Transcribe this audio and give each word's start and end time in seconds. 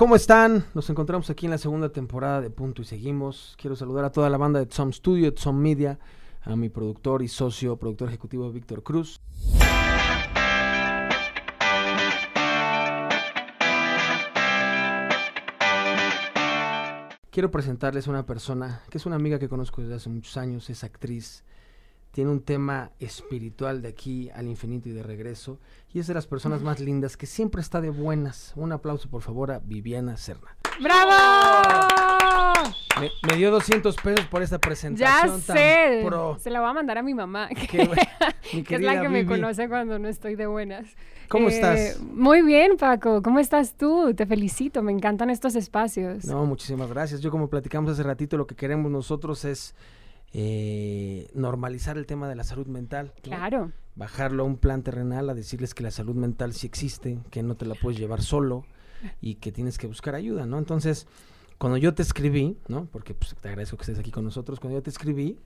¿cómo 0.00 0.16
están? 0.16 0.64
Nos 0.72 0.88
encontramos 0.88 1.28
aquí 1.28 1.44
en 1.44 1.50
la 1.50 1.58
segunda 1.58 1.90
temporada 1.90 2.40
de 2.40 2.48
Punto 2.48 2.80
y 2.80 2.86
Seguimos. 2.86 3.54
Quiero 3.60 3.76
saludar 3.76 4.06
a 4.06 4.10
toda 4.10 4.30
la 4.30 4.38
banda 4.38 4.58
de 4.58 4.64
Tom 4.64 4.94
Studio, 4.94 5.34
Tom 5.34 5.58
Media, 5.58 5.98
a 6.40 6.56
mi 6.56 6.70
productor 6.70 7.20
y 7.20 7.28
socio, 7.28 7.76
productor 7.76 8.08
ejecutivo 8.08 8.50
Víctor 8.50 8.82
Cruz. 8.82 9.20
Quiero 17.30 17.50
presentarles 17.50 18.08
a 18.08 18.10
una 18.10 18.24
persona 18.24 18.80
que 18.88 18.96
es 18.96 19.04
una 19.04 19.16
amiga 19.16 19.38
que 19.38 19.50
conozco 19.50 19.82
desde 19.82 19.96
hace 19.96 20.08
muchos 20.08 20.38
años, 20.38 20.70
es 20.70 20.82
actriz, 20.82 21.44
tiene 22.10 22.30
un 22.30 22.40
tema 22.40 22.90
espiritual 22.98 23.82
de 23.82 23.88
aquí 23.88 24.30
al 24.30 24.46
infinito 24.46 24.88
y 24.88 24.92
de 24.92 25.02
regreso, 25.02 25.58
y 25.92 26.00
es 26.00 26.06
de 26.06 26.14
las 26.14 26.26
personas 26.26 26.62
más 26.62 26.80
lindas 26.80 27.16
que 27.16 27.26
siempre 27.26 27.60
está 27.60 27.80
de 27.80 27.90
buenas. 27.90 28.52
Un 28.56 28.72
aplauso 28.72 29.08
por 29.08 29.22
favor 29.22 29.52
a 29.52 29.60
Viviana 29.60 30.16
Serna. 30.16 30.56
¡Bravo! 30.80 31.10
Me, 33.28 33.36
dio 33.36 33.50
200 33.50 33.96
pesos 33.96 34.26
por 34.26 34.42
esta 34.42 34.58
presentación. 34.58 35.40
Ya 35.40 35.54
sé. 35.54 36.04
Se 36.38 36.50
la 36.50 36.60
voy 36.60 36.70
a 36.70 36.72
mandar 36.72 36.98
a 36.98 37.02
mi 37.02 37.14
mamá, 37.14 37.48
que, 37.70 37.82
es 38.52 38.80
la 38.80 39.00
que 39.00 39.08
me 39.08 39.24
conoce 39.24 39.68
cuando 39.68 39.98
no 39.98 40.08
estoy 40.08 40.34
de 40.34 40.46
buenas. 40.46 40.86
¿Cómo 41.28 41.48
eh, 41.48 41.52
estás? 41.52 42.00
Muy 42.00 42.42
bien, 42.42 42.76
Paco. 42.76 43.22
¿Cómo 43.22 43.38
estás 43.38 43.74
tú? 43.74 44.12
Te 44.14 44.26
felicito. 44.26 44.82
Me 44.82 44.92
encantan 44.92 45.30
estos 45.30 45.54
espacios. 45.54 46.24
No, 46.24 46.44
muchísimas 46.44 46.90
gracias. 46.90 47.20
Yo 47.20 47.30
como 47.30 47.48
platicamos 47.48 47.92
hace 47.92 48.02
ratito, 48.02 48.36
lo 48.36 48.46
que 48.46 48.56
queremos 48.56 48.90
nosotros 48.90 49.44
es 49.44 49.74
eh, 50.32 51.28
normalizar 51.34 51.98
el 51.98 52.06
tema 52.06 52.28
de 52.28 52.34
la 52.34 52.44
salud 52.44 52.66
mental. 52.66 53.12
Claro. 53.22 53.72
Bajarlo 53.96 54.44
a 54.44 54.46
un 54.46 54.56
plan 54.56 54.82
terrenal, 54.82 55.28
a 55.28 55.34
decirles 55.34 55.74
que 55.74 55.82
la 55.82 55.90
salud 55.90 56.14
mental 56.14 56.54
sí 56.54 56.66
existe, 56.66 57.18
que 57.30 57.42
no 57.42 57.56
te 57.56 57.66
la 57.66 57.74
puedes 57.74 57.98
llevar 57.98 58.22
solo 58.22 58.64
y 59.20 59.36
que 59.36 59.52
tienes 59.52 59.78
que 59.78 59.86
buscar 59.86 60.14
ayuda, 60.14 60.46
¿no? 60.46 60.58
Entonces, 60.58 61.06
cuando 61.58 61.76
yo 61.76 61.94
te 61.94 62.02
escribí, 62.02 62.56
¿no? 62.68 62.86
Porque 62.86 63.14
pues, 63.14 63.34
te 63.34 63.48
agradezco 63.48 63.76
que 63.76 63.82
estés 63.82 63.98
aquí 63.98 64.10
con 64.10 64.24
nosotros, 64.24 64.60
cuando 64.60 64.78
yo 64.78 64.82
te 64.82 64.90
escribí, 64.90 65.38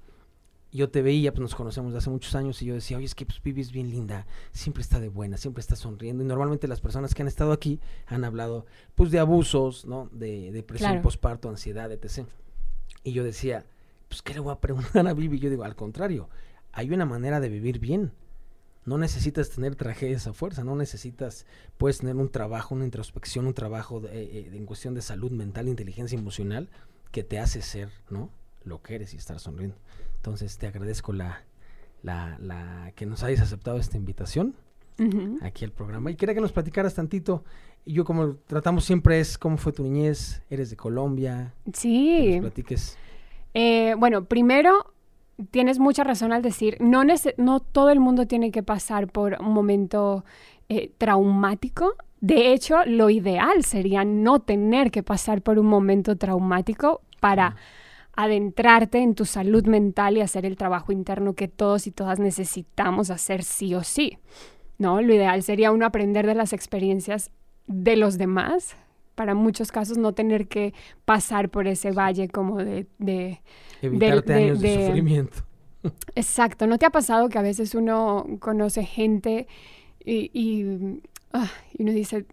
yo 0.75 0.91
te 0.91 1.03
veía, 1.03 1.33
pues 1.33 1.41
nos 1.41 1.55
conocemos 1.55 1.93
de 1.93 1.99
hace 1.99 2.11
muchos 2.11 2.35
años 2.35 2.61
y 2.61 2.67
yo 2.67 2.75
decía, 2.75 2.97
oye, 2.97 3.07
es 3.07 3.15
que 3.15 3.25
pues 3.25 3.41
Vivi 3.41 3.61
es 3.61 3.71
bien 3.71 3.91
linda, 3.91 4.27
siempre 4.51 4.83
está 4.83 4.99
de 4.99 5.09
buena, 5.09 5.37
siempre 5.37 5.61
está 5.61 5.77
sonriendo. 5.77 6.25
Y 6.25 6.27
normalmente 6.27 6.67
las 6.67 6.81
personas 6.81 7.15
que 7.15 7.23
han 7.23 7.29
estado 7.29 7.53
aquí 7.53 7.81
han 8.07 8.25
hablado, 8.25 8.67
pues, 8.97 9.13
de 9.13 9.21
abusos, 9.21 9.87
¿no? 9.87 10.09
De 10.13 10.51
depresión, 10.51 11.01
posparto, 11.01 11.49
ansiedad, 11.49 11.93
etc. 11.93 12.27
Y 13.05 13.13
yo 13.13 13.23
decía, 13.23 13.65
pues, 14.15 14.23
¿qué 14.23 14.35
le 14.35 14.41
voy 14.41 14.53
a 14.53 14.61
preguntar 14.61 15.09
a 15.09 15.13
Vivi? 15.13 15.41
Yo 15.41 15.51
digo, 15.51 15.65
al 15.65 15.75
contrario, 15.75 16.29
hay 16.73 16.93
una 16.93 17.05
manera 17.05 17.41
de 17.41 17.49
vivir 17.49 17.81
bien. 17.81 18.13
No 18.85 18.97
necesitas 18.97 19.51
tener 19.51 19.75
tragedias 19.75 20.29
a 20.29 20.33
fuerza, 20.33 20.63
no 20.63 20.77
necesitas, 20.77 21.47
puedes 21.79 21.99
tener 21.99 22.15
un 22.15 22.29
trabajo, 22.29 22.77
una 22.77 22.85
introspección, 22.85 23.47
un 23.47 23.55
trabajo 23.55 23.99
de, 24.01 24.11
eh, 24.23 24.51
en 24.53 24.67
cuestión 24.67 24.95
de 24.95 25.03
salud 25.03 25.33
mental, 25.33 25.67
inteligencia 25.67 26.17
emocional, 26.17 26.69
que 27.11 27.25
te 27.25 27.41
hace 27.41 27.61
ser, 27.61 27.89
¿no? 28.09 28.31
Lo 28.63 28.83
que 28.83 28.95
eres 28.95 29.15
y 29.15 29.17
estar 29.17 29.41
sonriendo. 29.41 29.77
Entonces 30.17 30.59
te 30.59 30.69
agradezco 30.69 31.13
la, 31.13 31.43
la, 32.03 32.39
la 32.39 32.93
que 32.95 33.07
nos 33.07 33.25
hayas 33.25 33.41
aceptado 33.41 33.79
esta 33.79 33.97
invitación 33.97 34.55
aquí 35.43 35.65
al 35.65 35.73
programa. 35.73 36.13
Y 36.13 36.15
quería 36.15 36.37
que 36.37 36.41
nos 36.41 36.53
platicaras 36.53 36.95
tantito. 36.95 37.43
Y 37.85 37.95
yo 37.95 38.05
como 38.05 38.37
tratamos 38.47 38.85
siempre 38.85 39.19
es 39.19 39.37
cómo 39.39 39.57
fue 39.57 39.73
tu 39.73 39.83
niñez, 39.83 40.41
eres 40.51 40.71
de 40.71 40.77
Colombia. 40.77 41.53
Sí. 41.73 42.17
Que 42.17 42.31
nos 42.35 42.41
platiques. 42.43 42.97
Eh, 43.55 43.95
bueno, 43.99 44.25
primero 44.25 44.93
tienes 45.51 45.79
mucha 45.79 46.05
razón 46.05 46.33
al 46.33 46.43
decir, 46.43 46.77
no, 46.81 47.03
no 47.37 47.61
todo 47.61 47.91
el 47.91 48.01
mundo 48.01 48.27
tiene 48.27 48.51
que 48.51 48.63
pasar 48.63 49.09
por 49.09 49.37
un 49.41 49.53
momento 49.53 50.25
eh, 50.69 50.93
traumático. 50.99 51.95
De 52.21 52.53
hecho, 52.53 52.85
lo 52.87 53.11
ideal 53.11 53.65
sería 53.65 54.05
no 54.05 54.41
tener 54.41 54.91
que 54.91 55.03
pasar 55.03 55.43
por 55.43 55.59
un 55.59 55.67
momento 55.67 56.17
traumático 56.17 57.03
para 57.21 57.57
adentrarte 58.17 58.99
en 58.99 59.15
tu 59.15 59.25
salud 59.25 59.67
mental 59.67 60.17
y 60.17 60.21
hacer 60.21 60.47
el 60.47 60.57
trabajo 60.57 60.93
interno 60.93 61.35
que 61.35 61.49
todos 61.49 61.87
y 61.87 61.91
todas 61.91 62.21
necesitamos 62.21 63.11
hacer 63.11 63.43
sí 63.43 63.75
o 63.75 63.83
sí. 63.83 64.19
¿No? 64.79 65.01
Lo 65.01 65.15
ideal 65.15 65.43
sería 65.43 65.71
uno 65.71 65.87
aprender 65.87 66.27
de 66.27 66.35
las 66.35 66.53
experiencias 66.53 67.31
de 67.67 67.97
los 67.97 68.19
demás, 68.19 68.77
para 69.15 69.35
muchos 69.35 69.73
casos 69.73 69.99
no 69.99 70.13
tener 70.13 70.49
que 70.49 70.75
pasar 71.05 71.49
por 71.49 71.67
ese 71.67 71.93
valle 71.93 72.29
como 72.29 72.59
de 72.59 72.87
Evitarte 73.85 74.35
años 74.35 74.61
de, 74.61 74.87
sufrimiento. 74.87 75.39
Exacto. 76.15 76.67
¿No 76.67 76.79
te 76.79 76.87
ha 76.87 76.91
pasado 76.91 77.29
que 77.29 77.39
a 77.39 77.43
veces 77.43 77.75
uno 77.75 78.27
conoce 78.41 78.85
gente 78.85 79.47
y, 80.05 80.31
ah, 81.33 81.51
y, 81.73 81.83
uno 81.83 81.93
dice, 81.93 82.27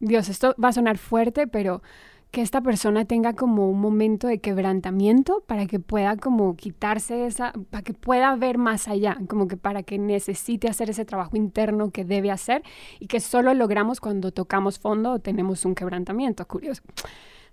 Dios, 0.00 0.28
esto 0.28 0.54
va 0.62 0.68
a 0.68 0.72
sonar 0.72 0.98
fuerte, 0.98 1.46
pero 1.46 1.82
que 2.30 2.42
esta 2.42 2.60
persona 2.60 3.04
tenga 3.04 3.32
como 3.34 3.70
un 3.70 3.80
momento 3.80 4.26
de 4.26 4.38
quebrantamiento 4.38 5.42
para 5.46 5.66
que 5.66 5.80
pueda 5.80 6.16
como 6.16 6.56
quitarse 6.56 7.26
esa, 7.26 7.52
para 7.70 7.82
que 7.82 7.94
pueda 7.94 8.34
ver 8.36 8.58
más 8.58 8.86
allá, 8.88 9.16
como 9.28 9.48
que 9.48 9.56
para 9.56 9.82
que 9.82 9.98
necesite 9.98 10.68
hacer 10.68 10.90
ese 10.90 11.04
trabajo 11.04 11.36
interno 11.36 11.90
que 11.90 12.04
debe 12.04 12.30
hacer 12.30 12.62
y 13.00 13.06
que 13.06 13.20
solo 13.20 13.54
logramos 13.54 14.00
cuando 14.00 14.30
tocamos 14.30 14.78
fondo 14.78 15.12
o 15.12 15.18
tenemos 15.18 15.64
un 15.64 15.74
quebrantamiento. 15.74 16.46
Curioso. 16.46 16.82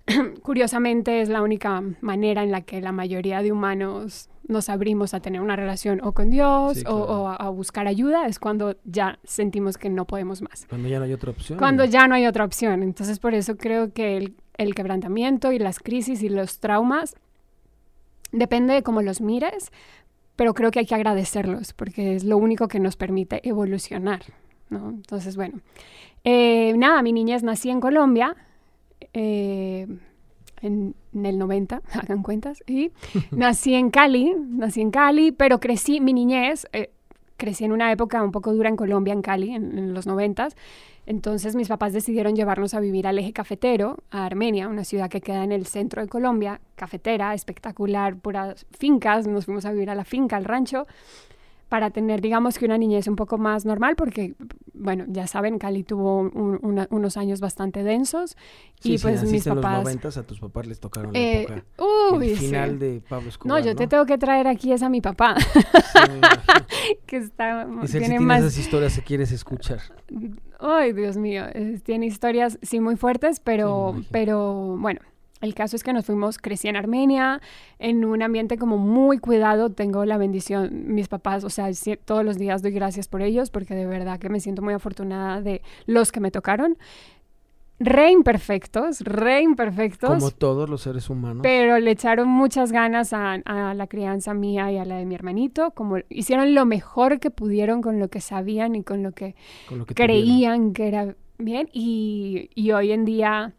curiosamente 0.41 1.21
es 1.21 1.29
la 1.29 1.41
única 1.41 1.81
manera 2.01 2.43
en 2.43 2.51
la 2.51 2.61
que 2.61 2.81
la 2.81 2.91
mayoría 2.91 3.41
de 3.41 3.51
humanos 3.51 4.29
nos 4.47 4.69
abrimos 4.69 5.13
a 5.13 5.19
tener 5.19 5.41
una 5.41 5.55
relación 5.55 5.99
o 6.03 6.11
con 6.11 6.29
Dios 6.29 6.83
o, 6.85 7.27
a, 7.27 7.49
buscar 7.49 7.87
ayuda, 7.87 8.27
es 8.27 8.37
cuando 8.37 8.75
ya 8.83 9.17
sentimos 9.23 9.77
que 9.77 9.89
no 9.89 10.05
podemos 10.05 10.41
más. 10.41 10.67
Cuando 10.69 10.87
ya 10.87 10.99
no 10.99 11.05
hay 11.05 11.13
otra 11.13 11.31
opción. 11.31 11.57
Cuando 11.57 11.85
ya 11.85 12.07
no 12.07 12.15
hay 12.15 12.27
otra 12.27 12.45
opción. 12.45 12.83
Entonces 12.83 13.17
por 13.17 13.33
eso 13.33 13.57
creo 13.57 13.91
que 13.91 14.17
el, 14.17 14.35
el 14.57 14.75
quebrantamiento 14.75 15.51
y 15.51 15.57
las 15.57 15.79
crisis 15.79 16.21
y 16.21 16.29
los 16.29 16.59
traumas, 16.59 17.15
depende 18.31 18.73
de 18.73 18.83
cómo 18.83 19.01
los 19.01 19.21
mires, 19.21 19.71
pero 20.35 20.53
creo 20.53 20.69
que 20.69 20.79
hay 20.79 20.85
que 20.85 20.95
agradecerlos 20.95 21.73
porque 21.73 22.15
es 22.15 22.23
lo 22.23 22.37
único 22.37 22.67
que 22.67 22.79
nos 22.79 22.95
permite 22.95 23.47
evolucionar. 23.47 24.21
¿no? 24.69 24.89
Entonces, 24.89 25.35
bueno, 25.35 25.61
eh, 26.23 26.73
nada, 26.77 27.01
mi 27.01 27.13
niñez 27.13 27.43
nací 27.43 27.69
en 27.69 27.79
Colombia, 27.79 28.35
eh, 29.15 29.87
en, 30.61 30.93
el 31.13 31.39
90, 31.39 31.81
hagan 31.93 32.21
cuentas, 32.21 32.61
y 32.67 32.91
nací 33.31 33.73
en 33.73 33.89
Cali, 33.89 34.35
nací 34.37 34.81
en 34.81 34.91
Cali, 34.91 35.31
pero 35.31 35.59
crecí, 35.59 36.01
mi 36.01 36.13
niñez, 36.13 36.67
eh, 36.73 36.91
crecí 37.37 37.63
en 37.63 37.71
una 37.71 37.91
época 37.91 38.21
un 38.21 38.31
poco 38.31 38.53
dura 38.53 38.69
en 38.69 38.75
Colombia, 38.75 39.13
en 39.13 39.21
Cali, 39.21 39.51
en, 39.51 39.93
los 39.93 40.05
90. 40.05 40.49
Entonces 41.05 41.55
mis 41.55 41.67
papás 41.67 41.93
decidieron 41.93 42.35
llevarnos 42.35 42.73
a 42.73 42.79
vivir 42.79 43.07
al 43.07 43.19
eje 43.19 43.31
cafetero, 43.31 43.97
a 44.09 44.25
Armenia, 44.25 44.67
una 44.67 44.83
ciudad 44.83 45.09
que 45.09 45.21
queda 45.21 45.43
en 45.43 45.51
el 45.51 45.65
centro 45.65 46.01
de 46.01 46.07
Colombia, 46.07 46.59
cafetera, 46.75 47.33
espectacular, 47.33 48.17
puras 48.17 48.65
fincas, 48.77 49.27
nos 49.27 49.45
fuimos 49.45 49.65
a 49.65 49.71
vivir 49.71 49.89
a 49.89 49.95
la 49.95 50.03
finca, 50.03 50.35
al 50.35 50.45
rancho 50.45 50.87
para 51.75 51.89
tener, 51.89 52.21
digamos 52.21 52.57
que 52.57 52.63
una 52.63 52.77
niñez 52.77 53.05
un 53.09 53.17
poco 53.17 53.37
más 53.37 53.65
normal, 53.65 53.97
porque, 53.97 54.35
bueno, 54.73 55.03
ya 55.09 55.27
saben, 55.27 55.59
Cali 55.59 55.83
tuvo 55.83 56.21
unos 56.21 57.17
años 57.17 57.41
bastante 57.41 57.83
densos 57.83 58.37
y 58.81 58.97
pues 58.97 59.29
mis 59.29 59.43
papás... 59.43 59.79
En 59.79 59.83
los 59.83 60.05
90 60.05 60.19
a 60.21 60.23
tus 60.23 60.39
papás 60.39 60.67
les 60.67 60.79
tocaron 60.79 61.11
la 61.11 61.19
eh, 61.19 61.41
época, 61.41 61.65
el 62.23 62.37
final 62.37 62.79
de 62.79 63.01
Pablo 63.09 63.27
Escobar, 63.27 63.59
No, 63.59 63.65
yo 63.65 63.75
te 63.75 63.87
tengo 63.87 64.05
que 64.05 64.17
traer 64.17 64.47
aquí 64.47 64.71
es 64.71 64.83
a 64.83 64.87
mi 64.89 65.01
papá, 65.01 65.35
que 67.05 67.17
está... 67.17 67.67
Y 67.83 67.87
si 67.89 67.99
tiene 67.99 68.21
más... 68.21 68.39
esas 68.39 68.57
historias 68.57 68.93
si 68.93 69.01
quieres 69.01 69.33
escuchar. 69.33 69.81
Ay, 70.61 70.93
Dios 70.93 71.17
mío, 71.17 71.43
tiene 71.83 72.05
historias, 72.05 72.57
sí, 72.61 72.79
muy 72.79 72.95
fuertes, 72.95 73.41
pero, 73.41 74.01
pero 74.11 74.77
bueno 74.79 75.01
el 75.45 75.55
caso 75.55 75.75
es 75.75 75.83
que 75.83 75.93
nos 75.93 76.05
fuimos, 76.05 76.37
crecí 76.37 76.67
en 76.67 76.75
Armenia, 76.75 77.41
en 77.79 78.03
un 78.03 78.21
ambiente 78.21 78.57
como 78.57 78.77
muy 78.77 79.19
cuidado, 79.19 79.69
tengo 79.69 80.03
la 80.03 80.17
bendición, 80.17 80.93
mis 80.93 81.07
papás, 81.07 81.43
o 81.43 81.49
sea, 81.49 81.69
todos 82.03 82.25
los 82.25 82.37
días 82.37 82.61
doy 82.61 82.71
gracias 82.71 83.07
por 83.07 83.21
ellos, 83.21 83.49
porque 83.49 83.75
de 83.75 83.85
verdad 83.85 84.19
que 84.19 84.29
me 84.29 84.39
siento 84.39 84.61
muy 84.61 84.73
afortunada 84.73 85.41
de 85.41 85.61
los 85.85 86.11
que 86.11 86.19
me 86.19 86.31
tocaron. 86.31 86.77
Re 87.77 88.09
imperfectos, 88.11 89.01
re 89.01 89.41
imperfectos. 89.41 90.09
Como 90.09 90.31
todos 90.31 90.69
los 90.69 90.81
seres 90.81 91.09
humanos. 91.09 91.41
Pero 91.43 91.77
le 91.77 91.91
echaron 91.91 92.27
muchas 92.27 92.71
ganas 92.71 93.11
a, 93.11 93.37
la 93.45 93.87
crianza 93.87 94.33
mía 94.33 94.71
y 94.71 94.77
a 94.77 94.85
la 94.85 94.95
de 94.95 95.05
mi 95.05 95.13
hermanito, 95.13 95.71
como 95.71 95.97
hicieron 96.09 96.55
lo 96.55 96.65
mejor 96.65 97.19
que 97.19 97.31
pudieron 97.31 97.81
con 97.81 97.99
lo 97.99 98.07
que 98.07 98.21
sabían 98.21 98.75
y 98.75 98.83
con 98.83 99.03
lo 99.03 99.11
que, 99.11 99.35
creían 99.93 100.71
que 100.71 100.87
era 100.87 101.15
bien. 101.37 101.69
Y, 101.73 102.49
y 102.55 102.71
hoy 102.71 102.93
en 102.93 103.03
día 103.03 103.53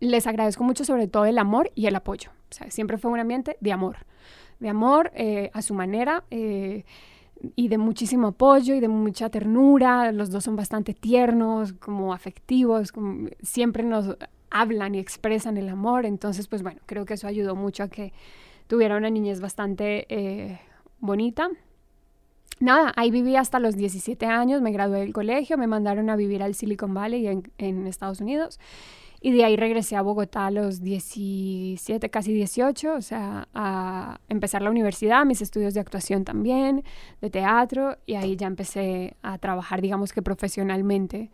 les 0.00 0.26
agradezco 0.26 0.64
mucho 0.64 0.84
sobre 0.84 1.06
todo 1.06 1.26
el 1.26 1.38
amor 1.38 1.70
y 1.74 1.86
el 1.86 1.94
apoyo. 1.94 2.30
O 2.50 2.54
sea, 2.54 2.70
siempre 2.70 2.98
fue 2.98 3.10
un 3.10 3.20
ambiente 3.20 3.56
de 3.60 3.72
amor, 3.72 3.98
de 4.58 4.68
amor 4.68 5.12
eh, 5.14 5.50
a 5.52 5.62
su 5.62 5.74
manera 5.74 6.24
eh, 6.30 6.84
y 7.54 7.68
de 7.68 7.78
muchísimo 7.78 8.28
apoyo 8.28 8.74
y 8.74 8.80
de 8.80 8.88
mucha 8.88 9.30
ternura. 9.30 10.10
Los 10.12 10.30
dos 10.30 10.44
son 10.44 10.56
bastante 10.56 10.94
tiernos, 10.94 11.74
como 11.74 12.12
afectivos, 12.12 12.92
como 12.92 13.28
siempre 13.42 13.82
nos 13.82 14.16
hablan 14.50 14.94
y 14.94 14.98
expresan 14.98 15.56
el 15.56 15.68
amor. 15.68 16.06
Entonces, 16.06 16.48
pues 16.48 16.62
bueno, 16.62 16.80
creo 16.86 17.04
que 17.04 17.14
eso 17.14 17.26
ayudó 17.26 17.54
mucho 17.54 17.84
a 17.84 17.88
que 17.88 18.12
tuviera 18.66 18.96
una 18.96 19.10
niñez 19.10 19.40
bastante 19.40 20.06
eh, 20.08 20.60
bonita. 20.98 21.50
Nada, 22.58 22.92
ahí 22.96 23.10
viví 23.10 23.36
hasta 23.36 23.58
los 23.58 23.74
17 23.74 24.26
años, 24.26 24.60
me 24.60 24.70
gradué 24.70 25.00
del 25.00 25.14
colegio, 25.14 25.56
me 25.56 25.66
mandaron 25.66 26.10
a 26.10 26.16
vivir 26.16 26.42
al 26.42 26.54
Silicon 26.54 26.92
Valley 26.92 27.26
en, 27.26 27.50
en 27.56 27.86
Estados 27.86 28.20
Unidos. 28.20 28.60
Y 29.22 29.32
de 29.32 29.44
ahí 29.44 29.56
regresé 29.56 29.96
a 29.96 30.02
Bogotá 30.02 30.46
a 30.46 30.50
los 30.50 30.80
17, 30.80 32.08
casi 32.08 32.32
18, 32.32 32.94
o 32.94 33.02
sea, 33.02 33.48
a 33.52 34.18
empezar 34.30 34.62
la 34.62 34.70
universidad, 34.70 35.26
mis 35.26 35.42
estudios 35.42 35.74
de 35.74 35.80
actuación 35.80 36.24
también, 36.24 36.84
de 37.20 37.28
teatro, 37.28 37.98
y 38.06 38.14
ahí 38.14 38.36
ya 38.36 38.46
empecé 38.46 39.14
a 39.22 39.36
trabajar, 39.36 39.82
digamos 39.82 40.14
que 40.14 40.22
profesionalmente. 40.22 41.30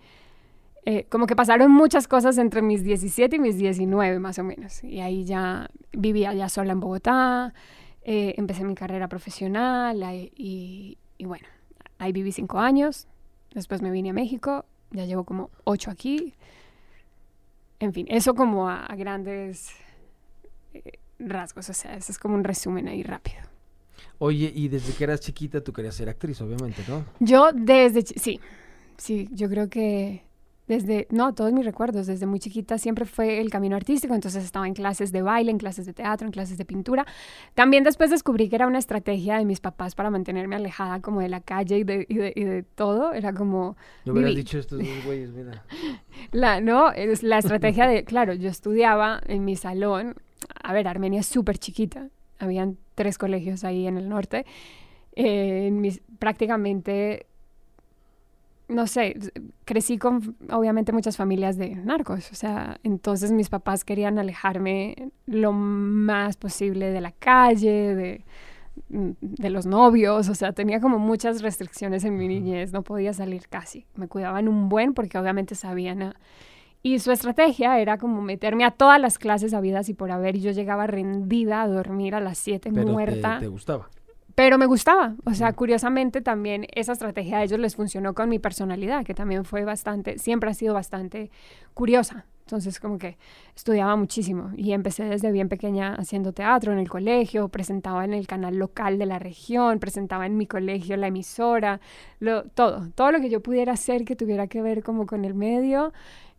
Eh, 0.84 1.06
como 1.08 1.26
que 1.26 1.36
pasaron 1.36 1.70
muchas 1.70 2.08
cosas 2.08 2.38
entre 2.38 2.60
mis 2.60 2.82
17 2.82 3.36
y 3.36 3.38
mis 3.38 3.56
19 3.56 4.18
más 4.18 4.38
o 4.40 4.44
menos. 4.44 4.82
Y 4.82 5.00
ahí 5.00 5.24
ya 5.24 5.70
vivía 5.92 6.34
ya 6.34 6.48
sola 6.48 6.72
en 6.72 6.80
Bogotá, 6.80 7.54
eh, 8.02 8.34
empecé 8.36 8.64
mi 8.64 8.74
carrera 8.74 9.06
profesional 9.08 10.02
y, 10.36 10.98
y, 11.18 11.24
bueno, 11.24 11.46
ahí 11.98 12.10
viví 12.10 12.32
cinco 12.32 12.58
años, 12.58 13.06
después 13.54 13.80
me 13.80 13.92
vine 13.92 14.10
a 14.10 14.12
México, 14.12 14.64
ya 14.90 15.04
llevo 15.04 15.22
como 15.22 15.50
ocho 15.64 15.92
aquí 15.92 16.34
en 17.78 17.92
fin, 17.92 18.06
eso 18.08 18.34
como 18.34 18.68
a, 18.68 18.86
grandes 18.96 19.70
eh, 20.74 20.98
rasgos, 21.18 21.68
o 21.68 21.74
sea, 21.74 21.96
eso 21.96 22.12
es 22.12 22.18
como 22.18 22.34
un 22.34 22.44
resumen 22.44 22.88
ahí 22.88 23.02
rápido. 23.02 23.38
Oye, 24.18 24.50
y 24.54 24.68
desde 24.68 24.94
que 24.94 25.04
eras 25.04 25.20
chiquita 25.20 25.62
tú 25.62 25.72
querías 25.72 25.94
ser 25.94 26.08
actriz, 26.08 26.40
obviamente, 26.40 26.82
¿no? 26.88 27.04
Yo 27.20 27.50
desde, 27.52 28.02
sí, 28.02 28.40
sí, 28.96 29.28
yo 29.30 29.48
creo 29.48 29.68
que 29.68 30.22
desde, 30.66 31.06
no, 31.10 31.32
todos 31.32 31.52
mis 31.52 31.64
recuerdos, 31.64 32.06
desde 32.06 32.26
muy 32.26 32.40
chiquita 32.40 32.78
siempre 32.78 33.04
fue 33.04 33.40
el 33.40 33.50
camino 33.50 33.76
artístico, 33.76 34.14
entonces 34.14 34.44
estaba 34.44 34.66
en 34.66 34.74
clases 34.74 35.12
de 35.12 35.22
baile, 35.22 35.50
en 35.50 35.58
clases 35.58 35.86
de 35.86 35.92
teatro, 35.92 36.26
en 36.26 36.32
clases 36.32 36.58
de 36.58 36.64
pintura. 36.64 37.06
También 37.54 37.84
después 37.84 38.10
descubrí 38.10 38.48
que 38.48 38.56
era 38.56 38.66
una 38.66 38.78
estrategia 38.78 39.38
de 39.38 39.44
mis 39.44 39.60
papás 39.60 39.94
para 39.94 40.10
mantenerme 40.10 40.56
alejada 40.56 41.00
como 41.00 41.20
de 41.20 41.28
la 41.28 41.40
calle 41.40 41.78
y 41.78 41.84
de, 41.84 42.06
y 42.08 42.44
de, 42.44 42.62
todo, 42.62 43.12
era 43.12 43.32
como... 43.32 43.76
No 44.04 44.12
hubieras 44.12 44.34
dicho 44.34 44.58
estos 44.58 44.78
dos 44.78 45.04
güeyes, 45.04 45.30
mira. 45.30 45.64
La, 46.32 46.60
no, 46.60 46.90
es 46.92 47.22
la 47.22 47.38
estrategia 47.38 47.86
de, 47.86 48.04
claro, 48.04 48.32
yo 48.34 48.48
estudiaba 48.48 49.20
en 49.26 49.44
mi 49.44 49.54
salón, 49.54 50.14
a 50.62 50.72
ver, 50.72 50.88
Armenia 50.88 51.20
es 51.20 51.26
súper 51.26 51.58
chiquita, 51.58 52.08
habían 52.38 52.78
tres 52.94 53.18
colegios 53.18 53.64
ahí 53.64 53.86
en 53.86 53.98
el 53.98 54.08
norte, 54.08 54.44
eh, 55.14 55.70
mis, 55.70 56.00
prácticamente 56.18 57.26
no 58.68 58.86
sé, 58.86 59.16
crecí 59.64 59.96
con 59.96 60.36
obviamente 60.50 60.92
muchas 60.92 61.16
familias 61.16 61.56
de 61.56 61.76
narcos, 61.76 62.32
o 62.32 62.34
sea, 62.34 62.78
entonces 62.82 63.30
mis 63.30 63.48
papás 63.48 63.84
querían 63.84 64.18
alejarme 64.18 65.10
lo 65.26 65.52
más 65.52 66.36
posible 66.36 66.90
de 66.90 67.00
la 67.00 67.12
calle, 67.12 67.94
de, 67.94 68.24
mm, 68.88 69.10
de 69.20 69.50
los 69.50 69.66
novios, 69.66 70.28
o 70.28 70.34
sea, 70.34 70.52
tenía 70.52 70.80
como 70.80 70.98
muchas 70.98 71.42
restricciones 71.42 72.04
en 72.04 72.16
mi 72.16 72.26
niñez, 72.26 72.72
no 72.72 72.82
podía 72.82 73.12
salir 73.12 73.48
casi, 73.48 73.86
me 73.94 74.08
cuidaban 74.08 74.48
un 74.48 74.68
buen 74.68 74.94
porque 74.94 75.18
obviamente 75.18 75.54
sabían 75.54 76.14
Y 76.82 76.98
su 76.98 77.10
estrategia 77.10 77.78
era 77.80 77.98
como 77.98 78.22
meterme 78.22 78.64
a 78.64 78.70
todas 78.70 79.00
las 79.00 79.18
clases 79.18 79.54
habidas 79.54 79.88
y 79.88 79.94
por 79.94 80.10
haber, 80.10 80.36
y 80.36 80.40
yo 80.40 80.50
llegaba 80.52 80.86
rendida 80.86 81.62
a 81.62 81.68
dormir 81.68 82.14
a 82.14 82.20
las 82.20 82.38
7 82.38 82.70
muerta. 82.70 83.34
Te, 83.38 83.46
te 83.46 83.48
gustaba? 83.48 83.88
Pero 84.36 84.58
me 84.58 84.66
gustaba, 84.66 85.16
o 85.24 85.32
sea, 85.32 85.54
curiosamente 85.54 86.20
también 86.20 86.66
esa 86.74 86.92
estrategia 86.92 87.38
a 87.38 87.42
ellos 87.42 87.58
les 87.58 87.74
funcionó 87.74 88.12
con 88.12 88.28
mi 88.28 88.38
personalidad, 88.38 89.02
que 89.02 89.14
también 89.14 89.46
fue 89.46 89.64
bastante, 89.64 90.18
siempre 90.18 90.50
ha 90.50 90.54
sido 90.54 90.74
bastante 90.74 91.30
curiosa. 91.72 92.26
Entonces 92.40 92.78
como 92.78 92.98
que 92.98 93.16
estudiaba 93.56 93.96
muchísimo 93.96 94.50
y 94.54 94.72
empecé 94.72 95.04
desde 95.04 95.32
bien 95.32 95.48
pequeña 95.48 95.94
haciendo 95.94 96.34
teatro 96.34 96.70
en 96.72 96.78
el 96.78 96.88
colegio, 96.90 97.48
presentaba 97.48 98.04
en 98.04 98.12
el 98.12 98.26
canal 98.26 98.56
local 98.56 98.98
de 98.98 99.06
la 99.06 99.18
región, 99.18 99.78
presentaba 99.78 100.26
en 100.26 100.36
mi 100.36 100.46
colegio 100.46 100.98
la 100.98 101.06
emisora, 101.06 101.80
lo, 102.20 102.44
todo, 102.44 102.90
todo 102.94 103.12
lo 103.12 103.20
que 103.20 103.30
yo 103.30 103.40
pudiera 103.40 103.72
hacer 103.72 104.04
que 104.04 104.16
tuviera 104.16 104.48
que 104.48 104.60
ver 104.60 104.82
como 104.82 105.06
con 105.06 105.24
el 105.24 105.32
medio, 105.32 105.94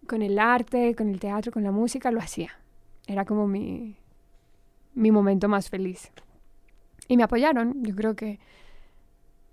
con 0.08 0.22
el 0.22 0.38
arte, 0.38 0.94
con 0.94 1.10
el 1.10 1.20
teatro, 1.20 1.52
con 1.52 1.64
la 1.64 1.72
música, 1.72 2.12
lo 2.12 2.20
hacía. 2.20 2.52
Era 3.08 3.26
como 3.26 3.48
mi, 3.48 3.98
mi 4.94 5.10
momento 5.10 5.50
más 5.50 5.68
feliz. 5.68 6.12
Y 7.08 7.18
me 7.18 7.24
apoyaron. 7.24 7.84
Yo 7.84 7.96
creo 7.96 8.16
que 8.16 8.40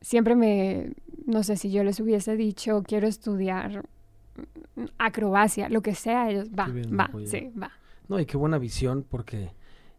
siempre 0.01 0.37
me, 0.37 0.93
no 1.27 1.43
sé 1.43 1.57
si 1.57 1.71
yo 1.71 1.83
les 1.85 2.01
hubiese 2.01 2.37
dicho, 2.37 2.83
quiero 2.87 3.07
estudiar 3.07 3.85
acrobacia, 4.99 5.69
lo 5.69 5.83
que 5.83 5.95
sea, 5.95 6.31
ellos, 6.31 6.49
va, 6.51 6.67
va, 6.69 7.11
sí, 7.25 7.51
va. 7.61 7.71
No, 8.09 8.19
y 8.19 8.27
qué 8.27 8.37
buena 8.37 8.59
visión, 8.59 9.05
porque 9.09 9.53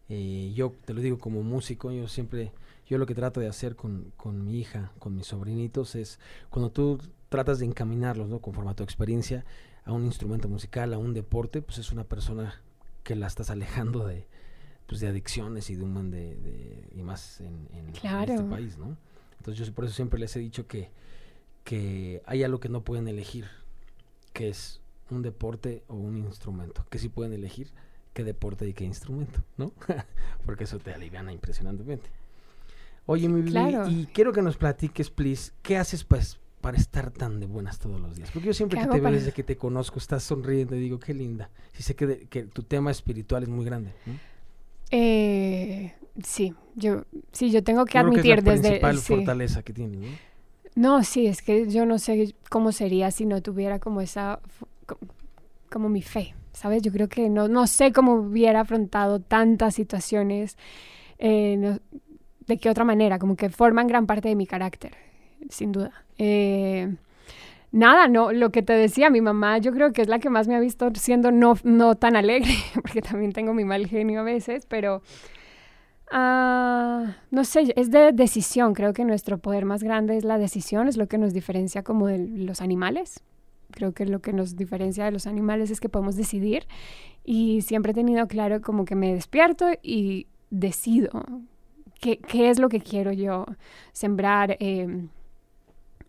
eh, 0.08 0.52
yo 0.54 0.72
te 0.84 0.94
lo 0.94 1.00
digo 1.00 1.18
como 1.18 1.42
músico, 1.42 1.90
yo 1.90 2.06
siempre, 2.08 2.52
yo 2.86 2.98
lo 2.98 3.06
que 3.06 3.14
trato 3.14 3.40
de 3.40 3.48
hacer 3.48 3.74
con, 3.74 4.12
con 4.16 4.44
mi 4.44 4.60
hija, 4.60 4.92
con 4.98 5.14
mis 5.14 5.26
sobrinitos, 5.26 5.94
es 5.94 6.20
cuando 6.50 6.70
tú 6.70 7.00
tratas 7.28 7.58
de 7.58 7.66
encaminarlos, 7.66 8.28
¿no? 8.28 8.40
Conforme 8.40 8.70
a 8.70 8.74
tu 8.74 8.84
experiencia, 8.84 9.44
a 9.84 9.92
un 9.92 10.04
instrumento 10.04 10.48
musical, 10.48 10.92
a 10.92 10.98
un 10.98 11.14
deporte, 11.14 11.62
pues 11.62 11.78
es 11.78 11.90
una 11.90 12.04
persona 12.04 12.60
que 13.02 13.16
la 13.16 13.26
estás 13.26 13.50
alejando 13.50 14.06
de, 14.06 14.26
pues, 14.86 15.00
de 15.00 15.08
adicciones 15.08 15.70
y 15.70 15.76
de 15.76 15.84
un 15.84 16.10
de, 16.10 16.88
y 16.94 17.02
más 17.02 17.40
en, 17.40 17.68
este 17.92 18.42
país, 18.44 18.78
¿no? 18.78 18.96
Entonces 19.38 19.66
yo 19.66 19.72
por 19.74 19.84
eso 19.84 19.94
siempre 19.94 20.18
les 20.18 20.34
he 20.36 20.40
dicho 20.40 20.66
que, 20.66 20.90
que 21.64 22.22
hay 22.26 22.42
algo 22.42 22.60
que 22.60 22.68
no 22.68 22.82
pueden 22.82 23.08
elegir, 23.08 23.46
que 24.32 24.48
es 24.48 24.80
un 25.10 25.22
deporte 25.22 25.84
o 25.88 25.94
un 25.94 26.16
instrumento, 26.16 26.84
que 26.90 26.98
sí 26.98 27.08
pueden 27.08 27.32
elegir 27.32 27.70
qué 28.12 28.24
deporte 28.24 28.66
y 28.66 28.72
qué 28.72 28.84
instrumento, 28.84 29.42
¿no? 29.56 29.72
Porque 30.46 30.64
eso 30.64 30.78
te 30.78 30.92
aliviana 30.92 31.32
impresionantemente. 31.32 32.08
Oye, 33.04 33.28
mi 33.28 33.42
vida, 33.42 33.88
y 33.88 34.06
quiero 34.06 34.32
que 34.32 34.42
nos 34.42 34.56
platiques, 34.56 35.10
please, 35.10 35.52
¿qué 35.62 35.76
haces 35.76 36.02
pues, 36.02 36.40
para 36.60 36.76
estar 36.76 37.12
tan 37.12 37.38
de 37.38 37.46
buenas 37.46 37.78
todos 37.78 38.00
los 38.00 38.16
días? 38.16 38.30
Porque 38.32 38.48
yo 38.48 38.54
siempre 38.54 38.80
que 38.80 38.86
te 38.86 39.00
veo 39.00 39.12
desde 39.12 39.32
que 39.32 39.44
te 39.44 39.56
conozco, 39.56 40.00
estás 40.00 40.24
sonriendo 40.24 40.74
y 40.74 40.80
digo, 40.80 40.98
qué 40.98 41.14
linda. 41.14 41.50
Sí 41.72 41.84
sé 41.84 41.94
que, 41.94 42.26
que 42.26 42.44
tu 42.44 42.64
tema 42.64 42.90
espiritual 42.90 43.44
es 43.44 43.48
muy 43.48 43.64
grande. 43.64 43.92
¿no? 44.06 44.14
Eh, 44.90 45.94
sí, 46.22 46.54
yo, 46.74 47.04
sí, 47.32 47.50
yo 47.50 47.62
tengo 47.64 47.84
que 47.84 47.98
admitir 47.98 48.42
que 48.42 48.52
es 48.52 48.62
la 48.62 48.68
principal 48.68 48.98
fortaleza 48.98 49.62
que 49.62 49.72
tiene, 49.72 49.96
¿no? 49.96 50.06
No, 50.74 51.02
sí, 51.04 51.26
es 51.26 51.40
que 51.40 51.68
yo 51.68 51.86
no 51.86 51.98
sé 51.98 52.34
cómo 52.50 52.70
sería 52.70 53.10
si 53.10 53.24
no 53.24 53.40
tuviera 53.40 53.78
como 53.78 54.02
esa, 54.02 54.40
como, 55.70 55.88
mi 55.88 56.02
fe, 56.02 56.34
¿sabes? 56.52 56.82
Yo 56.82 56.92
creo 56.92 57.08
que 57.08 57.30
no, 57.30 57.48
no 57.48 57.66
sé 57.66 57.92
cómo 57.92 58.14
hubiera 58.14 58.60
afrontado 58.60 59.20
tantas 59.20 59.74
situaciones, 59.74 60.58
eh, 61.18 61.78
de 62.46 62.58
qué 62.58 62.68
otra 62.68 62.84
manera, 62.84 63.18
como 63.18 63.36
que 63.36 63.48
forman 63.48 63.86
gran 63.86 64.06
parte 64.06 64.28
de 64.28 64.36
mi 64.36 64.46
carácter, 64.46 64.92
sin 65.48 65.72
duda. 65.72 66.04
Eh, 66.18 66.94
nada, 67.76 68.08
no, 68.08 68.32
lo 68.32 68.50
que 68.50 68.62
te 68.62 68.72
decía, 68.72 69.10
mi 69.10 69.20
mamá 69.20 69.58
yo 69.58 69.72
creo 69.72 69.92
que 69.92 70.02
es 70.02 70.08
la 70.08 70.18
que 70.18 70.30
más 70.30 70.48
me 70.48 70.56
ha 70.56 70.60
visto 70.60 70.90
siendo 70.94 71.30
no, 71.30 71.54
no 71.62 71.94
tan 71.94 72.16
alegre, 72.16 72.52
porque 72.74 73.02
también 73.02 73.32
tengo 73.32 73.54
mi 73.54 73.64
mal 73.64 73.86
genio 73.86 74.20
a 74.20 74.24
veces, 74.24 74.66
pero 74.66 75.02
uh, 76.12 77.06
no 77.30 77.44
sé, 77.44 77.72
es 77.76 77.90
de 77.90 78.12
decisión, 78.12 78.74
creo 78.74 78.92
que 78.92 79.04
nuestro 79.04 79.38
poder 79.38 79.64
más 79.66 79.82
grande 79.82 80.16
es 80.16 80.24
la 80.24 80.38
decisión, 80.38 80.88
es 80.88 80.96
lo 80.96 81.06
que 81.06 81.18
nos 81.18 81.32
diferencia 81.32 81.82
como 81.82 82.08
de 82.08 82.18
los 82.18 82.60
animales. 82.60 83.22
Creo 83.72 83.92
que 83.92 84.06
lo 84.06 84.20
que 84.20 84.32
nos 84.32 84.56
diferencia 84.56 85.04
de 85.04 85.10
los 85.10 85.26
animales 85.26 85.70
es 85.70 85.80
que 85.80 85.88
podemos 85.88 86.16
decidir 86.16 86.66
y 87.24 87.60
siempre 87.62 87.92
he 87.92 87.94
tenido 87.94 88.26
claro 88.28 88.62
como 88.62 88.84
que 88.84 88.94
me 88.94 89.12
despierto 89.12 89.66
y 89.82 90.28
decido 90.50 91.10
qué, 92.00 92.18
qué 92.18 92.48
es 92.48 92.58
lo 92.58 92.68
que 92.68 92.80
quiero 92.80 93.12
yo 93.12 93.44
sembrar. 93.92 94.56
Eh, 94.60 95.08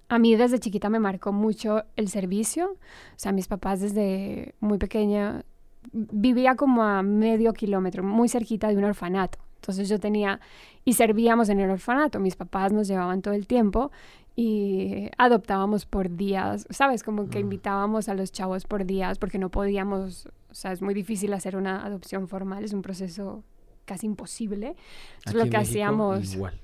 a 0.10 0.20
mí 0.20 0.36
desde 0.36 0.60
chiquita 0.60 0.90
me 0.90 1.00
marcó 1.00 1.34
mucho 1.34 1.84
el 1.96 2.10
servicio. 2.10 2.72
O 2.72 3.18
sea, 3.20 3.32
mis 3.32 3.48
papás 3.48 3.82
desde 3.82 4.56
muy 4.60 4.78
pequeña 4.78 5.44
vivía 5.92 6.56
como 6.56 6.84
a 6.84 7.02
medio 7.02 7.54
kilómetro, 7.54 8.04
muy 8.04 8.30
cerquita 8.30 8.70
de 8.70 8.78
un 8.78 8.84
orfanato. 8.84 9.40
Entonces 9.56 9.90
yo 9.90 10.00
tenía 10.00 10.40
y 10.86 10.94
servíamos 10.94 11.50
en 11.50 11.60
el 11.60 11.70
orfanato. 11.70 12.20
Mis 12.20 12.36
papás 12.36 12.72
nos 12.72 12.88
llevaban 12.88 13.22
todo 13.22 13.34
el 13.34 13.48
tiempo 13.48 13.92
y 14.36 15.10
adoptábamos 15.18 15.86
por 15.86 16.16
días, 16.16 16.68
¿sabes? 16.70 17.04
Como 17.04 17.28
que 17.28 17.40
mm. 17.40 17.42
invitábamos 17.42 18.08
a 18.08 18.14
los 18.14 18.32
chavos 18.32 18.66
por 18.66 18.86
días 18.86 19.18
porque 19.18 19.40
no 19.40 19.50
podíamos, 19.50 20.28
o 20.50 20.54
sea, 20.54 20.72
es 20.72 20.82
muy 20.82 20.94
difícil 20.94 21.34
hacer 21.34 21.58
una 21.58 21.86
adopción 21.86 22.28
formal, 22.28 22.64
es 22.64 22.72
un 22.72 22.82
proceso 22.82 23.44
casi 23.86 24.06
imposible. 24.06 24.76
Entonces 25.18 25.44
lo 25.44 25.50
que 25.50 25.58
hacíamos... 25.58 26.36
Igual. 26.36 26.60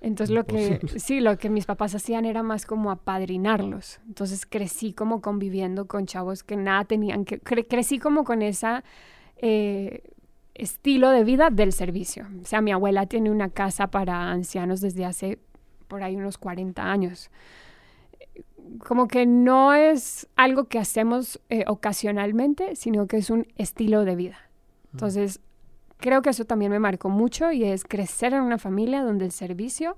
Entonces 0.00 0.34
lo 0.34 0.46
que, 0.46 0.80
sí, 0.96 1.20
lo 1.20 1.36
que 1.36 1.50
mis 1.50 1.66
papás 1.66 1.94
hacían 1.94 2.24
era 2.24 2.42
más 2.42 2.64
como 2.64 2.90
apadrinarlos. 2.90 4.00
Entonces 4.06 4.46
crecí 4.46 4.92
como 4.92 5.20
conviviendo 5.20 5.86
con 5.86 6.06
chavos 6.06 6.42
que 6.42 6.56
nada 6.56 6.84
tenían 6.84 7.24
que, 7.24 7.38
crecí 7.40 7.98
como 7.98 8.24
con 8.24 8.40
esa 8.40 8.82
eh, 9.36 10.02
estilo 10.54 11.10
de 11.10 11.24
vida 11.24 11.50
del 11.50 11.72
servicio. 11.72 12.26
O 12.42 12.46
sea, 12.46 12.62
mi 12.62 12.72
abuela 12.72 13.06
tiene 13.06 13.30
una 13.30 13.50
casa 13.50 13.88
para 13.88 14.30
ancianos 14.30 14.80
desde 14.80 15.04
hace 15.04 15.38
por 15.86 16.02
ahí 16.02 16.16
unos 16.16 16.38
40 16.38 16.82
años. 16.82 17.30
Como 18.78 19.06
que 19.06 19.26
no 19.26 19.74
es 19.74 20.28
algo 20.36 20.64
que 20.64 20.78
hacemos 20.78 21.40
eh, 21.50 21.64
ocasionalmente, 21.66 22.74
sino 22.76 23.06
que 23.06 23.18
es 23.18 23.28
un 23.28 23.46
estilo 23.56 24.04
de 24.04 24.16
vida. 24.16 24.38
Entonces, 24.92 25.40
creo 26.00 26.22
que 26.22 26.30
eso 26.30 26.44
también 26.44 26.72
me 26.72 26.78
marcó 26.78 27.08
mucho 27.08 27.52
y 27.52 27.64
es 27.64 27.84
crecer 27.84 28.32
en 28.32 28.42
una 28.42 28.58
familia 28.58 29.02
donde 29.02 29.26
el 29.26 29.32
servicio 29.32 29.96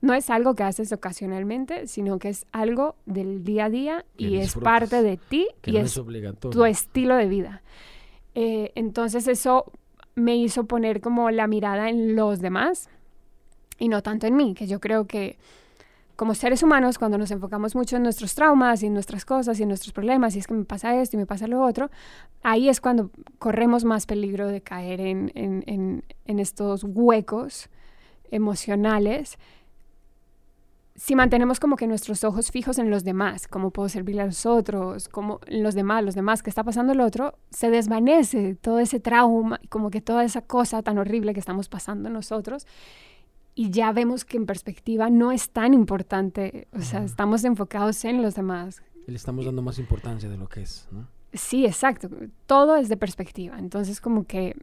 no 0.00 0.14
es 0.14 0.30
algo 0.30 0.54
que 0.54 0.62
haces 0.62 0.92
ocasionalmente, 0.92 1.86
sino 1.86 2.18
que 2.18 2.28
es 2.28 2.46
algo 2.52 2.94
del 3.06 3.42
día 3.42 3.64
a 3.64 3.70
día 3.70 4.04
y 4.16 4.36
es 4.36 4.54
parte 4.54 5.02
de 5.02 5.16
ti 5.16 5.48
y 5.64 5.76
es, 5.78 6.00
tu 6.50 6.64
estilo 6.64 7.16
de 7.16 7.26
vida. 7.26 7.62
Eh, 8.34 8.70
entonces 8.76 9.26
eso 9.26 9.72
me 10.14 10.36
hizo 10.36 10.64
poner 10.64 11.00
como 11.00 11.30
la 11.30 11.48
mirada 11.48 11.88
en 11.88 12.14
los 12.14 12.40
demás 12.40 12.90
y 13.78 13.88
no 13.88 14.02
tanto 14.02 14.26
en 14.26 14.36
mí, 14.36 14.54
que 14.54 14.66
yo 14.66 14.80
creo 14.80 15.06
que 15.06 15.38
como 16.18 16.34
seres 16.34 16.64
humanos, 16.64 16.98
cuando 16.98 17.16
nos 17.16 17.30
enfocamos 17.30 17.76
mucho 17.76 17.94
en 17.96 18.02
nuestros 18.02 18.34
traumas 18.34 18.82
y 18.82 18.86
en 18.86 18.92
nuestras 18.92 19.24
cosas 19.24 19.60
y 19.60 19.62
en 19.62 19.68
nuestros 19.68 19.92
problemas, 19.92 20.34
y 20.34 20.40
es 20.40 20.48
que 20.48 20.54
me 20.54 20.64
pasa 20.64 21.00
esto 21.00 21.14
y 21.14 21.18
me 21.20 21.26
pasa 21.26 21.46
lo 21.46 21.62
otro, 21.62 21.92
ahí 22.42 22.68
es 22.68 22.80
cuando 22.80 23.12
corremos 23.38 23.84
más 23.84 24.04
peligro 24.04 24.48
de 24.48 24.60
caer 24.60 24.98
en, 25.00 26.02
estos 26.26 26.82
huecos 26.82 27.70
emocionales 28.32 29.38
si 30.96 31.14
mantenemos 31.14 31.60
como 31.60 31.76
que 31.76 31.86
nuestros 31.86 32.24
ojos 32.24 32.50
fijos 32.50 32.80
en 32.80 32.90
los 32.90 33.04
demás, 33.04 33.46
cómo 33.46 33.70
puedo 33.70 33.88
servirle 33.88 34.22
a 34.22 34.26
los 34.26 34.44
otros, 34.44 35.08
como 35.08 35.38
los 35.46 35.76
demás, 35.76 36.04
los 36.04 36.16
demás, 36.16 36.42
qué 36.42 36.50
está 36.50 36.64
pasando 36.64 36.92
el 36.92 37.00
otro, 37.00 37.38
se 37.50 37.70
desvanece 37.70 38.56
todo 38.56 38.80
ese 38.80 38.98
trauma, 38.98 39.60
como 39.68 39.90
que 39.90 40.00
toda 40.00 40.24
esa 40.24 40.42
cosa 40.42 40.82
tan 40.82 40.98
horrible 40.98 41.32
que 41.32 41.38
estamos 41.38 41.68
pasando 41.68 42.10
nosotros. 42.10 42.66
Y 43.58 43.70
ya 43.70 43.90
vemos 43.90 44.24
que 44.24 44.36
en 44.36 44.46
perspectiva 44.46 45.10
no 45.10 45.32
es 45.32 45.50
tan 45.50 45.74
importante, 45.74 46.68
o 46.72 46.80
sea, 46.80 47.02
estamos 47.02 47.42
enfocados 47.42 48.04
en 48.04 48.22
los 48.22 48.36
demás. 48.36 48.82
Le 49.08 49.16
estamos 49.16 49.46
dando 49.46 49.62
más 49.62 49.80
importancia 49.80 50.28
de 50.28 50.36
lo 50.36 50.48
que 50.48 50.62
es, 50.62 50.86
¿no? 50.92 51.08
Sí, 51.32 51.66
exacto. 51.66 52.08
Todo 52.46 52.76
es 52.76 52.88
de 52.88 52.96
perspectiva. 52.96 53.58
Entonces, 53.58 54.00
como 54.00 54.22
que 54.22 54.54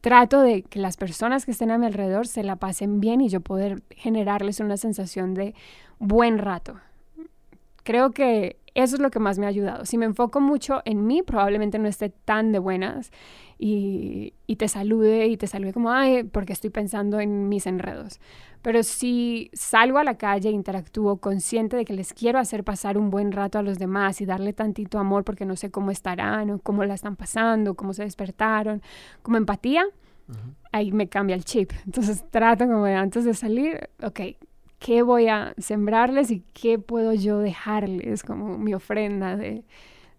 trato 0.00 0.40
de 0.40 0.62
que 0.64 0.80
las 0.80 0.96
personas 0.96 1.44
que 1.44 1.52
estén 1.52 1.70
a 1.70 1.78
mi 1.78 1.86
alrededor 1.86 2.26
se 2.26 2.42
la 2.42 2.56
pasen 2.56 2.98
bien 2.98 3.20
y 3.20 3.28
yo 3.28 3.42
poder 3.42 3.80
generarles 3.90 4.58
una 4.58 4.76
sensación 4.76 5.34
de 5.34 5.54
buen 6.00 6.38
rato. 6.38 6.80
Creo 7.84 8.10
que 8.10 8.56
eso 8.74 8.96
es 8.96 9.02
lo 9.02 9.10
que 9.10 9.18
más 9.18 9.38
me 9.38 9.46
ha 9.46 9.50
ayudado. 9.50 9.84
Si 9.84 9.98
me 9.98 10.06
enfoco 10.06 10.40
mucho 10.40 10.82
en 10.84 11.06
mí, 11.06 11.22
probablemente 11.22 11.78
no 11.78 11.88
esté 11.88 12.08
tan 12.08 12.52
de 12.52 12.58
buenas 12.58 13.10
y, 13.58 14.34
y 14.46 14.56
te 14.56 14.68
salude 14.68 15.26
y 15.26 15.36
te 15.36 15.46
salude 15.46 15.72
como, 15.72 15.90
ay, 15.90 16.24
porque 16.24 16.52
estoy 16.52 16.70
pensando 16.70 17.20
en 17.20 17.48
mis 17.48 17.66
enredos. 17.66 18.18
Pero 18.62 18.82
si 18.84 19.50
salgo 19.52 19.98
a 19.98 20.04
la 20.04 20.16
calle 20.16 20.50
interactúo 20.50 21.18
consciente 21.18 21.76
de 21.76 21.84
que 21.84 21.92
les 21.92 22.14
quiero 22.14 22.38
hacer 22.38 22.64
pasar 22.64 22.96
un 22.96 23.10
buen 23.10 23.32
rato 23.32 23.58
a 23.58 23.62
los 23.62 23.78
demás 23.78 24.20
y 24.20 24.26
darle 24.26 24.52
tantito 24.52 24.98
amor 24.98 25.24
porque 25.24 25.44
no 25.44 25.56
sé 25.56 25.70
cómo 25.70 25.90
estarán 25.90 26.50
o 26.50 26.58
cómo 26.60 26.84
la 26.84 26.94
están 26.94 27.16
pasando, 27.16 27.74
cómo 27.74 27.92
se 27.92 28.04
despertaron, 28.04 28.80
como 29.22 29.36
empatía, 29.36 29.84
ahí 30.70 30.92
me 30.92 31.08
cambia 31.08 31.34
el 31.34 31.44
chip. 31.44 31.72
Entonces 31.84 32.24
trato 32.30 32.66
como 32.66 32.84
antes 32.84 33.24
de 33.24 33.34
salir, 33.34 33.90
ok, 34.02 34.20
¿qué 34.84 35.02
voy 35.02 35.28
a 35.28 35.54
sembrarles 35.58 36.30
y 36.30 36.40
qué 36.52 36.78
puedo 36.78 37.12
yo 37.12 37.38
dejarles 37.38 38.22
como 38.22 38.58
mi 38.58 38.74
ofrenda 38.74 39.36
de, 39.36 39.64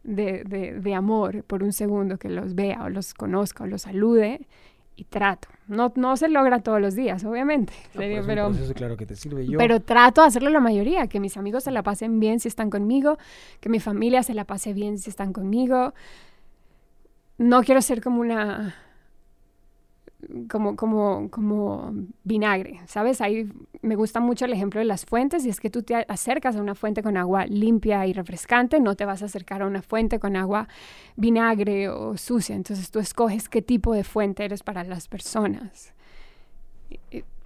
de, 0.04 0.44
de, 0.46 0.80
de 0.80 0.94
amor 0.96 1.44
por 1.44 1.64
un 1.64 1.74
segundo 1.74 2.18
que 2.18 2.30
los 2.30 2.56
vea 2.56 2.84
o 2.84 2.90
los 2.90 3.14
conozca 3.14 3.66
o 3.66 3.68
los 3.68 3.84
salude? 3.84 4.48
y 4.96 5.06
trato. 5.06 5.48
No, 5.68 5.92
no 5.96 6.16
se 6.18 6.30
logra 6.30 6.60
todos 6.60 6.80
los 6.80 6.96
días, 6.96 7.24
obviamente. 7.24 7.74
pero, 7.94 8.52
claro 8.76 8.98
que 8.98 9.06
te 9.06 9.16
sirve 9.16 9.48
yo. 9.48 9.58
pero 9.58 9.80
trato 9.80 10.22
de 10.22 10.28
hacerlo 10.28 10.50
la 10.50 10.60
mayoría, 10.60 11.08
que 11.08 11.20
mis 11.20 11.38
amigos 11.38 11.64
se 11.64 11.72
la 11.72 11.84
pasen 11.84 12.20
bien 12.20 12.40
si 12.40 12.48
están 12.48 12.70
conmigo, 12.70 13.18
que 13.60 13.70
mi 13.70 13.80
familia 13.80 14.24
se 14.24 14.34
la 14.34 14.46
pase 14.46 14.74
bien 14.74 14.98
si 15.00 15.10
están 15.10 15.34
conmigo. 15.34 15.94
No 17.38 17.64
quiero 17.64 17.82
ser 17.82 18.02
como 18.02 18.22
una 18.22 18.76
como, 20.50 20.76
como, 20.76 21.30
como 21.30 21.94
vinagre, 22.24 22.82
¿sabes? 22.86 23.22
Ahí 23.22 23.50
me 23.82 23.96
gusta 23.96 24.20
mucho 24.20 24.46
el 24.46 24.54
ejemplo 24.54 24.80
de 24.80 24.86
las 24.86 25.06
fuentes 25.06 25.46
y 25.46 25.50
es 25.50 25.60
que 25.60 25.70
tú 25.70 25.84
te 25.84 25.96
acercas 26.08 26.56
a 26.56 26.62
una 26.62 26.76
fuente 26.76 27.04
con 27.04 27.18
agua 27.18 27.46
limpia 27.46 28.06
y 28.08 28.14
refrescante, 28.14 28.80
no 28.80 28.96
te 28.96 29.06
vas 29.06 29.22
a 29.22 29.26
acercar 29.26 29.62
a 29.62 29.68
una 29.68 29.82
fuente 29.82 30.20
con 30.20 30.36
agua 30.36 30.68
vinagre 31.16 31.90
o 31.90 32.18
sucia, 32.18 32.56
entonces 32.56 32.92
tú 32.92 33.00
escoges 33.00 33.50
qué 33.50 33.62
tipo 33.62 33.94
de 33.94 34.04
fuente 34.04 34.46
eres 34.46 34.64
para 34.64 34.84
las 34.84 35.08
personas. 35.08 35.94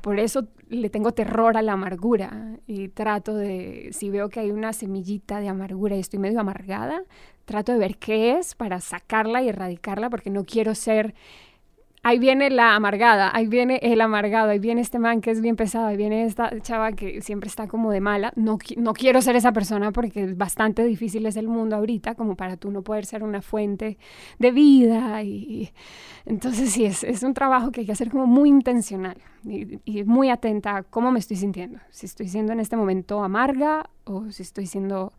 Por 0.02 0.20
eso 0.20 0.48
le 0.70 0.90
tengo 0.90 1.12
terror 1.12 1.58
a 1.58 1.62
la 1.62 1.74
amargura 1.74 2.60
y 2.68 2.90
trato 2.90 3.36
de, 3.36 3.90
si 3.92 4.10
veo 4.10 4.30
que 4.30 4.40
hay 4.40 4.52
una 4.52 4.72
semillita 4.74 5.40
de 5.40 5.50
amargura 5.50 5.96
y 5.96 6.00
estoy 6.00 6.20
medio 6.20 6.40
amargada, 6.40 7.04
trato 7.46 7.72
de 7.72 7.80
ver 7.80 7.98
qué 7.98 8.38
es 8.38 8.56
para 8.56 8.80
sacarla 8.80 9.42
y 9.42 9.50
erradicarla 9.50 10.10
porque 10.10 10.30
no 10.30 10.44
quiero 10.44 10.76
ser 10.76 11.16
ahí 12.08 12.20
viene 12.20 12.50
la 12.50 12.74
amargada, 12.74 13.32
ahí 13.36 13.48
viene 13.48 13.80
el 13.82 14.00
amargado, 14.00 14.50
ahí 14.50 14.60
viene 14.60 14.80
este 14.80 14.98
man 14.98 15.20
que 15.20 15.30
es 15.30 15.42
bien 15.42 15.58
pesado, 15.58 15.88
ahí 15.88 15.98
viene 15.98 16.24
esta 16.24 16.58
chava 16.62 16.94
que 16.94 17.22
siempre 17.22 17.50
está 17.50 17.68
como 17.68 17.92
de 17.92 18.00
mala. 18.00 18.32
No, 18.38 18.58
no 18.78 18.94
quiero 18.94 19.22
ser 19.22 19.36
esa 19.36 19.52
persona 19.52 19.92
porque 19.92 20.24
es 20.24 20.38
bastante 20.38 20.86
difícil 20.86 21.26
es 21.26 21.36
el 21.36 21.50
mundo 21.50 21.76
ahorita 21.76 22.16
como 22.16 22.38
para 22.38 22.56
tú 22.56 22.72
no 22.72 22.82
poder 22.82 23.06
ser 23.06 23.24
una 23.24 23.42
fuente 23.42 23.98
de 24.40 24.52
vida. 24.52 25.22
Y, 25.24 25.74
entonces 26.26 26.72
sí, 26.72 26.86
es, 26.86 27.04
es, 27.04 27.24
un 27.24 27.34
trabajo 27.34 27.72
que 27.72 27.82
hay 27.82 27.86
que 27.86 27.92
hacer 27.92 28.10
como 28.10 28.26
muy 28.26 28.48
intencional 28.48 29.18
y, 29.44 30.04
muy 30.06 30.30
atenta 30.30 30.78
a 30.78 30.84
cómo 30.84 31.12
me 31.12 31.20
estoy 31.20 31.36
sintiendo. 31.36 31.80
Si 31.90 32.06
estoy 32.06 32.30
siendo 32.30 32.54
en 32.54 32.62
este 32.62 32.78
momento 32.78 33.22
amarga 33.22 33.90
o 34.06 34.32
si 34.32 34.44
estoy 34.44 34.66
siendo 34.66 35.12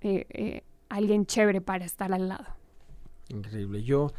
eh, 0.00 0.26
eh, 0.30 0.64
alguien 0.88 1.24
chévere 1.24 1.60
para 1.60 1.84
estar 1.84 2.12
al 2.12 2.28
lado. 2.28 2.46
Increíble. 3.28 3.84
Yo 3.84 4.10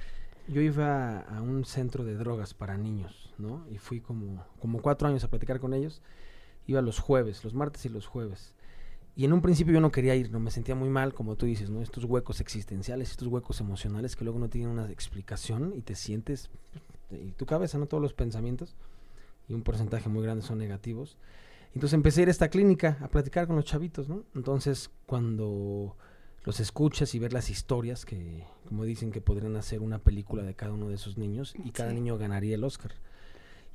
yo 0.48 0.62
iba 0.62 1.20
a 1.20 1.42
un 1.42 1.66
centro 1.66 2.04
de 2.04 2.16
drogas 2.16 2.54
para 2.54 2.78
niños, 2.78 3.34
¿no? 3.38 3.66
Y 3.70 3.78
fui 3.78 4.02
como, 4.02 4.46
como 4.60 4.82
cuatro 4.82 5.08
años 5.08 5.24
a 5.24 5.30
platicar 5.30 5.60
con 5.60 5.74
ellos. 5.74 6.02
Iba 6.68 6.82
los 6.82 7.00
jueves, 7.00 7.44
los 7.44 7.54
martes 7.54 7.86
y 7.86 7.90
los 7.90 8.06
jueves. 8.06 8.54
Y 9.16 9.26
en 9.26 9.34
un 9.34 9.42
principio 9.42 9.74
yo 9.74 9.82
no 9.82 9.92
quería 9.92 10.16
ir, 10.16 10.32
no 10.32 10.40
me 10.40 10.52
sentía 10.52 10.74
muy 10.74 10.90
mal, 10.90 11.14
como 11.14 11.36
tú 11.36 11.46
dices, 11.46 11.70
¿no? 11.70 11.82
Estos 11.82 12.06
huecos 12.06 12.40
existenciales, 12.40 13.12
estos 13.12 13.28
huecos 13.28 13.60
emocionales 13.60 14.16
que 14.16 14.24
luego 14.24 14.40
no 14.40 14.50
tienen 14.50 14.70
una 14.70 14.90
explicación 14.90 15.74
y 15.76 15.82
te 15.82 15.96
sientes, 15.96 16.50
y 17.12 17.32
tu 17.32 17.46
cabeza, 17.46 17.78
¿no? 17.78 17.88
Todos 17.88 18.02
los 18.02 18.14
pensamientos, 18.14 18.76
y 19.50 19.54
un 19.54 19.64
porcentaje 19.64 20.08
muy 20.08 20.24
grande 20.24 20.44
son 20.44 20.60
negativos. 20.60 21.18
Entonces 21.74 21.94
empecé 21.94 22.22
a 22.22 22.24
ir 22.24 22.28
a 22.30 22.32
esta 22.32 22.50
clínica 22.50 22.98
a 23.02 23.10
platicar 23.10 23.48
con 23.48 23.58
los 23.58 23.66
chavitos, 23.66 24.08
¿no? 24.08 24.24
Entonces 24.34 24.90
cuando 25.06 25.96
los 26.44 26.60
escuchas 26.60 27.14
y 27.14 27.20
ver 27.20 27.34
las 27.34 27.50
historias 27.50 28.06
que, 28.06 28.44
como 28.68 28.84
dicen, 28.84 29.12
que 29.12 29.22
podrían 29.22 29.56
hacer 29.56 29.82
una 29.82 30.00
película 30.00 30.44
de 30.44 30.56
cada 30.56 30.74
uno 30.74 30.90
de 30.90 30.96
esos 30.96 31.18
niños 31.18 31.54
y 31.64 31.72
cada 31.72 31.94
niño 31.94 32.18
ganaría 32.18 32.56
el 32.56 32.64
Oscar. 32.64 32.94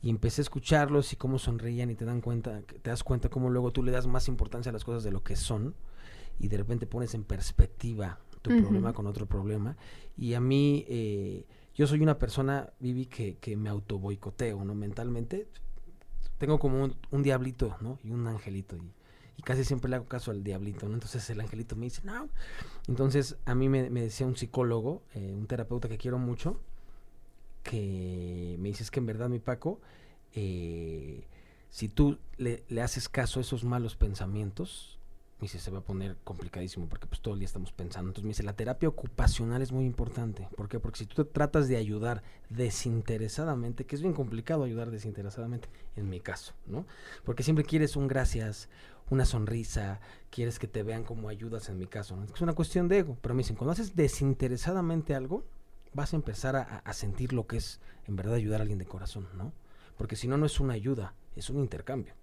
Y 0.02 0.10
empecé 0.10 0.40
a 0.40 0.44
escucharlos 0.44 1.12
y 1.12 1.16
cómo 1.16 1.38
sonreían 1.38 1.90
y 1.90 1.94
te 1.94 2.04
dan 2.04 2.20
cuenta, 2.20 2.62
te 2.62 2.90
das 2.90 3.02
cuenta 3.02 3.28
cómo 3.28 3.50
luego 3.50 3.72
tú 3.72 3.82
le 3.82 3.92
das 3.92 4.06
más 4.06 4.28
importancia 4.28 4.70
a 4.70 4.72
las 4.72 4.84
cosas 4.84 5.04
de 5.04 5.10
lo 5.10 5.22
que 5.22 5.36
son 5.36 5.74
y 6.38 6.48
de 6.48 6.56
repente 6.56 6.86
pones 6.86 7.14
en 7.14 7.24
perspectiva 7.24 8.18
tu 8.42 8.50
problema 8.50 8.92
con 8.92 9.06
otro 9.06 9.26
problema. 9.26 9.76
Y 10.16 10.34
a 10.34 10.40
mí, 10.40 10.84
eh, 10.88 11.46
yo 11.74 11.86
soy 11.86 12.00
una 12.00 12.18
persona, 12.18 12.70
Vivi, 12.78 13.06
que, 13.06 13.36
que 13.38 13.56
me 13.56 13.68
auto 13.68 13.98
boicoteo, 13.98 14.64
¿no? 14.64 14.74
Mentalmente 14.74 15.48
tengo 16.38 16.58
como 16.58 16.84
un, 16.84 16.96
un 17.10 17.22
diablito, 17.22 17.76
¿no? 17.80 17.98
Y 18.04 18.10
un 18.10 18.26
angelito. 18.26 18.76
Y, 18.76 18.92
y 19.36 19.42
casi 19.42 19.64
siempre 19.64 19.90
le 19.90 19.96
hago 19.96 20.06
caso 20.06 20.30
al 20.30 20.42
diablito, 20.42 20.88
¿no? 20.88 20.94
Entonces 20.94 21.28
el 21.30 21.40
angelito 21.40 21.76
me 21.76 21.86
dice, 21.86 22.02
no. 22.04 22.28
Entonces 22.88 23.36
a 23.44 23.54
mí 23.54 23.68
me, 23.68 23.88
decía 23.90 24.26
un 24.26 24.36
psicólogo, 24.36 25.02
eh, 25.14 25.32
un 25.34 25.46
terapeuta 25.46 25.88
que 25.88 25.98
quiero 25.98 26.18
mucho, 26.18 26.60
que 27.62 28.56
me 28.58 28.68
dice, 28.68 28.82
es 28.82 28.90
que 28.90 29.00
en 29.00 29.06
verdad 29.06 29.28
mi 29.28 29.38
Paco, 29.38 29.80
eh, 30.32 31.26
si 31.70 31.88
tú 31.88 32.18
le, 32.38 32.64
le, 32.68 32.82
haces 32.82 33.08
caso 33.08 33.40
a 33.40 33.42
esos 33.42 33.64
malos 33.64 33.96
pensamientos, 33.96 34.95
me 35.38 35.42
dice, 35.42 35.58
se 35.58 35.70
va 35.70 35.80
a 35.80 35.82
poner 35.82 36.16
complicadísimo 36.24 36.88
porque 36.88 37.06
pues 37.06 37.20
todo 37.20 37.34
el 37.34 37.40
día 37.40 37.46
estamos 37.46 37.70
pensando. 37.70 38.08
Entonces 38.08 38.24
me 38.24 38.30
dice, 38.30 38.42
la 38.42 38.54
terapia 38.54 38.88
ocupacional 38.88 39.60
es 39.60 39.70
muy 39.70 39.84
importante. 39.84 40.48
¿Por 40.56 40.68
qué? 40.68 40.80
Porque 40.80 41.00
si 41.00 41.06
tú 41.06 41.24
tratas 41.26 41.68
de 41.68 41.76
ayudar 41.76 42.22
desinteresadamente, 42.48 43.84
que 43.84 43.96
es 43.96 44.02
bien 44.02 44.14
complicado 44.14 44.64
ayudar 44.64 44.90
desinteresadamente, 44.90 45.68
en 45.94 46.08
mi 46.08 46.20
caso, 46.20 46.54
¿no? 46.66 46.86
Porque 47.24 47.42
siempre 47.42 47.64
quieres 47.64 47.96
un 47.96 48.08
gracias, 48.08 48.70
una 49.10 49.26
sonrisa, 49.26 50.00
quieres 50.30 50.58
que 50.58 50.68
te 50.68 50.82
vean 50.82 51.04
como 51.04 51.28
ayudas 51.28 51.68
en 51.68 51.78
mi 51.78 51.86
caso. 51.86 52.16
Es 52.34 52.40
una 52.40 52.54
cuestión 52.54 52.88
de 52.88 52.98
ego, 52.98 53.18
pero 53.20 53.34
me 53.34 53.40
dicen, 53.40 53.56
cuando 53.56 53.72
haces 53.72 53.94
desinteresadamente 53.94 55.14
algo, 55.14 55.44
vas 55.92 56.12
a 56.12 56.16
empezar 56.16 56.56
a, 56.56 56.92
sentir 56.92 57.32
lo 57.32 57.46
que 57.46 57.56
es 57.56 57.80
en 58.06 58.16
verdad 58.16 58.34
ayudar 58.34 58.60
a 58.60 58.62
alguien 58.62 58.78
de 58.78 58.86
corazón, 58.86 59.28
¿no? 59.36 59.52
Porque 59.96 60.16
si 60.16 60.28
no, 60.28 60.36
no 60.36 60.46
es 60.46 60.60
una 60.60 60.74
ayuda, 60.74 61.14
es 61.36 61.48
un 61.48 61.58
intercambio. 61.58 62.14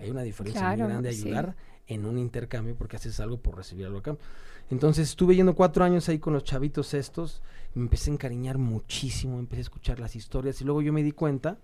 Hay 0.00 0.10
una 0.10 0.22
diferencia 0.22 0.68
muy 0.68 0.78
grande 0.78 1.08
ayudar 1.10 1.54
en 1.86 2.06
un 2.06 2.18
intercambio 2.18 2.74
porque 2.74 2.96
haces 2.96 3.20
algo 3.20 3.38
por 3.38 3.56
recibir 3.56 3.86
algo 3.86 3.98
a 3.98 4.02
cambio. 4.02 4.24
Entonces 4.70 5.08
estuve 5.08 5.36
yendo 5.36 5.54
cuatro 5.54 5.84
años 5.84 6.08
ahí 6.08 6.18
con 6.18 6.32
los 6.32 6.44
chavitos 6.44 6.94
estos, 6.94 7.42
me 7.74 7.82
empecé 7.82 8.10
a 8.10 8.14
encariñar 8.14 8.58
muchísimo, 8.58 9.38
empecé 9.38 9.60
a 9.60 9.62
escuchar 9.62 10.00
las 10.00 10.16
historias 10.16 10.60
y 10.60 10.64
luego 10.64 10.82
yo 10.82 10.92
me 10.92 11.02
di 11.02 11.12
cuenta 11.12 11.58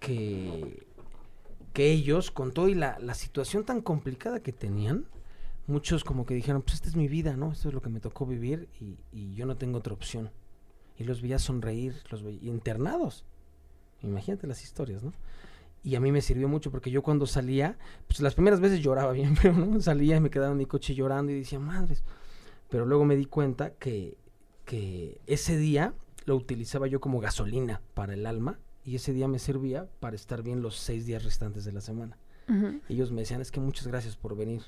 que 0.00 0.86
que 1.72 1.92
ellos, 1.92 2.32
con 2.32 2.50
todo 2.50 2.68
y 2.68 2.74
la, 2.74 2.98
la 2.98 3.14
situación 3.14 3.64
tan 3.64 3.82
complicada 3.82 4.40
que 4.40 4.52
tenían, 4.52 5.04
muchos 5.68 6.02
como 6.02 6.26
que 6.26 6.34
dijeron, 6.34 6.62
pues 6.62 6.74
esta 6.74 6.88
es 6.88 6.96
mi 6.96 7.06
vida, 7.06 7.36
¿no? 7.36 7.52
Esto 7.52 7.68
es 7.68 7.74
lo 7.74 7.82
que 7.82 7.88
me 7.88 8.00
tocó 8.00 8.26
vivir 8.26 8.68
y, 8.80 8.96
y 9.12 9.34
yo 9.34 9.46
no 9.46 9.56
tengo 9.56 9.78
otra 9.78 9.92
opción. 9.92 10.30
Y 10.96 11.04
los 11.04 11.22
veía 11.22 11.38
sonreír, 11.38 11.94
los 12.10 12.24
veía 12.24 12.50
internados. 12.50 13.24
Imagínate 14.02 14.48
las 14.48 14.64
historias, 14.64 15.04
¿no? 15.04 15.12
Y 15.82 15.94
a 15.94 16.00
mí 16.00 16.12
me 16.12 16.20
sirvió 16.20 16.48
mucho 16.48 16.70
porque 16.70 16.90
yo 16.90 17.02
cuando 17.02 17.26
salía, 17.26 17.78
pues 18.06 18.20
las 18.20 18.34
primeras 18.34 18.60
veces 18.60 18.80
lloraba 18.80 19.12
bien, 19.12 19.36
pero 19.40 19.54
no 19.54 19.80
salía 19.80 20.16
y 20.16 20.20
me 20.20 20.30
quedaba 20.30 20.52
en 20.52 20.58
mi 20.58 20.66
coche 20.66 20.94
llorando 20.94 21.32
y 21.32 21.36
decía, 21.36 21.58
madres. 21.58 22.02
Pero 22.68 22.84
luego 22.84 23.04
me 23.04 23.16
di 23.16 23.24
cuenta 23.24 23.70
que, 23.70 24.16
que 24.64 25.20
ese 25.26 25.56
día 25.56 25.94
lo 26.26 26.36
utilizaba 26.36 26.86
yo 26.86 27.00
como 27.00 27.20
gasolina 27.20 27.80
para 27.94 28.12
el 28.12 28.26
alma 28.26 28.58
y 28.84 28.96
ese 28.96 29.12
día 29.12 29.28
me 29.28 29.38
servía 29.38 29.88
para 30.00 30.16
estar 30.16 30.42
bien 30.42 30.62
los 30.62 30.76
seis 30.76 31.06
días 31.06 31.24
restantes 31.24 31.64
de 31.64 31.72
la 31.72 31.80
semana. 31.80 32.16
Ellos 32.88 33.12
me 33.12 33.20
decían, 33.20 33.42
es 33.42 33.50
que 33.50 33.60
muchas 33.60 33.86
gracias 33.86 34.16
por 34.16 34.34
venir. 34.34 34.62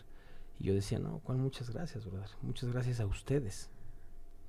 Y 0.58 0.64
yo 0.64 0.74
decía, 0.74 0.98
no, 0.98 1.20
¿cuál 1.24 1.38
muchas 1.38 1.70
gracias, 1.70 2.04
brother? 2.04 2.28
Muchas 2.42 2.70
gracias 2.70 3.00
a 3.00 3.06
ustedes, 3.06 3.70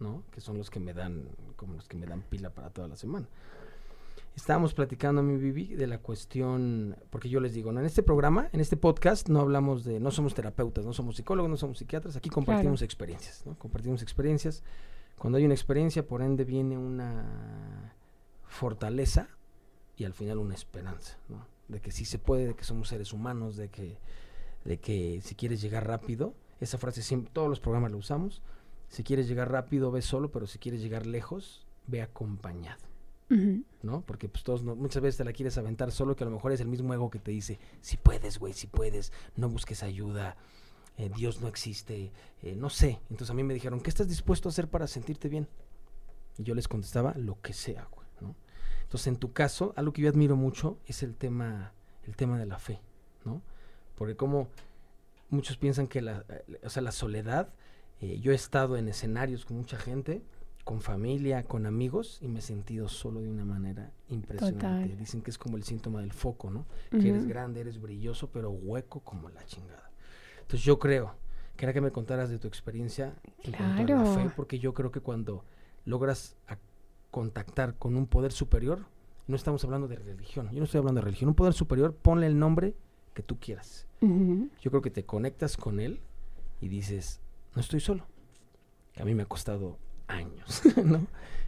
¿no? 0.01 0.23
Que 0.31 0.41
son 0.41 0.57
los 0.57 0.69
que 0.69 0.81
me 0.81 0.93
dan, 0.93 1.29
como 1.55 1.75
los 1.75 1.87
que 1.87 1.95
me 1.95 2.05
dan 2.05 2.21
pila 2.23 2.49
para 2.49 2.69
toda 2.69 2.89
la 2.89 2.97
semana. 2.97 3.29
Estábamos 4.35 4.73
platicando, 4.73 5.21
mi 5.21 5.37
Vivi, 5.37 5.75
de 5.75 5.87
la 5.87 5.97
cuestión, 5.97 6.95
porque 7.09 7.29
yo 7.29 7.39
les 7.41 7.53
digo, 7.53 7.71
¿no? 7.71 7.81
en 7.81 7.85
este 7.85 8.01
programa, 8.01 8.49
en 8.53 8.61
este 8.61 8.77
podcast, 8.77 9.27
no 9.27 9.41
hablamos 9.41 9.83
de, 9.83 9.99
no 9.99 10.09
somos 10.09 10.33
terapeutas, 10.33 10.85
no 10.85 10.93
somos 10.93 11.17
psicólogos, 11.17 11.49
no 11.49 11.57
somos 11.57 11.77
psiquiatras, 11.77 12.15
aquí 12.15 12.29
compartimos 12.29 12.81
experiencias, 12.81 13.45
¿no? 13.45 13.57
Compartimos 13.59 14.01
experiencias. 14.01 14.63
Cuando 15.17 15.37
hay 15.37 15.45
una 15.45 15.53
experiencia, 15.53 16.07
por 16.07 16.21
ende, 16.21 16.45
viene 16.45 16.77
una 16.77 17.93
fortaleza 18.47 19.27
y 19.97 20.05
al 20.05 20.13
final 20.13 20.37
una 20.37 20.55
esperanza, 20.55 21.17
¿no? 21.27 21.45
De 21.67 21.81
que 21.81 21.91
sí 21.91 22.05
se 22.05 22.17
puede, 22.17 22.47
de 22.47 22.53
que 22.55 22.63
somos 22.63 22.87
seres 22.87 23.13
humanos, 23.13 23.57
de 23.57 23.69
que, 23.69 23.97
de 24.63 24.79
que 24.79 25.19
si 25.21 25.35
quieres 25.35 25.61
llegar 25.61 25.87
rápido, 25.87 26.33
esa 26.61 26.77
frase 26.77 27.03
siempre, 27.03 27.31
todos 27.33 27.49
los 27.49 27.59
programas 27.59 27.91
la 27.91 27.97
usamos, 27.97 28.41
si 28.87 29.03
quieres 29.03 29.27
llegar 29.27 29.51
rápido, 29.51 29.91
ve 29.91 30.01
solo, 30.01 30.31
pero 30.31 30.47
si 30.47 30.57
quieres 30.57 30.81
llegar 30.81 31.05
lejos, 31.05 31.65
ve 31.87 32.01
acompañado. 32.01 32.90
¿No? 33.83 34.01
Porque 34.01 34.27
pues 34.29 34.43
todos 34.43 34.63
no- 34.63 34.75
muchas 34.75 35.01
veces 35.01 35.17
te 35.17 35.23
la 35.23 35.33
quieres 35.33 35.57
aventar 35.57 35.91
solo, 35.91 36.15
que 36.15 36.23
a 36.23 36.27
lo 36.27 36.33
mejor 36.33 36.51
es 36.51 36.59
el 36.61 36.67
mismo 36.67 36.93
ego 36.93 37.09
que 37.09 37.19
te 37.19 37.31
dice, 37.31 37.59
si 37.81 37.97
puedes, 37.97 38.39
güey, 38.39 38.53
si 38.53 38.67
puedes, 38.67 39.11
no 39.35 39.49
busques 39.49 39.83
ayuda, 39.83 40.35
eh, 40.97 41.09
Dios 41.15 41.41
no 41.41 41.47
existe, 41.47 42.11
eh, 42.43 42.55
no 42.55 42.69
sé. 42.69 42.99
Entonces 43.09 43.29
a 43.29 43.33
mí 43.33 43.43
me 43.43 43.53
dijeron, 43.53 43.79
¿qué 43.81 43.89
estás 43.89 44.07
dispuesto 44.09 44.49
a 44.49 44.51
hacer 44.51 44.67
para 44.67 44.87
sentirte 44.87 45.29
bien? 45.29 45.47
Y 46.37 46.43
yo 46.43 46.53
les 46.55 46.67
contestaba, 46.67 47.13
lo 47.15 47.41
que 47.41 47.53
sea, 47.53 47.87
güey, 47.91 48.07
¿no? 48.21 48.35
Entonces 48.83 49.07
en 49.07 49.15
tu 49.17 49.31
caso, 49.33 49.73
algo 49.75 49.93
que 49.93 50.01
yo 50.01 50.09
admiro 50.09 50.35
mucho 50.35 50.77
es 50.85 51.01
el 51.03 51.15
tema, 51.15 51.73
el 52.03 52.15
tema 52.15 52.37
de 52.37 52.45
la 52.45 52.59
fe, 52.59 52.81
¿no? 53.25 53.41
Porque 53.97 54.15
como 54.15 54.49
muchos 55.29 55.57
piensan 55.57 55.87
que 55.87 56.01
la, 56.01 56.25
eh, 56.29 56.59
o 56.63 56.69
sea, 56.69 56.81
la 56.81 56.91
soledad, 56.91 57.53
yo 58.19 58.31
he 58.31 58.35
estado 58.35 58.77
en 58.77 58.87
escenarios 58.87 59.45
con 59.45 59.57
mucha 59.57 59.77
gente, 59.77 60.23
con 60.63 60.81
familia, 60.81 61.43
con 61.43 61.65
amigos, 61.65 62.19
y 62.21 62.27
me 62.27 62.39
he 62.39 62.41
sentido 62.41 62.87
solo 62.87 63.21
de 63.21 63.29
una 63.29 63.45
manera 63.45 63.91
impresionante. 64.09 64.59
Total. 64.65 64.97
Dicen 64.97 65.21
que 65.21 65.31
es 65.31 65.37
como 65.37 65.57
el 65.57 65.63
síntoma 65.63 66.01
del 66.01 66.13
foco, 66.13 66.49
¿no? 66.51 66.65
Que 66.91 67.09
eres 67.09 67.25
grande, 67.25 67.61
eres 67.61 67.81
brilloso, 67.81 68.29
pero 68.29 68.51
hueco 68.51 68.99
como 69.01 69.29
la 69.29 69.43
chingada. 69.45 69.91
Entonces 70.41 70.63
yo 70.63 70.79
creo, 70.79 71.15
quería 71.55 71.73
que 71.73 71.81
me 71.81 71.91
contaras 71.91 72.29
de 72.29 72.37
tu 72.39 72.47
experiencia 72.47 73.15
en 73.43 73.53
cuanto 73.53 73.93
a 73.93 73.97
la 73.97 74.05
fe, 74.05 74.13
Claro. 74.15 74.33
porque 74.35 74.59
yo 74.59 74.73
creo 74.73 74.91
que 74.91 74.99
cuando 74.99 75.43
logras 75.85 76.35
contactar 77.09 77.75
con 77.77 77.95
un 77.95 78.07
poder 78.07 78.31
superior, 78.31 78.85
no 79.27 79.35
estamos 79.35 79.63
hablando 79.63 79.87
de 79.87 79.95
religión, 79.97 80.49
yo 80.51 80.59
no 80.59 80.65
estoy 80.65 80.79
hablando 80.79 80.99
de 81.01 81.05
religión, 81.05 81.29
un 81.29 81.35
poder 81.35 81.53
superior, 81.53 81.93
ponle 81.95 82.27
el 82.27 82.37
nombre 82.37 82.75
que 83.13 83.23
tú 83.23 83.37
quieras. 83.39 83.87
Yo 84.01 84.71
creo 84.71 84.81
que 84.81 84.89
te 84.91 85.03
conectas 85.05 85.57
con 85.57 85.79
él 85.79 85.99
y 86.59 86.67
dices, 86.69 87.19
no 87.55 87.61
estoy 87.61 87.79
solo. 87.79 88.05
Que 88.93 89.01
a 89.01 89.05
mí 89.05 89.13
me 89.15 89.23
ha 89.23 89.25
costado 89.27 89.77
años, 90.11 90.61
¿no? 90.83 91.07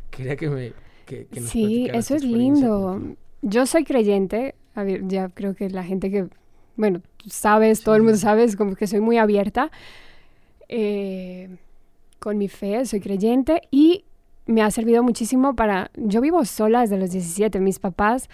Quería 0.09 0.35
que 0.35 0.49
me... 0.49 0.73
Que, 1.05 1.27
que 1.27 1.41
nos 1.41 1.51
Sí, 1.51 1.89
eso 1.93 2.15
es 2.15 2.23
lindo. 2.23 3.01
Yo 3.41 3.65
soy 3.65 3.83
creyente. 3.83 4.55
A 4.75 4.83
ver, 4.83 5.07
ya 5.07 5.29
creo 5.29 5.55
que 5.55 5.69
la 5.69 5.83
gente 5.83 6.09
que, 6.11 6.27
bueno, 6.75 7.01
sabes, 7.27 7.83
todo 7.83 7.95
el 7.95 8.01
Sí, 8.01 8.03
mundo 8.03 8.17
sí. 8.17 8.21
sabe, 8.21 8.43
es 8.43 8.55
como 8.55 8.75
que 8.75 8.87
soy 8.87 9.01
muy 9.01 9.17
abierta 9.17 9.71
eh, 10.69 11.57
con 12.19 12.37
mi 12.37 12.47
fe, 12.47 12.85
soy 12.85 12.99
creyente 13.01 13.61
y 13.71 14.05
me 14.45 14.61
ha 14.61 14.71
servido 14.71 15.03
muchísimo 15.03 15.55
para... 15.55 15.91
Yo 15.95 16.21
vivo 16.21 16.43
sola 16.45 16.81
desde 16.81 16.97
los 16.97 17.11
17, 17.11 17.59
mis 17.59 17.79
papás 17.79 18.29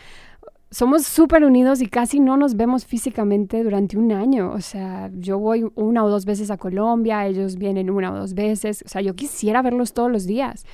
somos 0.71 1.05
súper 1.05 1.43
unidos 1.43 1.81
y 1.81 1.87
casi 1.87 2.19
no 2.19 2.37
nos 2.37 2.55
vemos 2.55 2.85
físicamente 2.85 3.63
durante 3.63 3.97
un 3.97 4.11
año. 4.11 4.51
O 4.51 4.61
sea, 4.61 5.09
yo 5.13 5.39
voy 5.39 5.65
una 5.75 6.03
o 6.03 6.09
dos 6.09 6.25
veces 6.25 6.51
a 6.51 6.57
Colombia, 6.57 7.25
ellos 7.25 7.55
vienen 7.55 7.89
una 7.89 8.11
o 8.11 8.17
dos 8.17 8.33
veces. 8.33 8.83
O 8.85 8.89
sea, 8.89 9.01
yo 9.01 9.15
quisiera 9.15 9.61
verlos 9.61 9.93
todos 9.93 10.11
los 10.11 10.25
días. 10.25 10.65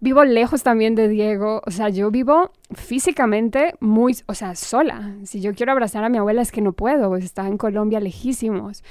Vivo 0.00 0.24
lejos 0.24 0.62
también 0.62 0.94
de 0.94 1.08
Diego. 1.08 1.62
O 1.64 1.70
sea, 1.70 1.88
yo 1.88 2.10
vivo 2.10 2.50
físicamente 2.74 3.74
muy, 3.80 4.16
o 4.26 4.34
sea, 4.34 4.54
sola. 4.54 5.14
Si 5.22 5.40
yo 5.40 5.54
quiero 5.54 5.72
abrazar 5.72 6.04
a 6.04 6.08
mi 6.08 6.18
abuela 6.18 6.42
es 6.42 6.52
que 6.52 6.60
no 6.60 6.72
puedo, 6.72 7.08
pues 7.08 7.24
está 7.24 7.46
en 7.46 7.56
Colombia 7.56 8.00
lejísimos. 8.00 8.82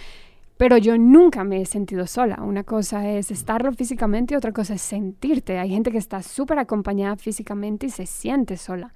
Pero 0.57 0.77
yo 0.77 0.97
nunca 0.97 1.43
me 1.43 1.61
he 1.61 1.65
sentido 1.65 2.07
sola. 2.07 2.39
Una 2.41 2.63
cosa 2.63 3.07
es 3.09 3.29
estarlo 3.29 3.71
físicamente 3.73 4.33
y 4.33 4.37
otra 4.37 4.51
cosa 4.51 4.75
es 4.75 4.81
sentirte. 4.81 5.59
Hay 5.59 5.69
gente 5.69 5.91
que 5.91 5.97
está 5.97 6.23
súper 6.23 6.59
acompañada 6.59 7.17
físicamente 7.17 7.87
y 7.87 7.89
se 7.89 8.05
siente 8.05 8.57
sola. 8.57 8.93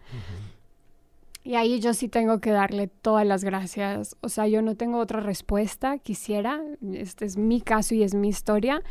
Y 1.45 1.53
ahí 1.53 1.79
yo 1.79 1.93
sí 1.93 2.09
tengo 2.09 2.39
que 2.39 2.49
darle 2.49 2.87
todas 2.87 3.25
las 3.25 3.43
gracias. 3.43 4.17
O 4.21 4.29
sea, 4.29 4.47
yo 4.47 4.63
no 4.63 4.75
tengo 4.75 4.97
otra 4.97 5.19
respuesta. 5.19 5.99
Quisiera, 5.99 6.59
este 6.91 7.25
es 7.25 7.37
mi 7.37 7.61
caso 7.61 7.93
y 7.93 8.01
es 8.01 8.15
mi 8.15 8.29
historia. 8.29 8.81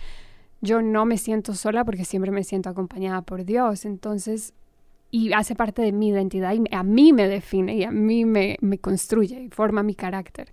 Yo 0.60 0.80
no 0.80 1.04
me 1.04 1.18
siento 1.18 1.54
sola 1.54 1.84
porque 1.84 2.04
siempre 2.04 2.30
me 2.30 2.44
siento 2.44 2.70
acompañada 2.70 3.22
por 3.22 3.44
Dios. 3.44 3.84
Entonces, 3.84 4.54
y 5.10 5.32
hace 5.32 5.56
parte 5.56 5.82
de 5.82 5.90
mi 5.90 6.10
identidad 6.10 6.54
y 6.54 6.62
a 6.72 6.84
mí 6.84 7.12
me 7.12 7.26
define 7.26 7.74
y 7.74 7.82
a 7.82 7.90
mí 7.90 8.24
me, 8.24 8.56
me 8.60 8.78
construye 8.78 9.40
y 9.40 9.48
forma 9.48 9.82
mi 9.82 9.96
carácter. 9.96 10.52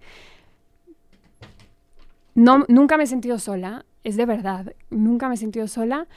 No, 2.33 2.65
nunca 2.67 2.97
me 2.97 3.03
he 3.03 3.07
sentido 3.07 3.37
sola, 3.37 3.85
es 4.03 4.17
de 4.17 4.25
verdad. 4.25 4.73
Nunca 4.89 5.29
me 5.29 5.35
he 5.35 5.37
sentido 5.37 5.67
sola. 5.67 6.07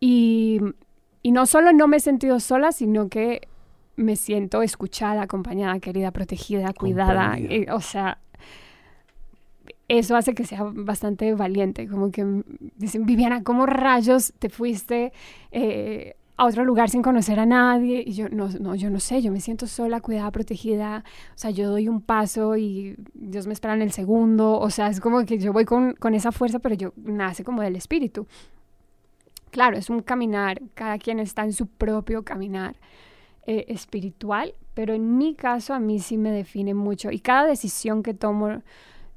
Y, 0.00 0.58
y 1.20 1.32
no 1.32 1.44
solo 1.44 1.74
no 1.74 1.86
me 1.86 1.98
he 1.98 2.00
sentido 2.00 2.40
sola, 2.40 2.72
sino 2.72 3.10
que 3.10 3.48
me 3.96 4.16
siento 4.16 4.62
escuchada, 4.62 5.22
acompañada, 5.22 5.78
querida, 5.80 6.10
protegida, 6.10 6.72
cuidada. 6.72 7.36
Eh, 7.38 7.66
o 7.70 7.80
sea, 7.80 8.18
eso 9.88 10.16
hace 10.16 10.34
que 10.34 10.44
sea 10.44 10.64
bastante 10.64 11.34
valiente. 11.34 11.86
Como 11.86 12.10
que 12.10 12.24
dicen, 12.76 13.04
Viviana, 13.04 13.42
¿cómo 13.42 13.66
rayos 13.66 14.32
te 14.38 14.48
fuiste 14.48 15.12
eh, 15.50 16.14
a 16.36 16.46
otro 16.46 16.64
lugar 16.64 16.88
sin 16.88 17.02
conocer 17.02 17.38
a 17.38 17.46
nadie? 17.46 18.02
Y 18.06 18.12
yo, 18.12 18.28
no, 18.28 18.48
no, 18.48 18.74
yo 18.74 18.88
no 18.88 19.00
sé, 19.00 19.20
yo 19.20 19.30
me 19.30 19.40
siento 19.40 19.66
sola, 19.66 20.00
cuidada, 20.00 20.30
protegida. 20.30 21.04
O 21.34 21.38
sea, 21.38 21.50
yo 21.50 21.70
doy 21.70 21.88
un 21.88 22.00
paso 22.00 22.56
y 22.56 22.96
Dios 23.14 23.46
me 23.46 23.52
espera 23.52 23.74
en 23.74 23.82
el 23.82 23.92
segundo. 23.92 24.58
O 24.58 24.70
sea, 24.70 24.88
es 24.88 25.00
como 25.00 25.24
que 25.24 25.38
yo 25.38 25.52
voy 25.52 25.64
con, 25.64 25.94
con 25.94 26.14
esa 26.14 26.32
fuerza, 26.32 26.58
pero 26.58 26.74
yo 26.74 26.92
nace 26.96 27.44
como 27.44 27.62
del 27.62 27.76
espíritu. 27.76 28.26
Claro, 29.50 29.76
es 29.76 29.90
un 29.90 30.00
caminar, 30.00 30.62
cada 30.72 30.96
quien 30.96 31.20
está 31.20 31.44
en 31.44 31.52
su 31.52 31.66
propio 31.66 32.22
caminar 32.22 32.76
eh, 33.46 33.66
espiritual, 33.68 34.54
pero 34.74 34.94
en 34.94 35.18
mi 35.18 35.34
caso 35.34 35.74
a 35.74 35.80
mí 35.80 35.98
sí 35.98 36.16
me 36.16 36.30
define 36.30 36.74
mucho 36.74 37.10
y 37.10 37.20
cada 37.20 37.46
decisión 37.46 38.02
que 38.02 38.14
tomo 38.14 38.62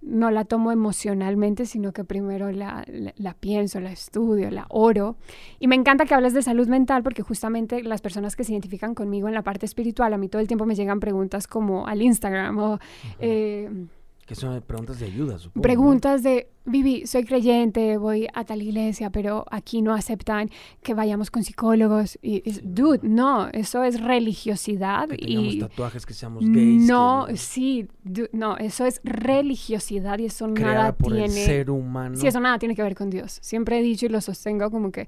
no 0.05 0.29
la 0.29 0.45
tomo 0.45 0.71
emocionalmente, 0.71 1.65
sino 1.65 1.91
que 1.91 2.03
primero 2.03 2.51
la, 2.51 2.85
la, 2.87 3.13
la, 3.17 3.33
pienso, 3.33 3.79
la 3.79 3.91
estudio, 3.91 4.51
la 4.51 4.67
oro. 4.69 5.17
Y 5.59 5.67
me 5.67 5.75
encanta 5.75 6.05
que 6.05 6.13
hables 6.13 6.33
de 6.33 6.43
salud 6.43 6.67
mental 6.67 7.01
porque 7.01 7.23
justamente 7.23 7.81
las 7.81 8.01
personas 8.01 8.35
que 8.35 8.43
se 8.43 8.51
identifican 8.51 8.93
conmigo 8.93 9.27
en 9.27 9.33
la 9.33 9.41
parte 9.41 9.65
espiritual, 9.65 10.13
a 10.13 10.17
mí 10.17 10.29
todo 10.29 10.41
el 10.41 10.47
tiempo 10.47 10.65
me 10.65 10.75
llegan 10.75 10.99
preguntas 10.99 11.47
como 11.47 11.87
al 11.87 12.01
Instagram 12.01 12.57
o... 12.59 12.73
Uh 12.73 12.75
-huh. 12.75 12.79
eh, 13.19 13.87
que 14.25 14.33
son 14.33 14.59
preguntas 14.61 14.99
de 14.99 15.05
ayuda, 15.05 15.37
supongo. 15.37 15.61
Preguntas 15.61 16.23
de, 16.23 16.47
Vivi, 16.65 17.05
soy 17.05 17.25
creyente, 17.25 17.95
voy 17.97 18.27
a 18.33 18.43
tal 18.43 18.63
iglesia, 18.63 19.11
pero 19.11 19.45
aquí 19.51 19.83
no 19.83 19.93
aceptan 19.93 20.49
que 20.81 20.95
vayamos 20.95 21.29
con 21.29 21.43
psicólogos. 21.43 22.17
Y, 22.23 22.41
sí. 22.45 22.61
dude, 22.63 23.01
no, 23.03 23.49
eso 23.49 23.83
es 23.83 24.01
religiosidad. 24.01 25.09
Que 25.09 25.17
y 25.19 25.59
tatuajes, 25.59 26.07
que 26.07 26.15
seamos 26.15 26.43
gays. 26.43 26.87
No, 26.87 27.25
que, 27.27 27.37
sí, 27.37 27.87
dude, 28.03 28.31
no, 28.33 28.57
eso 28.57 28.85
es 28.85 28.99
religiosidad 29.03 30.17
y 30.17 30.25
eso 30.25 30.47
nada 30.47 30.93
por 30.93 31.11
tiene... 31.13 31.25
el 31.25 31.31
ser 31.31 31.69
humano. 31.69 32.15
Sí, 32.15 32.25
eso 32.25 32.39
nada 32.39 32.57
tiene 32.57 32.75
que 32.75 32.81
ver 32.81 32.95
con 32.95 33.11
Dios. 33.11 33.37
Siempre 33.41 33.77
he 33.79 33.83
dicho 33.83 34.07
y 34.07 34.09
lo 34.09 34.21
sostengo 34.21 34.71
como 34.71 34.91
que 34.91 35.07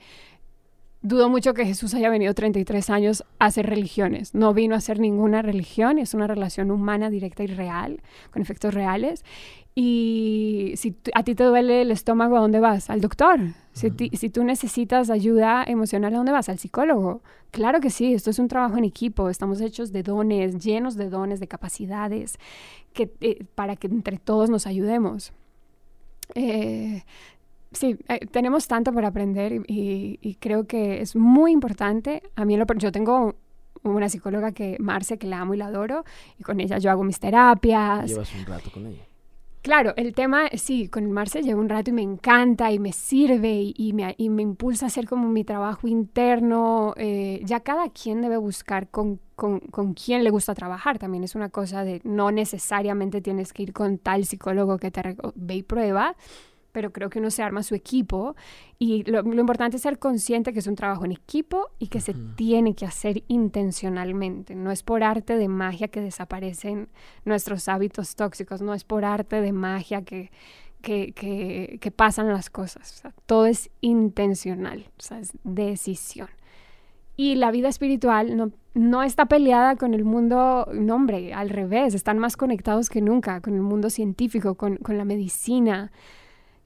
dudo 1.01 1.29
mucho 1.29 1.53
que 1.53 1.65
Jesús 1.65 1.93
haya 1.93 2.09
venido 2.09 2.33
33 2.33 2.89
años 2.89 3.23
a 3.39 3.45
hacer 3.45 3.67
religiones. 3.67 4.33
No 4.33 4.53
vino 4.53 4.75
a 4.75 4.79
hacer 4.79 4.99
ninguna 4.99 5.41
religión, 5.41 5.99
es 5.99 6.13
una 6.13 6.27
relación 6.27 6.71
humana, 6.71 7.09
directa 7.09 7.43
y 7.43 7.47
real, 7.47 8.01
con 8.31 8.41
efectos 8.41 8.73
reales. 8.73 9.23
Y 9.79 10.73
si 10.75 10.95
a 11.13 11.21
ti 11.21 11.35
te 11.35 11.43
duele 11.43 11.81
el 11.83 11.91
estómago, 11.91 12.35
¿a 12.35 12.39
dónde 12.39 12.59
vas? 12.59 12.89
Al 12.89 12.99
doctor. 12.99 13.39
Si, 13.73 13.91
ti, 13.91 14.09
si, 14.13 14.31
tú 14.31 14.43
necesitas 14.43 15.11
ayuda 15.11 15.63
emocional, 15.67 16.15
¿a 16.15 16.17
dónde 16.17 16.31
vas? 16.31 16.49
Al 16.49 16.57
psicólogo. 16.57 17.21
Claro 17.51 17.79
que 17.79 17.91
sí, 17.91 18.15
esto 18.15 18.31
es 18.31 18.39
un 18.39 18.47
trabajo 18.47 18.77
en 18.77 18.85
equipo, 18.85 19.29
estamos 19.29 19.61
hechos 19.61 19.91
de 19.91 20.01
dones, 20.01 20.63
llenos 20.63 20.95
de 20.95 21.11
dones, 21.11 21.39
de 21.39 21.47
capacidades, 21.47 22.39
que, 22.93 23.13
eh, 23.21 23.45
para 23.53 23.75
que 23.75 23.85
entre 23.85 24.17
todos 24.17 24.49
nos 24.49 24.65
ayudemos. 24.65 25.31
Eh, 26.33 27.03
sí, 27.71 27.97
eh, 28.07 28.25
tenemos 28.27 28.67
tanto 28.67 28.91
por 28.91 29.05
aprender 29.05 29.53
y, 29.53 29.61
y, 29.67 30.19
y, 30.21 30.35
creo 30.35 30.65
que 30.65 31.01
es 31.01 31.15
muy 31.15 31.51
importante. 31.51 32.23
A 32.35 32.45
mí, 32.45 32.57
lo, 32.57 32.65
yo 32.77 32.91
tengo 32.91 33.35
una 33.83 34.09
psicóloga 34.09 34.51
que, 34.51 34.77
Marce, 34.79 35.17
que 35.17 35.27
la 35.27 35.41
amo 35.41 35.53
y 35.53 35.57
la 35.57 35.67
adoro, 35.67 36.03
y 36.37 36.43
con 36.43 36.59
ella 36.59 36.77
yo 36.77 36.91
hago 36.91 37.03
mis 37.03 37.19
terapias. 37.19 38.09
Llevas 38.09 38.33
un 38.33 38.45
rato 38.45 38.71
con 38.71 38.85
ella. 38.87 39.03
Claro, 39.61 39.93
el 39.97 40.13
tema, 40.13 40.47
sí, 40.53 40.87
con 40.87 41.11
Marce 41.11 41.41
llevo 41.41 41.59
un 41.59 41.67
rato 41.67 41.89
y 41.89 41.93
me 41.93 42.01
encanta 42.01 42.71
y 42.71 42.79
me 42.79 42.93
sirve 42.93 43.73
y, 43.75 43.91
me, 43.91 44.15
impulsa 44.17 44.85
a 44.85 44.87
hacer 44.87 45.07
como 45.07 45.27
mi 45.27 45.43
trabajo 45.43 45.89
interno. 45.89 46.93
Eh, 46.95 47.41
ya 47.43 47.59
cada 47.59 47.89
quien 47.89 48.21
debe 48.21 48.37
buscar 48.37 48.87
con, 48.89 49.19
con, 49.35 49.59
con, 49.59 49.93
quién 49.93 50.23
le 50.23 50.29
gusta 50.29 50.55
trabajar. 50.55 50.99
También 50.99 51.25
es 51.25 51.35
una 51.35 51.49
cosa 51.49 51.83
de 51.83 51.99
no 52.05 52.31
necesariamente 52.31 53.19
tienes 53.19 53.51
que 53.51 53.63
ir 53.63 53.73
con 53.73 53.97
tal 53.97 54.23
psicólogo 54.25 54.77
que 54.77 54.89
te 54.89 55.17
ve 55.35 55.55
y 55.55 55.63
prueba 55.63 56.15
pero 56.77 56.93
creo 56.93 57.09
que 57.09 57.17
uno 57.17 57.31
se 57.31 57.41
arma 57.41 57.63
su 57.63 57.73
equipo 57.73 58.35
y 58.77 59.03
lo, 59.09 59.21
importante 59.21 59.77
es 59.77 59.81
ser 59.81 59.97
consciente 59.97 60.53
que 60.53 60.59
es 60.59 60.67
un 60.67 60.75
trabajo 60.75 61.05
en 61.05 61.11
equipo 61.11 61.71
y 61.79 61.87
que 61.87 61.99
se 61.99 62.13
tiene 62.35 62.75
que 62.75 62.85
hacer 62.85 63.23
intencionalmente. 63.29 64.53
No 64.53 64.69
es 64.69 64.83
por 64.83 65.01
arte 65.01 65.37
de 65.37 65.47
magia 65.47 65.87
que 65.87 66.01
desaparecen 66.01 66.87
nuestros 67.25 67.67
hábitos 67.67 68.15
tóxicos, 68.15 68.61
no 68.61 68.75
es 68.75 68.83
por 68.83 69.05
arte 69.05 69.41
de 69.41 69.53
magia 69.53 70.03
que, 70.03 70.29
que, 70.83 71.79
que, 71.81 71.91
pasan 71.91 72.27
las 72.27 72.51
cosas. 72.51 73.01
todo 73.25 73.47
es 73.47 73.71
intencional, 73.81 74.91
o 74.99 75.01
sea, 75.01 75.17
es 75.17 75.31
decisión. 75.43 76.29
Y 77.15 77.33
la 77.33 77.49
vida 77.49 77.69
espiritual 77.69 78.37
no, 78.37 78.51
no 78.75 79.01
está 79.01 79.25
peleada 79.25 79.77
con 79.77 79.95
el 79.95 80.05
mundo, 80.05 80.67
no 80.75 80.93
hombre, 80.93 81.33
al 81.33 81.49
revés, 81.49 81.95
están 81.95 82.19
más 82.19 82.37
conectados 82.37 82.91
que 82.91 83.01
nunca 83.01 83.41
con 83.41 83.55
el 83.55 83.61
mundo 83.61 83.89
científico, 83.89 84.53
con, 84.53 84.77
con 84.77 84.99
la 84.99 85.05
medicina, 85.05 85.91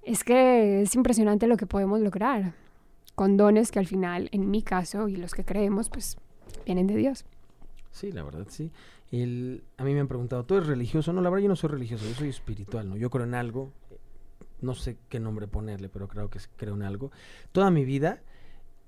es 0.04 0.24
que 0.24 0.82
es 0.82 0.96
impresionante 0.96 1.48
lo 1.48 1.58
que 1.58 1.66
podemos 1.66 2.00
lograr 2.00 2.54
con 3.16 3.38
dones 3.38 3.72
que 3.72 3.80
al 3.80 3.88
final, 3.88 4.30
en 4.32 4.50
mi 4.50 4.64
caso 4.64 5.08
y 5.08 5.16
los 5.16 5.34
que 5.34 5.46
creemos, 5.46 5.90
pues 5.90 6.18
vienen 6.66 6.88
de 6.88 6.96
Dios. 6.96 7.26
Sí, 7.92 8.12
la 8.12 8.24
verdad, 8.24 8.48
sí. 8.50 8.72
El, 9.12 9.64
a 9.78 9.84
mí 9.84 9.94
me 9.94 10.00
han 10.00 10.08
preguntado, 10.08 10.46
¿tú 10.46 10.56
eres 10.56 10.68
religioso? 10.68 11.12
No, 11.12 11.22
la 11.22 11.30
verdad 11.30 11.44
yo 11.44 11.50
no 11.50 11.56
soy 11.56 11.70
religioso, 11.70 12.06
yo 12.08 12.16
soy 12.16 12.30
espiritual, 12.30 12.90
¿no? 12.90 12.96
Yo 12.96 13.10
creo 13.10 13.26
en 13.26 13.36
algo, 13.36 13.74
no 14.62 14.74
sé 14.74 14.98
qué 15.10 15.20
nombre 15.20 15.48
ponerle, 15.48 15.90
pero 15.90 16.08
creo 16.08 16.30
que 16.30 16.40
creo 16.56 16.76
en 16.76 16.84
algo. 16.84 17.12
Toda 17.52 17.70
mi 17.70 17.84
vida, 17.84 18.22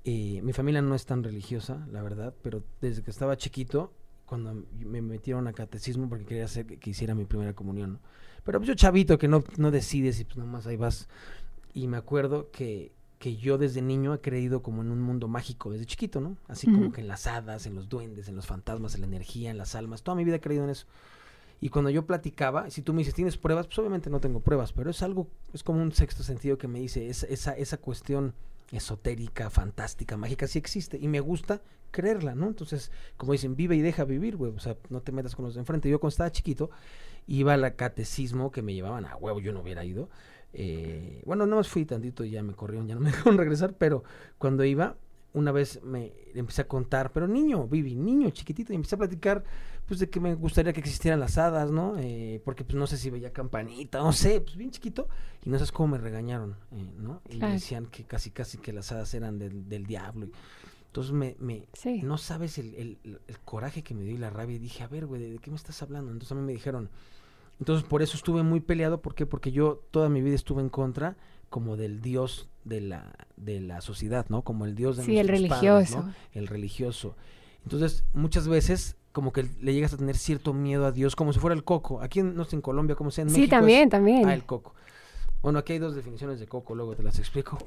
eh, 0.05 0.41
mi 0.41 0.53
familia 0.53 0.81
no 0.81 0.95
es 0.95 1.05
tan 1.05 1.23
religiosa, 1.23 1.85
la 1.91 2.01
verdad, 2.01 2.33
pero 2.41 2.63
desde 2.79 3.03
que 3.03 3.11
estaba 3.11 3.35
chiquito, 3.35 3.91
cuando 4.25 4.65
me 4.79 5.01
metieron 5.01 5.47
a 5.47 5.53
catecismo 5.53 6.07
porque 6.07 6.25
quería 6.25 6.45
hacer 6.45 6.65
que, 6.65 6.89
hiciera 6.89 7.13
mi 7.13 7.25
primera 7.25 7.53
comunión, 7.53 7.93
¿no? 7.93 7.99
Pero 8.43 8.59
pues 8.59 8.67
yo 8.67 8.75
chavito 8.75 9.17
que 9.17 9.27
no, 9.27 9.43
no 9.57 9.71
decides 9.71 10.19
y 10.19 10.25
pues 10.25 10.37
nomás 10.37 10.67
ahí 10.67 10.75
vas. 10.75 11.07
Y 11.73 11.87
me 11.87 11.97
acuerdo 11.97 12.49
que, 12.51 12.91
que 13.19 13.37
yo 13.37 13.57
desde 13.57 13.81
niño 13.81 14.13
he 14.13 14.19
creído 14.19 14.61
como 14.61 14.81
en 14.81 14.91
un 14.91 15.01
mundo 15.01 15.27
mágico 15.27 15.71
desde 15.71 15.85
chiquito, 15.85 16.19
¿no? 16.19 16.37
Así 16.47 16.67
como 16.67 16.91
que 16.91 17.01
en 17.01 17.07
las 17.07 17.25
hadas, 17.25 17.65
en 17.65 17.75
los 17.75 17.89
duendes, 17.89 18.27
en 18.27 18.35
los 18.35 18.45
fantasmas, 18.45 18.95
en 18.95 19.01
la 19.01 19.07
energía, 19.07 19.49
en 19.49 19.57
las 19.57 19.75
almas. 19.75 20.03
Toda 20.03 20.15
mi 20.15 20.23
vida 20.23 20.35
he 20.35 20.41
creído 20.41 20.65
en 20.65 20.71
eso. 20.71 20.85
Y 21.61 21.69
cuando 21.69 21.89
yo 21.89 22.05
platicaba, 22.05 22.69
si 22.69 22.81
tú 22.81 22.91
me 22.91 22.99
dices, 22.99 23.13
¿tienes 23.13 23.37
pruebas? 23.37 23.67
Pues 23.67 23.79
obviamente 23.79 24.09
no 24.09 24.19
tengo 24.19 24.41
pruebas, 24.41 24.73
pero 24.73 24.89
es 24.89 25.01
algo, 25.01 25.29
es 25.53 25.63
como 25.63 25.81
un 25.81 25.93
sexto 25.93 26.21
sentido 26.21 26.57
que 26.57 26.67
me 26.67 26.81
dice, 26.81 27.07
esa, 27.07 27.25
esa, 27.27 27.53
esa 27.53 27.77
cuestión 27.77 28.33
esotérica, 28.77 29.49
fantástica, 29.49 30.17
mágica, 30.17 30.47
sí 30.47 30.59
existe. 30.59 30.97
Y 30.97 31.07
me 31.07 31.19
gusta 31.19 31.61
creerla, 31.91 32.35
¿no? 32.35 32.47
Entonces, 32.47 32.91
como 33.17 33.31
dicen, 33.31 33.55
vive 33.55 33.75
y 33.75 33.81
deja 33.81 34.03
vivir, 34.03 34.35
güey. 34.35 34.51
O 34.51 34.59
sea, 34.59 34.77
no 34.89 35.01
te 35.01 35.11
metas 35.11 35.35
con 35.35 35.45
los 35.45 35.53
de 35.53 35.61
enfrente. 35.61 35.89
Yo 35.89 35.99
cuando 35.99 36.13
estaba 36.13 36.31
chiquito, 36.31 36.69
iba 37.27 37.53
al 37.53 37.75
catecismo 37.75 38.51
que 38.51 38.61
me 38.61 38.73
llevaban 38.73 39.05
a 39.05 39.15
huevo, 39.15 39.39
yo 39.39 39.53
no 39.53 39.61
hubiera 39.61 39.85
ido. 39.85 40.09
Eh, 40.53 41.21
bueno, 41.25 41.45
no 41.45 41.55
más 41.55 41.67
fui 41.67 41.85
tantito 41.85 42.23
y 42.23 42.31
ya 42.31 42.43
me 42.43 42.53
corrieron, 42.53 42.87
ya 42.87 42.95
no 42.95 43.01
me 43.01 43.11
dejaron 43.11 43.37
regresar, 43.37 43.73
pero 43.77 44.03
cuando 44.37 44.63
iba, 44.63 44.97
una 45.33 45.51
vez 45.51 45.81
me 45.83 46.13
empecé 46.35 46.61
a 46.61 46.67
contar, 46.67 47.11
pero 47.11 47.27
niño, 47.27 47.67
Vivi, 47.67 47.95
niño, 47.95 48.29
chiquitito, 48.29 48.71
y 48.71 48.75
empecé 48.75 48.95
a 48.95 48.99
platicar, 48.99 49.43
pues 49.87 49.99
de 49.99 50.09
que 50.09 50.19
me 50.19 50.35
gustaría 50.35 50.73
que 50.73 50.79
existieran 50.79 51.19
las 51.19 51.39
hadas, 51.39 51.71
¿no? 51.71 51.97
Eh, 51.97 52.39
porque 52.45 52.63
pues 52.63 52.75
no 52.75 52.85
sé 52.85 52.97
si 52.97 53.09
veía 53.09 53.33
campanita, 53.33 53.99
no 53.99 54.13
sé, 54.13 54.41
pues 54.41 54.55
bien 54.55 54.69
chiquito, 54.69 55.07
y 55.45 55.49
no 55.49 55.57
sabes 55.57 55.71
cómo 55.71 55.89
me 55.89 55.97
regañaron, 55.97 56.55
eh, 56.71 56.93
¿no? 56.97 57.21
Y 57.29 57.37
me 57.37 57.51
decían 57.51 57.87
que 57.87 58.03
casi, 58.03 58.31
casi 58.31 58.57
que 58.57 58.71
las 58.73 58.91
hadas 58.91 59.13
eran 59.13 59.39
del, 59.39 59.67
del 59.67 59.85
diablo. 59.85 60.25
Y, 60.25 60.31
entonces 60.87 61.11
me, 61.11 61.35
me 61.39 61.67
no 62.03 62.19
sabes 62.19 62.59
el, 62.59 62.75
el, 62.75 62.97
el, 63.03 63.39
coraje 63.39 63.81
que 63.81 63.95
me 63.95 64.03
dio 64.03 64.13
y 64.13 64.17
la 64.19 64.29
rabia, 64.29 64.55
y 64.55 64.59
dije, 64.59 64.83
a 64.83 64.87
ver, 64.87 65.07
güey, 65.07 65.31
¿de 65.31 65.39
qué 65.39 65.49
me 65.49 65.57
estás 65.57 65.81
hablando? 65.81 66.11
Entonces 66.11 66.31
a 66.31 66.35
mí 66.35 66.41
me 66.41 66.53
dijeron, 66.53 66.89
entonces 67.59 67.87
por 67.87 68.03
eso 68.03 68.15
estuve 68.15 68.43
muy 68.43 68.59
peleado, 68.59 69.01
¿por 69.01 69.15
qué? 69.15 69.25
Porque 69.25 69.51
yo 69.51 69.81
toda 69.89 70.07
mi 70.07 70.21
vida 70.21 70.35
estuve 70.35 70.61
en 70.61 70.69
contra 70.69 71.17
como 71.49 71.77
del 71.77 72.01
dios 72.01 72.47
de 72.63 72.81
la, 72.81 73.11
de 73.37 73.59
la 73.59 73.81
sociedad, 73.81 74.27
¿no? 74.29 74.43
Como 74.43 74.65
el 74.65 74.75
dios 74.75 74.97
de 74.97 75.03
sí, 75.03 75.17
el 75.17 75.27
religioso. 75.27 76.05
El 76.31 76.47
religioso. 76.47 77.15
Entonces, 77.63 78.03
muchas 78.13 78.47
veces 78.47 78.95
como 79.11 79.31
que 79.31 79.47
le 79.61 79.73
llegas 79.73 79.93
a 79.93 79.97
tener 79.97 80.17
cierto 80.17 80.53
miedo 80.53 80.85
a 80.85 80.91
Dios, 80.91 81.15
como 81.15 81.33
si 81.33 81.39
fuera 81.39 81.55
el 81.55 81.63
coco. 81.63 82.01
Aquí 82.01 82.21
no 82.21 82.43
sé, 82.45 82.55
en 82.55 82.61
Colombia, 82.61 82.95
como 82.95 83.11
sea 83.11 83.21
en 83.21 83.27
México. 83.27 83.45
Sí, 83.45 83.49
también, 83.49 83.89
también. 83.89 84.27
Ah, 84.27 84.33
el 84.33 84.43
coco. 84.43 84.73
Bueno, 85.43 85.59
aquí 85.59 85.73
hay 85.73 85.79
dos 85.79 85.93
definiciones 85.93 86.39
de 86.39 86.47
coco, 86.47 86.73
luego 86.73 86.95
te 86.95 87.03
las 87.03 87.19
explico. 87.19 87.57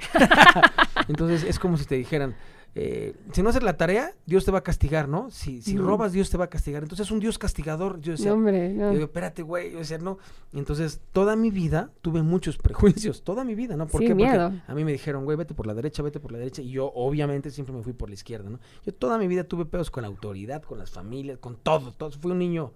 Entonces, 1.09 1.45
es 1.45 1.59
como 1.59 1.77
si 1.77 1.85
te 1.85 1.95
dijeran, 1.95 2.35
eh, 2.75 3.15
si 3.33 3.43
no 3.43 3.51
haces 3.51 3.63
la 3.63 3.77
tarea, 3.77 4.13
Dios 4.27 4.45
te 4.45 4.51
va 4.51 4.59
a 4.59 4.63
castigar, 4.63 5.09
¿no? 5.09 5.31
Si, 5.31 5.63
si 5.63 5.79
robas, 5.79 6.13
Dios 6.13 6.29
te 6.29 6.37
va 6.37 6.45
a 6.45 6.49
castigar. 6.49 6.83
Entonces 6.83 7.07
es 7.07 7.11
un 7.11 7.21
Dios 7.21 7.39
castigador. 7.39 8.01
Yo 8.01 8.13
decía, 8.13 8.29
no, 8.29 8.35
hombre, 8.35 8.71
no. 8.73 8.89
Yo 8.89 8.91
digo, 8.93 9.05
espérate, 9.05 9.43
güey. 9.43 9.73
Yo 9.73 9.79
decía, 9.79 9.97
no. 9.97 10.19
Y 10.53 10.59
entonces 10.59 11.01
toda 11.13 11.37
mi 11.37 11.51
vida 11.51 11.91
tuve 12.03 12.23
muchos 12.23 12.59
prejuicios, 12.59 13.23
toda 13.23 13.45
mi 13.45 13.55
vida, 13.55 13.77
¿no? 13.77 13.87
¿Por 13.87 14.01
qué? 14.03 14.15
Porque 14.15 14.27
a 14.27 14.75
mí 14.75 14.85
me 14.85 14.93
dijeron, 14.93 15.25
güey, 15.25 15.39
vete 15.39 15.55
por 15.55 15.67
la 15.67 15.73
derecha, 15.73 16.03
vete 16.03 16.21
por 16.21 16.33
la 16.33 16.39
derecha. 16.39 16.61
Y 16.61 16.71
yo, 16.71 16.93
obviamente, 16.95 17.51
siempre 17.51 17.75
me 17.75 17.83
fui 17.83 17.95
por 17.95 18.11
la 18.11 18.15
izquierda, 18.15 18.51
¿no? 18.51 18.59
Yo 18.85 18.93
toda 18.93 19.17
mi 19.17 19.27
vida 19.27 19.45
tuve 19.45 19.65
pedos 19.65 19.91
con 19.91 20.03
la 20.03 20.09
autoridad, 20.09 20.63
con 20.63 20.79
las 20.79 20.91
familias, 20.91 21.39
con 21.39 21.57
todo. 21.57 21.93
todo. 21.93 22.11
Fui 22.11 22.31
un 22.31 22.39
niño 22.39 22.73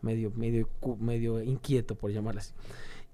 medio, 0.00 0.30
medio, 0.34 0.68
medio 0.98 1.42
inquieto, 1.42 1.94
por 1.94 2.10
llamarlo 2.10 2.40
así. 2.40 2.52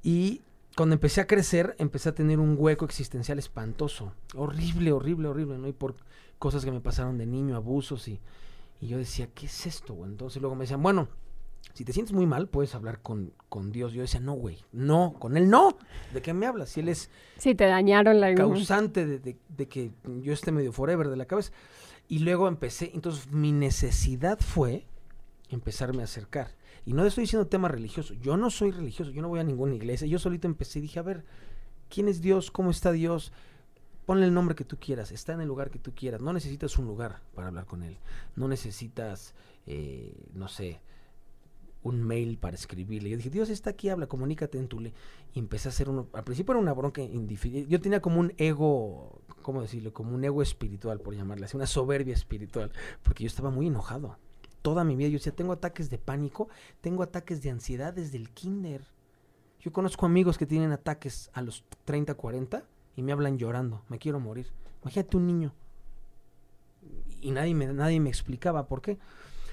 Y 0.04 0.40
cuando 0.76 0.94
empecé 0.94 1.20
a 1.20 1.26
crecer, 1.26 1.74
empecé 1.78 2.08
a 2.08 2.14
tener 2.14 2.38
un 2.38 2.56
hueco 2.58 2.84
existencial 2.84 3.38
espantoso. 3.38 4.12
Horrible, 4.34 4.92
horrible, 4.92 5.28
horrible, 5.28 5.58
¿no? 5.58 5.68
Y 5.68 5.72
por 5.72 5.94
cosas 6.38 6.64
que 6.64 6.70
me 6.70 6.80
pasaron 6.80 7.18
de 7.18 7.26
niño, 7.26 7.56
abusos 7.56 8.08
y, 8.08 8.20
y 8.80 8.88
yo 8.88 8.98
decía, 8.98 9.28
¿qué 9.34 9.46
es 9.46 9.66
esto? 9.66 9.94
Güey? 9.94 10.10
Entonces 10.10 10.40
luego 10.40 10.56
me 10.56 10.64
decían, 10.64 10.82
bueno, 10.82 11.08
si 11.74 11.84
te 11.84 11.92
sientes 11.92 12.14
muy 12.14 12.26
mal, 12.26 12.48
puedes 12.48 12.74
hablar 12.74 13.00
con, 13.00 13.32
con 13.48 13.70
Dios. 13.70 13.92
Yo 13.92 14.02
decía, 14.02 14.20
no, 14.20 14.34
güey, 14.34 14.58
no, 14.72 15.14
con 15.18 15.36
él 15.36 15.48
no. 15.48 15.76
¿De 16.12 16.20
qué 16.20 16.34
me 16.34 16.46
hablas? 16.46 16.70
Si 16.70 16.80
él 16.80 16.88
es... 16.88 17.10
Sí, 17.38 17.54
te 17.54 17.64
dañaron 17.64 18.20
la... 18.20 18.34
Causante 18.34 19.06
de, 19.06 19.36
de, 19.48 19.68
que 19.68 19.90
yo 20.22 20.32
esté 20.32 20.52
medio 20.52 20.72
forever 20.72 21.08
de 21.08 21.16
la 21.16 21.26
cabeza. 21.26 21.52
Y 22.08 22.18
luego 22.18 22.48
empecé, 22.48 22.90
entonces 22.94 23.30
mi 23.30 23.52
necesidad 23.52 24.38
fue 24.40 24.86
empezarme 25.48 26.02
a 26.02 26.04
acercar. 26.04 26.54
Y 26.84 26.92
no 26.94 27.04
estoy 27.04 27.22
diciendo 27.22 27.46
tema 27.46 27.68
religioso, 27.68 28.14
yo 28.14 28.36
no 28.36 28.50
soy 28.50 28.70
religioso, 28.70 29.10
yo 29.10 29.22
no 29.22 29.28
voy 29.28 29.40
a 29.40 29.44
ninguna 29.44 29.74
iglesia. 29.74 30.06
Yo 30.06 30.18
solito 30.18 30.46
empecé 30.46 30.80
y 30.80 30.82
dije, 30.82 30.98
a 30.98 31.02
ver, 31.02 31.24
¿quién 31.88 32.08
es 32.08 32.20
Dios? 32.20 32.50
¿Cómo 32.50 32.70
está 32.70 32.92
Dios? 32.92 33.32
ponle 34.06 34.26
el 34.26 34.34
nombre 34.34 34.54
que 34.54 34.64
tú 34.64 34.76
quieras, 34.78 35.12
está 35.12 35.32
en 35.32 35.40
el 35.40 35.48
lugar 35.48 35.70
que 35.70 35.78
tú 35.78 35.92
quieras, 35.94 36.20
no 36.20 36.32
necesitas 36.32 36.76
un 36.78 36.86
lugar 36.86 37.22
para 37.34 37.48
hablar 37.48 37.66
con 37.66 37.82
él, 37.82 37.98
no 38.36 38.48
necesitas, 38.48 39.34
eh, 39.66 40.14
no 40.34 40.48
sé, 40.48 40.80
un 41.82 42.02
mail 42.02 42.38
para 42.38 42.54
escribirle. 42.54 43.10
Yo 43.10 43.16
dije, 43.16 43.30
Dios 43.30 43.50
está 43.50 43.70
aquí, 43.70 43.88
habla, 43.88 44.06
comunícate 44.06 44.56
en 44.58 44.68
tu 44.68 44.78
le. 44.78 44.92
Y 45.34 45.40
empecé 45.40 45.68
a 45.68 45.70
hacer 45.70 45.88
uno, 45.88 46.08
al 46.12 46.22
principio 46.24 46.52
era 46.52 46.60
una 46.60 46.72
bronca 46.72 47.02
indiferente, 47.02 47.68
yo 47.68 47.80
tenía 47.80 48.00
como 48.00 48.20
un 48.20 48.32
ego, 48.36 49.22
¿cómo 49.42 49.62
decirlo? 49.62 49.92
Como 49.92 50.14
un 50.14 50.24
ego 50.24 50.42
espiritual, 50.42 51.00
por 51.00 51.14
llamarle 51.14 51.46
así, 51.46 51.56
una 51.56 51.66
soberbia 51.66 52.14
espiritual, 52.14 52.70
porque 53.02 53.24
yo 53.24 53.28
estaba 53.28 53.50
muy 53.50 53.66
enojado. 53.66 54.16
Toda 54.62 54.84
mi 54.84 54.96
vida 54.96 55.08
yo 55.08 55.18
decía, 55.18 55.34
tengo 55.34 55.52
ataques 55.52 55.90
de 55.90 55.98
pánico, 55.98 56.48
tengo 56.80 57.02
ataques 57.02 57.42
de 57.42 57.50
ansiedad 57.50 57.92
desde 57.92 58.16
el 58.16 58.30
kinder. 58.30 58.84
Yo 59.60 59.72
conozco 59.72 60.06
amigos 60.06 60.38
que 60.38 60.46
tienen 60.46 60.72
ataques 60.72 61.30
a 61.34 61.42
los 61.42 61.64
30, 61.84 62.14
40 62.14 62.64
y 62.96 63.02
me 63.02 63.12
hablan 63.12 63.38
llorando, 63.38 63.82
me 63.88 63.98
quiero 63.98 64.20
morir. 64.20 64.48
Imagínate 64.82 65.16
un 65.16 65.26
niño. 65.26 65.52
Y 67.20 67.30
nadie 67.30 67.54
me, 67.54 67.66
nadie 67.66 68.00
me 68.00 68.08
explicaba 68.08 68.66
por 68.66 68.82
qué. 68.82 68.98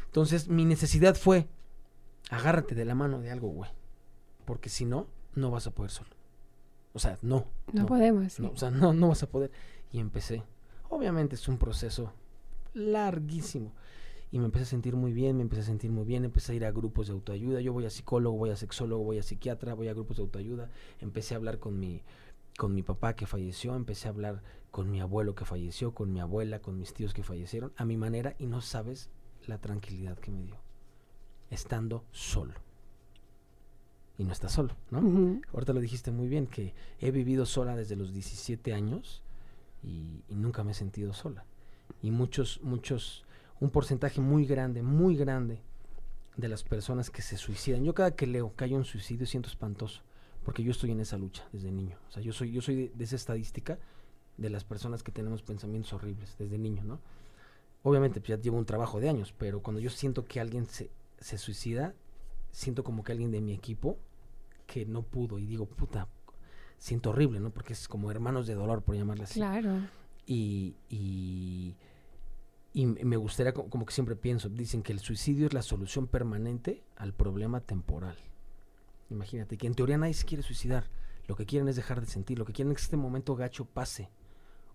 Entonces 0.06 0.48
mi 0.48 0.66
necesidad 0.66 1.16
fue, 1.16 1.48
agárrate 2.30 2.76
de 2.76 2.86
la 2.86 2.96
mano 2.96 3.20
de 3.20 3.32
algo, 3.32 3.50
güey. 3.50 3.70
Porque 4.46 4.70
si 4.70 4.86
no, 4.86 5.08
no 5.36 5.52
vas 5.52 5.68
a 5.68 5.72
poder 5.72 5.92
solo. 5.92 6.10
O 6.94 7.00
sea, 7.00 7.18
no. 7.22 7.46
No, 7.72 7.86
podemos. 7.86 8.40
o 8.40 8.58
sea, 8.58 8.72
no, 8.72 8.94
no 8.94 9.10
vas 9.10 9.22
a 9.22 9.30
poder. 9.30 9.52
Y 9.92 10.00
empecé. 10.00 10.44
Obviamente 10.90 11.36
es 11.36 11.48
un 11.48 11.58
proceso 11.58 12.14
larguísimo. 12.74 13.72
Y 14.32 14.40
me 14.40 14.46
empecé 14.46 14.64
a 14.64 14.68
sentir 14.68 14.96
muy 14.96 15.12
bien, 15.12 15.38
me 15.38 15.42
empecé 15.42 15.62
a 15.62 15.66
sentir 15.66 15.92
muy 15.92 16.06
bien, 16.06 16.24
empecé 16.24 16.52
a 16.52 16.56
ir 16.56 16.66
a 16.66 16.72
grupos 16.72 17.08
de 17.08 17.14
autoayuda. 17.14 17.62
Yo 17.62 17.74
voy 17.74 17.86
a 17.86 17.90
psicólogo, 17.90 18.38
voy 18.38 18.52
a 18.52 18.56
sexólogo, 18.56 19.04
voy 19.04 19.18
a 19.18 19.24
psiquiatra, 19.24 19.74
voy 19.74 19.88
a 19.88 19.94
grupos 19.94 20.18
de 20.18 20.24
autoayuda. 20.24 20.70
Empecé 21.00 21.34
a 21.34 21.38
hablar 21.38 21.58
con 21.58 21.80
mi, 21.80 22.04
con 22.58 22.74
mi 22.76 22.84
papá 22.84 23.16
que 23.16 23.26
falleció, 23.26 23.76
empecé 23.76 24.08
a 24.08 24.12
hablar 24.12 24.44
con 24.72 24.92
mi 24.92 25.00
abuelo 25.00 25.34
que 25.34 25.46
falleció, 25.46 25.94
con 25.94 26.14
mi 26.14 26.20
abuela, 26.20 26.60
con 26.60 26.78
mis 26.78 26.94
tíos 26.94 27.14
que 27.14 27.24
fallecieron, 27.24 27.72
a 27.76 27.86
mi 27.86 27.98
manera, 27.98 28.36
y 28.38 28.46
no 28.46 28.62
sabes 28.62 29.10
la 29.48 29.58
tranquilidad 29.58 30.18
que 30.20 30.32
me 30.32 30.44
dio, 30.44 30.58
estando 31.50 32.04
solo. 32.12 32.54
Y 34.18 34.26
no 34.26 34.34
está 34.34 34.50
solo, 34.50 34.76
¿no? 34.92 35.40
Ahorita 35.54 35.74
lo 35.74 35.80
dijiste 35.80 36.12
muy 36.12 36.28
bien, 36.28 36.46
que 36.46 36.74
he 37.00 37.12
vivido 37.12 37.46
sola 37.46 37.76
desde 37.76 37.96
los 37.96 38.14
17 38.14 38.74
años 38.74 39.24
y, 39.82 40.24
y 40.28 40.36
nunca 40.36 40.64
me 40.64 40.72
he 40.72 40.76
sentido 40.76 41.14
sola. 41.14 41.46
Y 42.02 42.12
muchos, 42.12 42.60
muchos, 42.62 43.24
un 43.60 43.70
porcentaje 43.70 44.22
muy 44.22 44.46
grande, 44.46 44.82
muy 44.82 45.16
grande 45.16 45.62
de 46.38 46.48
las 46.48 46.64
personas 46.64 47.10
que 47.10 47.22
se 47.22 47.38
suicidan. 47.38 47.84
Yo 47.84 47.94
cada 47.94 48.12
que 48.12 48.28
leo 48.28 48.56
que 48.56 48.64
hay 48.66 48.74
un 48.74 48.86
suicidio 48.86 49.26
siento 49.26 49.50
espantoso 49.50 50.02
porque 50.44 50.64
yo 50.64 50.72
estoy 50.72 50.92
en 50.92 51.00
esa 51.02 51.18
lucha 51.18 51.48
desde 51.52 51.72
niño. 51.72 51.98
O 52.08 52.12
sea, 52.12 52.24
yo 52.24 52.34
soy, 52.34 52.52
yo 52.52 52.62
soy 52.62 52.76
de, 52.76 52.92
de 52.96 53.04
esa 53.04 53.16
estadística 53.16 53.78
de 54.38 54.50
las 54.50 54.64
personas 54.64 55.04
que 55.04 55.12
tenemos 55.12 55.44
pensamientos 55.44 55.94
horribles 55.94 56.36
desde 56.40 56.58
niño, 56.58 56.84
¿no? 56.84 57.00
Obviamente, 57.84 58.20
pues 58.20 58.30
ya 58.30 58.38
llevo 58.38 58.58
un 58.58 58.66
trabajo 58.66 59.00
de 59.00 59.10
años, 59.10 59.34
pero 59.38 59.62
cuando 59.62 59.80
yo 59.80 59.90
siento 59.90 60.26
que 60.26 60.40
alguien 60.40 60.66
se, 60.66 60.92
se 61.20 61.38
suicida, 61.38 61.94
siento 62.52 62.84
como 62.84 63.04
que 63.04 63.12
alguien 63.12 63.32
de 63.32 63.42
mi 63.42 63.54
equipo 63.54 63.98
que 64.66 64.86
no 64.86 65.04
pudo 65.04 65.40
y 65.40 65.46
digo, 65.46 65.66
puta, 65.66 66.08
siento 66.78 67.12
horrible, 67.12 67.40
¿no? 67.40 67.52
Porque 67.52 67.74
es 67.74 67.88
como 67.88 68.12
hermanos 68.12 68.48
de 68.48 68.56
dolor, 68.56 68.82
por 68.82 68.96
llamarle 68.96 69.24
así. 69.24 69.40
Claro. 69.40 69.82
Y, 70.26 70.76
y, 70.90 71.76
y 72.74 72.86
me 72.86 73.18
gustaría, 73.18 73.54
co- 73.54 73.70
como 73.70 73.86
que 73.86 73.94
siempre 73.94 74.16
pienso, 74.16 74.50
dicen 74.50 74.84
que 74.84 74.92
el 74.94 75.00
suicidio 75.00 75.48
es 75.48 75.54
la 75.54 75.62
solución 75.64 76.08
permanente 76.08 76.84
al 76.98 77.14
problema 77.14 77.62
temporal. 77.62 78.18
Imagínate, 79.10 79.58
que 79.58 79.68
en 79.68 79.74
teoría 79.74 79.98
nadie 79.98 80.14
se 80.14 80.26
quiere 80.26 80.44
suicidar. 80.44 80.90
Lo 81.28 81.36
que 81.36 81.46
quieren 81.46 81.68
es 81.68 81.76
dejar 81.76 82.00
de 82.00 82.08
sentir, 82.08 82.38
lo 82.40 82.46
que 82.46 82.54
quieren 82.54 82.72
es 82.72 82.78
que 82.78 82.84
este 82.84 82.98
momento 82.98 83.36
gacho 83.36 83.66
pase. 83.66 84.10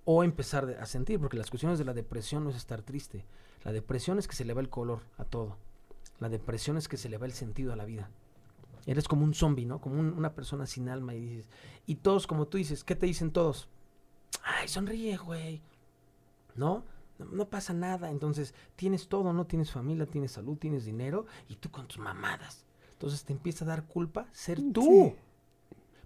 O 0.05 0.23
empezar 0.25 0.69
a 0.81 0.87
sentir, 0.87 1.19
porque 1.21 1.37
las 1.37 1.51
cuestiones 1.51 1.79
de 1.79 1.85
la 1.85 1.95
depresión 1.95 2.45
no 2.45 2.51
es 2.51 2.57
estar 2.57 2.83
triste. 2.83 3.25
La 3.65 3.73
depresión 3.73 4.19
es 4.19 4.29
que 4.29 4.37
se 4.37 4.45
le 4.45 4.53
va 4.55 4.61
el 4.61 4.69
color 4.69 5.01
a 5.17 5.25
todo. 5.25 5.57
La 6.21 6.29
depresión 6.29 6.77
es 6.77 6.89
que 6.89 6.97
se 6.97 7.09
le 7.09 7.17
va 7.19 7.27
el 7.27 7.33
sentido 7.33 7.73
a 7.73 7.77
la 7.77 7.85
vida. 7.85 8.11
Eres 8.87 9.09
como 9.09 9.25
un 9.25 9.35
zombie, 9.35 9.65
¿no? 9.65 9.81
Como 9.81 9.99
un- 9.99 10.13
una 10.13 10.35
persona 10.35 10.67
sin 10.67 10.89
alma 10.91 11.15
y 11.15 11.21
dices... 11.21 11.49
Y 11.87 11.97
todos, 11.97 12.27
como 12.27 12.47
tú 12.47 12.59
dices, 12.59 12.85
¿qué 12.85 12.95
te 12.95 13.07
dicen 13.07 13.31
todos? 13.33 13.69
Ay, 14.43 14.69
sonríe, 14.69 15.17
güey. 15.17 15.63
¿No? 16.55 16.85
No, 17.33 17.49
pasa 17.49 17.73
nada. 17.73 18.11
Entonces, 18.11 18.55
tienes 18.77 19.09
todo, 19.09 19.33
¿no? 19.33 19.47
Tienes 19.47 19.71
familia, 19.71 20.07
tienes 20.07 20.33
salud, 20.33 20.57
tienes 20.57 20.85
dinero 20.85 21.27
y 21.49 21.57
tú 21.57 21.71
con 21.71 21.87
tus 21.87 21.99
mamadas. 21.99 22.65
Entonces 22.93 23.25
te 23.25 23.33
empieza 23.33 23.65
a 23.65 23.69
dar 23.69 23.87
culpa 23.87 24.29
ser 24.33 24.61
tú. 24.73 24.83
Sí. 24.83 25.15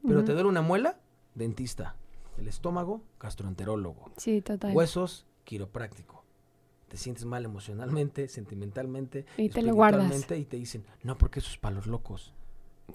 Pero 0.07 0.25
te 0.25 0.33
duele 0.33 0.49
una 0.49 0.63
muela, 0.63 0.99
dentista. 1.35 1.97
El 2.39 2.49
estómago, 2.49 3.03
gastroenterólogo. 3.19 4.13
Sí, 4.17 4.41
total. 4.43 4.75
Huesos, 4.75 5.27
quiropráctico. 5.45 6.25
Te 6.89 6.97
sientes 6.97 7.25
mal 7.25 7.45
emocionalmente, 7.45 8.29
sentimentalmente, 8.29 9.27
Y 9.37 9.51
te 9.51 9.63
lo 9.63 9.75
guardas. 9.75 10.31
y 10.31 10.45
te 10.45 10.57
dicen, 10.57 10.85
no, 11.03 11.19
porque 11.19 11.41
eso 11.41 11.51
es 11.51 11.59
para 11.59 11.75
los 11.75 11.87
locos. 11.87 12.33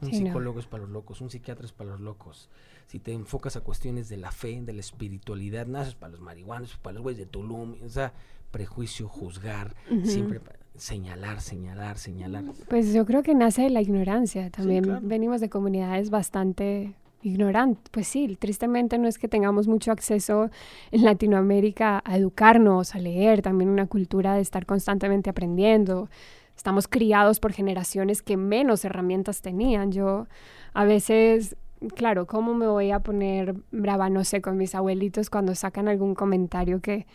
Un 0.01 0.09
Sí, 0.09 0.19
no. 0.21 0.27
psicólogo 0.27 0.59
es 0.59 0.65
para 0.65 0.83
los 0.83 0.91
locos, 0.91 1.21
un 1.21 1.29
psiquiatra 1.29 1.65
es 1.65 1.71
para 1.71 1.91
los 1.91 2.01
locos. 2.01 2.49
Si 2.87 2.99
te 2.99 3.13
enfocas 3.13 3.55
a 3.55 3.61
cuestiones 3.61 4.09
de 4.09 4.17
la 4.17 4.31
fe, 4.31 4.61
de 4.61 4.73
la 4.73 4.81
espiritualidad, 4.81 5.67
eso 5.69 5.89
es 5.89 5.95
para 5.95 6.11
los 6.11 6.21
marihuanos, 6.21 6.77
para 6.77 6.95
los 6.95 7.03
güeyes 7.03 7.19
de 7.19 7.25
Tulum. 7.25 7.75
O 7.83 7.89
sea, 7.89 8.13
prejuicio, 8.51 9.07
juzgar, 9.07 9.75
siempre 10.03 10.41
señalar, 10.75 11.41
señalar, 11.41 11.97
señalar. 11.97 12.43
Pues 12.69 12.93
yo 12.93 13.05
creo 13.05 13.23
que 13.23 13.35
nace 13.35 13.63
de 13.63 13.69
la 13.69 13.81
ignorancia. 13.81 14.49
También 14.49 14.83
claro. 14.83 14.99
venimos 15.03 15.41
de 15.41 15.49
comunidades 15.49 16.09
bastante 16.09 16.93
ignorantes. 17.21 17.83
Pues 17.91 18.07
sí, 18.07 18.35
tristemente 18.39 18.97
no 18.97 19.07
es 19.07 19.17
que 19.17 19.27
tengamos 19.27 19.67
mucho 19.67 19.91
acceso 19.91 20.49
en 20.91 21.03
Latinoamérica 21.03 22.01
a 22.03 22.17
educarnos, 22.17 22.95
a 22.95 22.99
leer, 22.99 23.41
también 23.41 23.69
una 23.69 23.87
cultura 23.87 24.35
de 24.35 24.41
estar 24.41 24.65
constantemente 24.65 25.29
aprendiendo. 25.29 26.09
Estamos 26.55 26.87
criados 26.87 27.39
por 27.39 27.51
generaciones 27.51 28.21
que 28.21 28.37
menos 28.37 28.85
herramientas 28.85 29.41
tenían. 29.41 29.91
Yo 29.91 30.27
a 30.73 30.85
veces, 30.85 31.55
claro, 31.95 32.25
¿cómo 32.25 32.53
me 32.53 32.67
voy 32.67 32.91
a 32.91 32.99
poner 32.99 33.55
brava, 33.71 34.09
no 34.09 34.23
sé, 34.23 34.41
con 34.41 34.57
mis 34.57 34.75
abuelitos 34.75 35.29
cuando 35.29 35.55
sacan 35.55 35.87
algún 35.87 36.15
comentario 36.15 36.81
que 36.81 37.05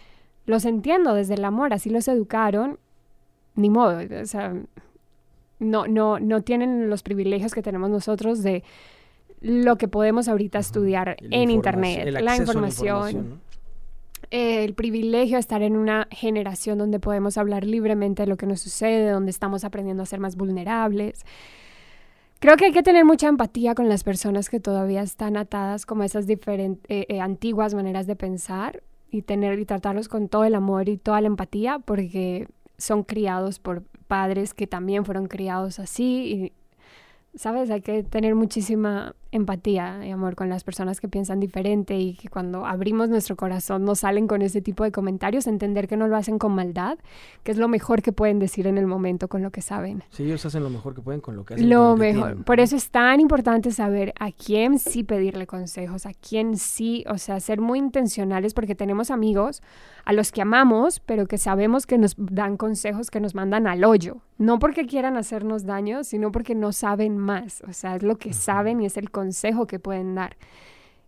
los 0.46 0.64
entiendo 0.64 1.14
desde 1.14 1.34
el 1.34 1.44
amor, 1.44 1.72
así 1.72 1.90
los 1.90 2.08
educaron 2.08 2.78
ni 3.54 3.70
modo, 3.70 3.98
o 4.22 4.26
sea, 4.26 4.54
no, 5.58 5.86
no, 5.88 6.20
no 6.20 6.42
tienen 6.42 6.88
los 6.88 7.02
privilegios 7.02 7.52
que 7.52 7.62
tenemos 7.62 7.90
nosotros 7.90 8.42
de 8.42 8.62
lo 9.40 9.76
que 9.76 9.88
podemos 9.88 10.28
ahorita 10.28 10.58
estudiar 10.58 11.16
La 11.20 11.36
en 11.36 11.50
internet, 11.50 12.08
la 12.20 12.36
información, 12.36 13.30
¿no? 13.30 13.47
Eh, 14.30 14.64
el 14.64 14.74
privilegio 14.74 15.36
de 15.36 15.40
estar 15.40 15.62
en 15.62 15.76
una 15.76 16.08
generación 16.10 16.78
donde 16.78 17.00
podemos 17.00 17.38
hablar 17.38 17.64
libremente 17.64 18.22
de 18.22 18.28
lo 18.28 18.36
que 18.36 18.46
nos 18.46 18.60
sucede, 18.60 19.10
donde 19.10 19.30
estamos 19.30 19.64
aprendiendo 19.64 20.02
a 20.02 20.06
ser 20.06 20.20
más 20.20 20.36
vulnerables. 20.36 21.24
Creo 22.40 22.56
que 22.56 22.66
hay 22.66 22.72
que 22.72 22.82
tener 22.82 23.04
mucha 23.04 23.28
empatía 23.28 23.74
con 23.74 23.88
las 23.88 24.04
personas 24.04 24.48
que 24.48 24.60
todavía 24.60 25.02
están 25.02 25.36
atadas 25.36 25.86
como 25.86 26.04
esas 26.04 26.26
diferentes, 26.26 27.20
antiguas 27.20 27.74
maneras 27.74 28.06
de 28.06 28.14
pensar 28.14 28.82
y 29.10 29.22
tener 29.22 29.58
y 29.58 29.64
tratarlos 29.64 30.08
con 30.08 30.28
todo 30.28 30.44
el 30.44 30.54
amor 30.54 30.88
y 30.88 30.98
toda 30.98 31.20
la 31.20 31.26
empatía 31.26 31.78
porque 31.78 32.46
son 32.76 33.02
criados 33.02 33.58
por 33.58 33.82
padres 34.06 34.54
que 34.54 34.66
también 34.66 35.04
fueron 35.04 35.26
criados 35.26 35.78
así 35.78 36.52
y 37.34 37.38
sabes 37.38 37.70
hay 37.70 37.82
que 37.82 38.02
tener 38.02 38.34
muchísima 38.34 39.14
empatía 39.30 40.06
y 40.06 40.10
amor 40.10 40.34
con 40.36 40.48
las 40.48 40.64
personas 40.64 41.00
que 41.00 41.08
piensan 41.08 41.40
diferente 41.40 41.98
y 41.98 42.14
que 42.14 42.28
cuando 42.28 42.64
abrimos 42.64 43.08
nuestro 43.08 43.36
corazón 43.36 43.84
nos 43.84 44.00
salen 44.00 44.26
con 44.26 44.42
ese 44.42 44.62
tipo 44.62 44.84
de 44.84 44.92
comentarios 44.92 45.46
entender 45.46 45.86
que 45.86 45.96
no 45.96 46.08
lo 46.08 46.16
hacen 46.16 46.38
con 46.38 46.54
maldad 46.54 46.98
que 47.42 47.52
es 47.52 47.58
lo 47.58 47.68
mejor 47.68 48.02
que 48.02 48.12
pueden 48.12 48.38
decir 48.38 48.66
en 48.66 48.78
el 48.78 48.86
momento 48.86 49.28
con 49.28 49.42
lo 49.42 49.50
que 49.50 49.60
saben 49.60 50.02
Sí, 50.10 50.24
ellos 50.24 50.44
hacen 50.46 50.62
lo 50.62 50.70
mejor 50.70 50.94
que 50.94 51.02
pueden 51.02 51.20
con 51.20 51.36
lo 51.36 51.44
que 51.44 51.54
hacen. 51.54 51.68
lo 51.68 51.94
que 51.94 52.00
mejor. 52.00 52.28
tienen. 52.28 52.44
Por 52.44 52.60
eso 52.60 52.76
es 52.76 52.90
tan 52.90 53.20
importante 53.20 53.70
saber 53.70 54.12
a 54.18 54.32
quién 54.32 54.78
sí 54.78 55.04
pedirle 55.04 55.46
consejos, 55.46 56.06
a 56.06 56.12
quién 56.14 56.56
sí, 56.56 57.04
o 57.08 57.18
sea, 57.18 57.40
ser 57.40 57.60
muy 57.60 57.78
intencionales 57.78 58.54
porque 58.54 58.74
tenemos 58.74 59.10
amigos 59.10 59.62
a 60.04 60.12
los 60.12 60.32
que 60.32 60.42
amamos, 60.42 61.00
pero 61.00 61.26
que 61.26 61.38
sabemos 61.38 61.86
que 61.86 61.98
nos 61.98 62.14
dan 62.16 62.56
consejos 62.56 63.10
que 63.10 63.20
nos 63.20 63.34
mandan 63.34 63.66
al 63.66 63.84
hoyo. 63.84 64.22
No 64.38 64.58
porque 64.58 64.86
quieran 64.86 65.16
hacernos 65.16 65.64
daño, 65.64 66.04
sino 66.04 66.30
porque 66.30 66.54
no 66.54 66.72
saben 66.72 67.18
más. 67.18 67.62
O 67.68 67.72
sea, 67.72 67.96
es 67.96 68.02
lo 68.02 68.16
que 68.18 68.32
saben 68.32 68.80
y 68.80 68.86
es 68.86 68.96
el 68.96 69.10
consejo 69.18 69.66
que 69.66 69.78
pueden 69.78 70.14
dar. 70.14 70.36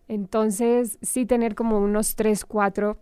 Entonces, 0.07 0.97
sí 1.01 1.25
tener 1.25 1.55
como 1.55 1.79
unos 1.79 2.15
tres, 2.15 2.43
cuatro 2.45 2.97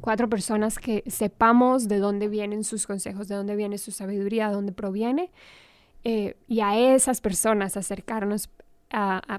cuatro 0.00 0.28
personas 0.28 0.78
que 0.78 1.02
sepamos 1.06 1.88
de 1.88 1.98
dónde 1.98 2.28
vienen 2.28 2.64
sus 2.64 2.86
consejos, 2.86 3.28
de 3.28 3.34
dónde 3.34 3.56
viene 3.56 3.78
su 3.78 3.90
sabiduría, 3.90 4.48
de 4.48 4.54
dónde 4.54 4.72
proviene, 4.72 5.30
eh, 6.04 6.36
y 6.46 6.60
a 6.60 6.78
esas 6.78 7.20
personas 7.20 7.76
acercarnos 7.76 8.48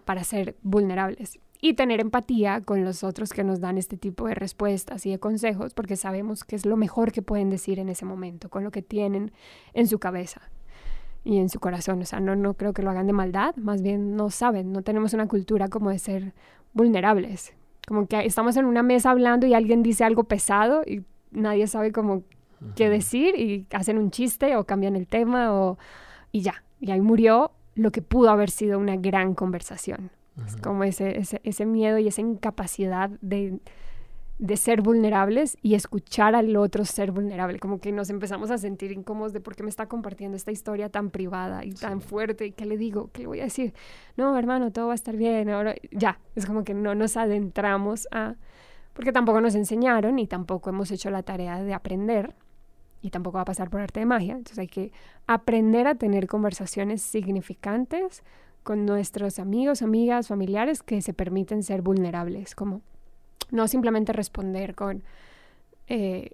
para 0.05 0.23
ser 0.23 0.55
vulnerables 0.61 1.39
y 1.59 1.73
tener 1.73 1.99
empatía 1.99 2.61
con 2.61 2.85
los 2.85 3.03
otros 3.03 3.33
que 3.33 3.43
nos 3.43 3.59
dan 3.59 3.77
este 3.77 3.97
tipo 3.97 4.27
de 4.27 4.33
respuestas 4.33 5.05
y 5.05 5.11
de 5.11 5.19
consejos, 5.19 5.73
porque 5.73 5.97
sabemos 5.97 6.43
que 6.43 6.55
es 6.55 6.65
lo 6.65 6.77
mejor 6.77 7.11
que 7.11 7.21
pueden 7.21 7.49
decir 7.49 7.77
en 7.77 7.89
ese 7.89 8.05
momento, 8.05 8.49
con 8.49 8.63
lo 8.63 8.71
que 8.71 8.81
tienen 8.81 9.31
en 9.73 9.87
su 9.87 9.99
cabeza 9.99 10.41
y 11.23 11.38
en 11.38 11.49
su 11.49 11.60
corazón. 11.60 12.01
O 12.01 12.05
sea, 12.05 12.19
no, 12.19 12.36
no 12.36 12.53
creo 12.55 12.73
que 12.73 12.81
lo 12.81 12.89
hagan 12.89 13.07
de 13.07 13.13
maldad, 13.13 13.55
más 13.55 13.81
bien 13.81 14.15
no 14.15 14.29
saben, 14.29 14.71
no 14.71 14.81
tenemos 14.81 15.13
una 15.13 15.27
cultura 15.27 15.67
como 15.67 15.89
de 15.89 15.99
ser 15.99 16.34
vulnerables. 16.73 17.53
Como 17.88 18.07
que 18.07 18.25
estamos 18.25 18.57
en 18.57 18.65
una 18.65 18.84
mesa 18.84 19.12
hablando 19.12 19.47
y 19.47 19.53
alguien 19.53 19.84
dice 19.84 20.03
algo 20.03 20.23
pesado 20.23 20.84
y 20.86 21.03
nadie 21.31 21.67
sabe 21.67 21.91
cómo 21.91 22.23
qué 22.75 22.89
decir 22.89 23.36
y 23.36 23.65
hacen 23.71 23.97
un 23.97 24.12
chiste 24.12 24.55
o 24.55 24.65
cambian 24.65 24.95
el 24.95 25.07
tema 25.07 25.53
o 25.53 25.77
y 26.31 26.41
ya. 26.41 26.63
Y 26.79 26.91
ahí 26.91 27.01
murió 27.01 27.51
lo 27.75 27.91
que 27.91 28.01
pudo 28.01 28.29
haber 28.29 28.49
sido 28.49 28.77
una 28.79 28.95
gran 28.97 29.34
conversación. 29.34 30.12
Es 30.45 30.53
Ujú. 30.53 30.62
como 30.62 30.84
ese, 30.84 31.17
ese, 31.19 31.41
ese 31.43 31.65
miedo 31.65 31.97
y 31.97 32.07
esa 32.07 32.21
incapacidad 32.21 33.10
de, 33.21 33.60
de 34.41 34.58
ser 34.58 34.82
vulnerables 34.82 35.56
y 35.62 35.75
escuchar 35.75 36.34
al 36.34 36.56
otro 36.56 36.84
ser 36.84 37.12
vulnerable. 37.12 37.60
Como 37.60 37.80
que 37.80 37.91
nos 37.91 38.10
empezamos 38.10 38.49
a 38.49 38.58
sentir 38.58 38.91
incómodos 38.91 39.34
de 39.34 39.39
por 39.39 39.56
qué 39.56 39.62
me 39.62 39.69
está 39.69 39.86
compartiendo 39.86 40.36
esta 40.36 40.51
historia 40.51 40.89
tan 40.89 41.12
privada 41.12 41.63
y 41.63 41.73
tan 41.73 42.01
fuerte. 42.01 42.47
¿Y 42.47 42.51
qué 42.51 42.65
le 42.65 42.75
digo? 42.75 43.12
¿Qué 43.13 43.21
le 43.21 43.27
voy 43.27 43.39
a 43.39 43.43
decir? 43.43 43.75
No, 44.17 44.36
hermano, 44.36 44.71
todo 44.71 44.88
va 44.88 44.93
a 44.93 44.95
estar 44.95 45.15
bien. 45.15 45.51
Ahora, 45.51 45.75
ya, 45.91 46.19
es 46.36 46.47
como 46.47 46.63
que 46.63 46.73
no 46.73 46.95
nos 46.95 47.17
adentramos 47.17 48.08
a... 48.10 48.34
Porque 48.93 49.12
tampoco 49.12 49.41
nos 49.41 49.54
enseñaron 49.54 50.17
y 50.17 50.25
tampoco 50.25 50.71
hemos 50.71 50.89
hecho 50.89 51.12
la 51.12 51.21
tarea 51.21 51.62
de 51.63 51.75
aprender 51.75 52.34
y 53.04 53.12
tampoco 53.12 53.36
va 53.36 53.43
a 53.43 53.45
pasar 53.45 53.69
por 53.69 53.80
arte 53.80 53.99
de 53.99 54.08
magia. 54.08 54.34
Entonces 54.34 54.58
hay 54.58 54.67
que 54.67 54.91
aprender 55.27 55.86
a 55.86 55.93
tener 55.93 56.25
conversaciones 56.25 57.04
significantes 57.04 58.23
con 58.63 58.88
nuestros 58.88 59.38
amigos, 59.38 59.84
amigas, 59.84 60.30
familiares 60.30 60.82
que 60.82 61.04
se 61.04 61.13
permiten 61.13 61.62
ser 61.62 61.84
vulnerables, 61.84 62.56
como 62.56 62.82
no 63.51 63.67
simplemente 63.67 64.13
responder 64.13 64.75
con 64.75 65.03
eh, 65.87 66.31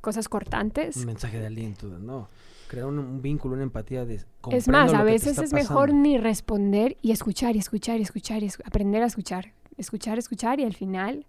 cosas 0.00 0.28
cortantes. 0.28 0.96
Un 0.96 1.06
mensaje 1.06 1.40
de 1.40 1.46
aliento, 1.46 1.86
no. 1.98 2.28
Crear 2.68 2.86
un, 2.86 2.98
un 2.98 3.22
vínculo, 3.22 3.54
una 3.54 3.62
empatía 3.62 4.04
de. 4.04 4.20
Es 4.50 4.68
más, 4.68 4.92
a 4.92 5.04
veces 5.04 5.38
es 5.38 5.52
mejor 5.52 5.94
ni 5.94 6.18
responder 6.18 6.96
y 7.00 7.12
escuchar 7.12 7.56
y 7.56 7.60
escuchar 7.60 8.00
y 8.00 8.02
escuchar 8.02 8.42
y 8.42 8.50
aprender 8.64 9.02
a 9.02 9.06
escuchar. 9.06 9.52
Escuchar, 9.78 10.18
escuchar 10.18 10.58
y 10.58 10.64
al 10.64 10.74
final, 10.74 11.26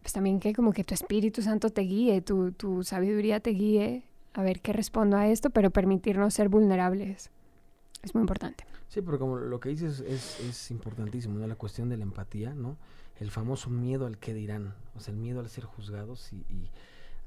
pues 0.00 0.12
también 0.12 0.40
que 0.40 0.52
como 0.54 0.72
que 0.72 0.84
tu 0.84 0.94
Espíritu 0.94 1.42
Santo 1.42 1.70
te 1.70 1.82
guíe, 1.82 2.20
tu, 2.22 2.52
tu 2.52 2.82
sabiduría 2.84 3.40
te 3.40 3.50
guíe 3.50 4.04
a 4.32 4.42
ver 4.42 4.60
qué 4.60 4.72
respondo 4.72 5.16
a 5.16 5.28
esto, 5.28 5.50
pero 5.50 5.70
permitirnos 5.70 6.34
ser 6.34 6.48
vulnerables. 6.48 7.30
Es 8.02 8.14
muy 8.14 8.22
importante. 8.22 8.64
Sí, 8.88 9.00
pero 9.02 9.18
como 9.18 9.36
lo 9.36 9.58
que 9.60 9.70
dices 9.70 10.00
es, 10.00 10.40
es 10.40 10.70
importantísimo, 10.70 11.38
¿no? 11.38 11.46
La 11.46 11.56
cuestión 11.56 11.88
de 11.88 11.96
la 11.96 12.04
empatía, 12.04 12.54
¿no? 12.54 12.76
El 13.24 13.30
famoso 13.30 13.70
miedo 13.70 14.04
al 14.06 14.18
que 14.18 14.34
dirán, 14.34 14.74
o 14.94 15.00
sea, 15.00 15.12
el 15.14 15.18
miedo 15.18 15.40
al 15.40 15.48
ser 15.48 15.64
juzgados 15.64 16.30
y, 16.32 16.36
y 16.52 16.70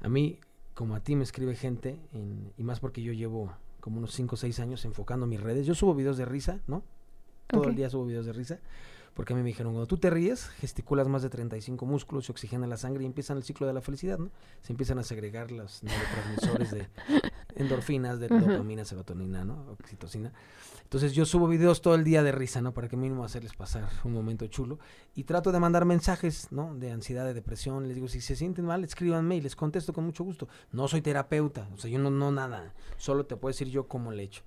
a 0.00 0.08
mí, 0.08 0.38
como 0.74 0.94
a 0.94 1.00
ti 1.00 1.16
me 1.16 1.24
escribe 1.24 1.56
gente, 1.56 1.98
en- 2.12 2.52
y 2.56 2.62
más 2.62 2.78
porque 2.78 3.02
yo 3.02 3.12
llevo 3.12 3.52
como 3.80 3.98
unos 3.98 4.12
5 4.14 4.34
o 4.36 4.38
6 4.38 4.60
años 4.60 4.84
enfocando 4.84 5.26
mis 5.26 5.40
redes, 5.40 5.66
yo 5.66 5.74
subo 5.74 5.94
videos 5.94 6.16
de 6.16 6.24
risa, 6.24 6.60
¿no? 6.68 6.84
Todo 7.48 7.64
el 7.64 7.74
día 7.74 7.90
subo 7.90 8.06
videos 8.06 8.26
de 8.26 8.32
risa, 8.32 8.58
Porque 9.14 9.32
a 9.32 9.36
mí 9.36 9.42
me 9.42 9.48
dijeron, 9.48 9.72
cuando 9.72 9.88
tú 9.88 9.96
te 9.98 10.10
ríes, 10.10 10.46
gesticulas 10.60 11.08
más 11.08 11.22
de 11.22 11.30
35 11.30 11.84
músculos, 11.86 12.26
se 12.26 12.30
oxigena 12.32 12.68
la 12.68 12.76
sangre 12.76 13.02
y 13.02 13.06
empiezan 13.06 13.36
el 13.36 13.42
ciclo 13.42 13.66
de 13.66 13.72
la 13.72 13.80
felicidad, 13.80 14.18
¿no? 14.18 14.30
Se 14.62 14.72
empiezan 14.72 15.00
a 15.00 15.02
segregar 15.02 15.50
los 15.50 15.82
neurotransmisores 15.82 16.70
de 16.70 16.86
endorfinas, 17.54 18.20
de 18.20 18.28
dopamina, 18.28 18.84
serotonina, 18.84 19.44
¿no? 19.44 19.66
Oxitocina. 19.72 20.32
Entonces 20.88 21.12
yo 21.12 21.26
subo 21.26 21.48
videos 21.48 21.82
todo 21.82 21.94
el 21.94 22.04
día 22.04 22.22
de 22.22 22.32
risa, 22.32 22.62
¿no? 22.62 22.72
Para 22.72 22.88
que 22.88 22.96
mínimo 22.96 23.22
hacerles 23.22 23.52
pasar 23.54 23.88
un 24.04 24.14
momento 24.14 24.46
chulo. 24.46 24.78
Y 25.14 25.24
trato 25.24 25.52
de 25.52 25.60
mandar 25.60 25.84
mensajes, 25.84 26.48
¿no? 26.50 26.74
De 26.74 26.90
ansiedad, 26.90 27.26
de 27.26 27.34
depresión. 27.34 27.86
Les 27.86 27.94
digo, 27.94 28.08
si 28.08 28.22
se 28.22 28.36
sienten 28.36 28.64
mal, 28.64 28.82
escríbanme 28.84 29.36
y 29.36 29.42
les 29.42 29.54
contesto 29.54 29.92
con 29.92 30.04
mucho 30.04 30.24
gusto. 30.24 30.48
No 30.72 30.88
soy 30.88 31.02
terapeuta, 31.02 31.68
o 31.74 31.76
sea, 31.76 31.90
yo 31.90 31.98
no, 31.98 32.10
no 32.10 32.32
nada. 32.32 32.72
Solo 32.96 33.26
te 33.26 33.36
puedo 33.36 33.50
decir 33.50 33.68
yo 33.68 33.86
cómo 33.86 34.12
le 34.12 34.22
echo. 34.22 34.42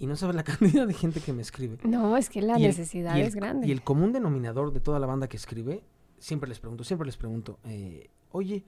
Y 0.00 0.06
no 0.06 0.16
sabes 0.16 0.34
la 0.34 0.42
cantidad 0.44 0.88
de 0.88 0.94
gente 0.94 1.20
que 1.20 1.32
me 1.32 1.42
escribe. 1.42 1.78
No, 1.84 2.16
es 2.16 2.28
que 2.28 2.42
la 2.42 2.58
necesidad 2.58 3.16
es 3.18 3.36
grande. 3.36 3.68
Y 3.68 3.70
el 3.70 3.82
común 3.82 4.12
denominador 4.12 4.72
de 4.72 4.80
toda 4.80 4.98
la 4.98 5.06
banda 5.06 5.28
que 5.28 5.36
escribe, 5.36 5.84
siempre 6.18 6.48
les 6.48 6.58
pregunto, 6.58 6.82
siempre 6.82 7.06
les 7.06 7.16
pregunto, 7.16 7.60
eh, 7.64 8.10
oye, 8.32 8.64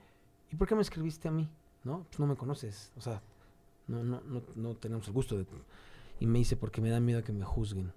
¿y 0.51 0.55
por 0.55 0.69
qué 0.69 0.75
me 0.75 0.81
escribiste 0.81 1.27
a 1.27 1.31
mí? 1.31 1.49
¿No? 1.83 2.05
Pues 2.09 2.19
no 2.19 2.27
me 2.27 2.37
conoces, 2.37 2.93
o 2.95 3.01
sea, 3.01 3.21
no, 3.87 4.03
no, 4.03 4.21
no, 4.21 4.43
no 4.55 4.75
tenemos 4.75 5.07
el 5.07 5.13
gusto 5.13 5.37
de 5.37 5.45
y 6.19 6.27
me 6.27 6.39
dice, 6.39 6.55
porque 6.55 6.81
me 6.81 6.89
da 6.89 6.99
miedo 6.99 7.23
que 7.23 7.33
me 7.33 7.43
juzguen, 7.43 7.91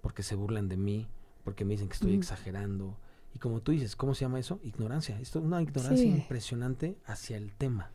porque 0.00 0.22
se 0.22 0.34
burlan 0.34 0.68
de 0.68 0.76
mí, 0.76 1.08
porque 1.44 1.64
me 1.64 1.72
dicen 1.72 1.88
que 1.88 1.94
estoy 1.94 2.14
exagerando. 2.14 2.96
Y 3.34 3.38
como 3.38 3.60
tú 3.60 3.72
dices, 3.72 3.96
¿cómo 3.96 4.14
se 4.14 4.20
llama 4.20 4.38
eso? 4.38 4.60
Ignorancia. 4.62 5.18
Esto 5.20 5.40
es 5.40 5.44
una 5.44 5.60
ignorancia 5.60 6.04
impresionante 6.04 6.96
hacia 7.04 7.36
el 7.36 7.52
tema, 7.52 7.90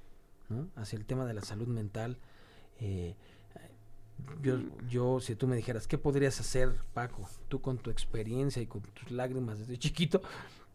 ¿no? 0.49 0.67
Hacia 0.75 0.97
el 0.97 1.05
tema 1.05 1.25
de 1.25 1.33
la 1.33 1.41
salud 1.41 1.67
mental. 1.67 2.17
Eh, 2.79 3.15
yo, 4.41 4.59
yo, 4.89 5.19
si 5.21 5.35
tú 5.35 5.47
me 5.47 5.55
dijeras, 5.55 5.87
¿qué 5.87 5.97
podrías 5.97 6.39
hacer, 6.41 6.75
Paco? 6.93 7.29
Tú 7.47 7.61
con 7.61 7.77
tu 7.77 7.89
experiencia 7.89 8.61
y 8.61 8.67
con 8.67 8.81
tus 8.81 9.11
lágrimas 9.11 9.59
desde 9.59 9.77
chiquito, 9.77 10.21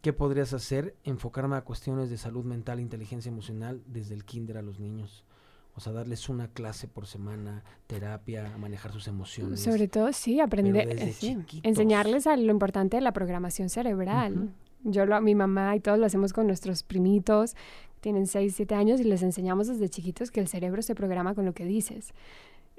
¿qué 0.01 0.13
podrías 0.13 0.53
hacer? 0.53 0.95
Enfocarme 1.03 1.57
a 1.57 1.61
cuestiones 1.61 2.09
de 2.09 2.17
salud 2.17 2.43
mental, 2.43 2.79
inteligencia 2.79 3.29
emocional, 3.29 3.83
desde 3.85 4.15
el 4.15 4.25
kinder 4.25 4.57
a 4.57 4.63
los 4.63 4.79
niños. 4.79 5.23
O 5.77 5.81
sea, 5.81 5.91
darles 5.91 6.29
una 6.29 6.47
clase 6.47 6.87
por 6.87 7.05
semana, 7.05 7.63
terapia, 7.87 8.53
a 8.53 8.57
manejar 8.57 8.93
sus 8.93 9.07
emociones. 9.09 9.59
Sobre 9.59 9.89
todo, 9.89 10.13
sí, 10.13 10.39
aprender, 10.39 10.87
eh, 10.89 11.37
enseñarles 11.63 12.27
a 12.27 12.37
lo 12.37 12.51
importante 12.51 12.95
de 12.95 13.01
la 13.01 13.11
programación 13.11 13.69
cerebral. 13.69 14.51
Yo, 14.83 15.05
lo, 15.05 15.19
mi 15.19 15.35
mamá 15.35 15.75
y 15.75 15.81
todos 15.81 15.99
lo 15.99 16.05
hacemos 16.05 16.31
con 16.31 16.47
nuestros 16.47 16.83
primitos, 16.83 17.55
tienen 17.99 18.27
6, 18.27 18.53
7 18.55 18.73
años 18.75 19.01
y 19.01 19.03
les 19.03 19.21
enseñamos 19.21 19.67
desde 19.67 19.89
chiquitos 19.89 20.31
que 20.31 20.39
el 20.39 20.47
cerebro 20.47 20.81
se 20.81 20.95
programa 20.95 21.35
con 21.35 21.43
lo 21.43 21.53
que 21.53 21.65
dices. 21.65 22.13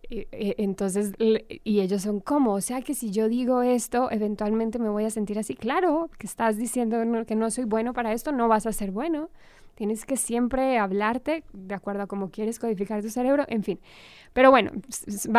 Y, 0.09 0.27
entonces, 0.33 1.13
y 1.19 1.81
ellos 1.81 2.03
son 2.03 2.21
como, 2.21 2.55
o 2.55 2.61
sea 2.61 2.81
que 2.81 2.95
si 2.95 3.11
yo 3.11 3.29
digo 3.29 3.63
esto, 3.63 4.11
eventualmente 4.11 4.79
me 4.79 4.89
voy 4.89 5.05
a 5.05 5.11
sentir 5.11 5.39
así. 5.39 5.55
Claro, 5.55 6.11
que 6.19 6.27
estás 6.27 6.57
diciendo 6.57 6.99
que 7.27 7.35
no 7.35 7.51
soy 7.51 7.65
bueno 7.65 7.93
para 7.93 8.13
esto, 8.13 8.33
no 8.33 8.49
vas 8.49 8.67
a 8.67 8.73
ser 8.73 8.93
bueno. 8.93 9.31
Tienes 9.77 10.07
que 10.07 10.17
siempre 10.17 10.79
hablarte 10.79 11.45
de 11.53 11.75
acuerdo 11.75 12.03
a 12.03 12.07
cómo 12.07 12.31
quieres 12.31 12.59
codificar 12.59 13.03
tu 13.03 13.11
cerebro, 13.11 13.45
en 13.47 13.63
fin. 13.63 13.79
Pero 14.33 14.51
bueno, 14.51 14.73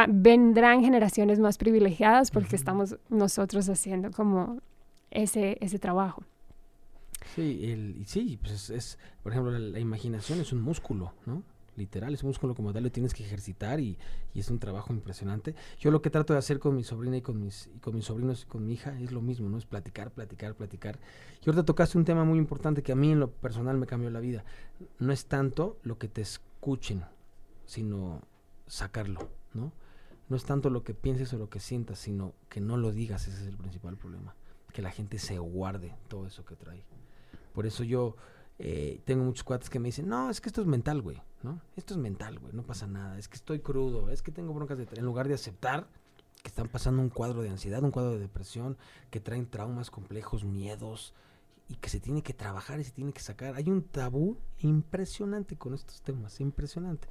vendrán 0.09 0.83
generaciones 0.83 1.39
más 1.39 1.57
privilegiadas 1.57 2.29
porque 2.29 2.55
estamos 2.55 2.97
nosotros 3.09 3.67
haciendo 3.67 4.11
como 4.11 4.59
ese, 5.09 5.57
ese 5.59 5.79
trabajo. 5.79 6.23
Sí, 7.35 7.71
el, 7.71 8.03
sí 8.05 8.37
pues 8.39 8.69
es, 8.69 8.99
por 9.23 9.31
ejemplo, 9.31 9.57
la 9.57 9.79
imaginación 9.79 10.39
es 10.39 10.53
un 10.53 10.61
músculo, 10.61 11.13
¿no? 11.25 11.43
Literal, 11.77 12.13
es 12.13 12.23
músculo 12.23 12.55
como 12.55 12.73
tal, 12.73 12.83
lo 12.83 12.91
tienes 12.91 13.13
que 13.13 13.23
ejercitar 13.23 13.79
y, 13.79 13.97
es 14.35 14.49
un 14.49 14.59
trabajo 14.59 14.93
impresionante. 14.93 15.55
Yo 15.79 15.89
lo 15.89 16.01
que 16.01 16.09
trato 16.09 16.33
de 16.33 16.39
hacer 16.39 16.59
con 16.59 16.75
mi 16.75 16.83
sobrina 16.83 17.17
y 17.17 17.21
con 17.21 17.39
mis, 17.39 17.71
y 17.75 17.79
con 17.79 17.95
mis 17.95 18.05
sobrinos 18.05 18.43
y 18.43 18.45
con 18.45 18.65
mi 18.65 18.73
hija 18.73 18.99
es 18.99 19.11
lo 19.11 19.21
mismo, 19.21 19.49
¿no? 19.49 19.57
Es 19.57 19.65
platicar, 19.65 20.11
platicar, 20.11 20.53
platicar. 20.53 20.99
Y 21.43 21.49
ahorita 21.49 21.65
tocaste 21.65 21.97
un 21.97 22.05
tema 22.05 22.23
muy 22.23 22.37
importante 22.37 22.83
que 22.83 22.91
a 22.91 22.95
mí 22.95 23.11
en 23.11 23.19
lo 23.19 23.31
personal 23.31 23.77
me 23.77 23.87
cambió 23.87 24.11
la 24.11 24.19
vida. 24.19 24.43
No 24.99 25.11
es 25.11 25.25
tanto 25.25 25.79
lo 25.81 25.97
que 25.97 26.07
te 26.07 26.21
escuchen, 26.21 27.03
sino 27.65 28.21
sacarlo, 28.67 29.27
¿no? 29.53 29.71
No 30.29 30.35
es 30.35 30.43
tanto 30.43 30.69
lo 30.69 30.83
que 30.83 30.93
pienses 30.93 31.33
o 31.33 31.37
lo 31.37 31.49
que 31.49 31.59
sientas, 31.59 31.99
sino 31.99 32.33
que 32.49 32.59
no 32.59 32.77
lo 32.77 32.91
digas, 32.91 33.27
ese 33.27 33.41
es 33.41 33.47
el 33.47 33.57
principal 33.57 33.97
problema. 33.97 34.35
Que 34.73 34.81
la 34.81 34.91
gente 34.91 35.17
se 35.17 35.39
guarde 35.39 35.95
todo 36.09 36.27
eso 36.27 36.45
que 36.45 36.55
trae. 36.55 36.83
Por 37.53 37.65
eso 37.65 37.83
yo 37.83 38.17
eh, 38.59 39.01
tengo 39.05 39.23
muchos 39.23 39.43
cuates 39.43 39.69
que 39.69 39.79
me 39.79 39.89
dicen, 39.89 40.07
no, 40.07 40.29
es 40.29 40.41
que 40.41 40.49
esto 40.49 40.61
es 40.61 40.67
mental, 40.67 41.01
güey, 41.01 41.21
¿no? 41.43 41.61
Esto 41.75 41.93
es 41.93 41.99
mental, 41.99 42.39
güey, 42.39 42.53
no 42.53 42.63
pasa 42.63 42.87
nada, 42.87 43.17
es 43.17 43.27
que 43.27 43.35
estoy 43.35 43.59
crudo, 43.59 44.09
es 44.09 44.21
que 44.21 44.31
tengo 44.31 44.53
broncas 44.53 44.77
de... 44.77 44.87
En 44.93 45.05
lugar 45.05 45.27
de 45.27 45.35
aceptar 45.35 45.87
que 46.41 46.49
están 46.49 46.67
pasando 46.67 47.01
un 47.01 47.09
cuadro 47.09 47.41
de 47.41 47.49
ansiedad, 47.49 47.83
un 47.83 47.91
cuadro 47.91 48.11
de 48.11 48.19
depresión, 48.19 48.77
que 49.09 49.19
traen 49.19 49.47
traumas 49.47 49.91
complejos, 49.91 50.43
miedos, 50.43 51.13
y 51.69 51.75
que 51.75 51.89
se 51.89 51.99
tiene 51.99 52.21
que 52.23 52.33
trabajar 52.33 52.79
y 52.79 52.83
se 52.83 52.91
tiene 52.91 53.11
que 53.11 53.19
sacar. 53.19 53.55
Hay 53.55 53.69
un 53.69 53.83
tabú 53.83 54.37
impresionante 54.59 55.57
con 55.57 55.73
estos 55.73 56.01
temas, 56.01 56.39
impresionante. 56.39 57.07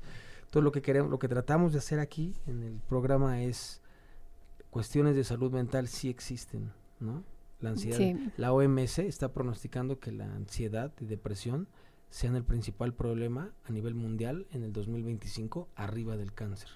Todo 0.51 0.63
lo 0.63 0.73
que 0.73 0.83
queremos, 0.83 1.11
lo 1.11 1.19
que 1.19 1.29
tratamos 1.29 1.73
de 1.73 1.79
hacer 1.79 1.99
aquí 1.99 2.35
en 2.47 2.63
el 2.63 2.81
programa 2.89 3.43
es 3.43 3.83
cuestiones 4.71 5.17
de 5.17 5.25
salud 5.25 5.53
mental 5.53 5.89
sí 5.89 6.09
existen, 6.09 6.73
¿no? 7.01 7.23
La 7.61 7.71
ansiedad. 7.71 8.17
La 8.37 8.53
OMS 8.53 8.99
está 8.99 9.33
pronosticando 9.33 9.99
que 9.99 10.13
la 10.13 10.25
ansiedad 10.25 10.93
y 11.01 11.07
depresión 11.07 11.69
sean 12.11 12.37
el 12.37 12.45
principal 12.45 12.95
problema 12.95 13.53
a 13.65 13.73
nivel 13.73 13.95
mundial 13.95 14.47
en 14.53 14.63
el 14.63 14.73
2025 14.73 15.69
arriba 15.75 16.17
del 16.17 16.33
cáncer. 16.33 16.69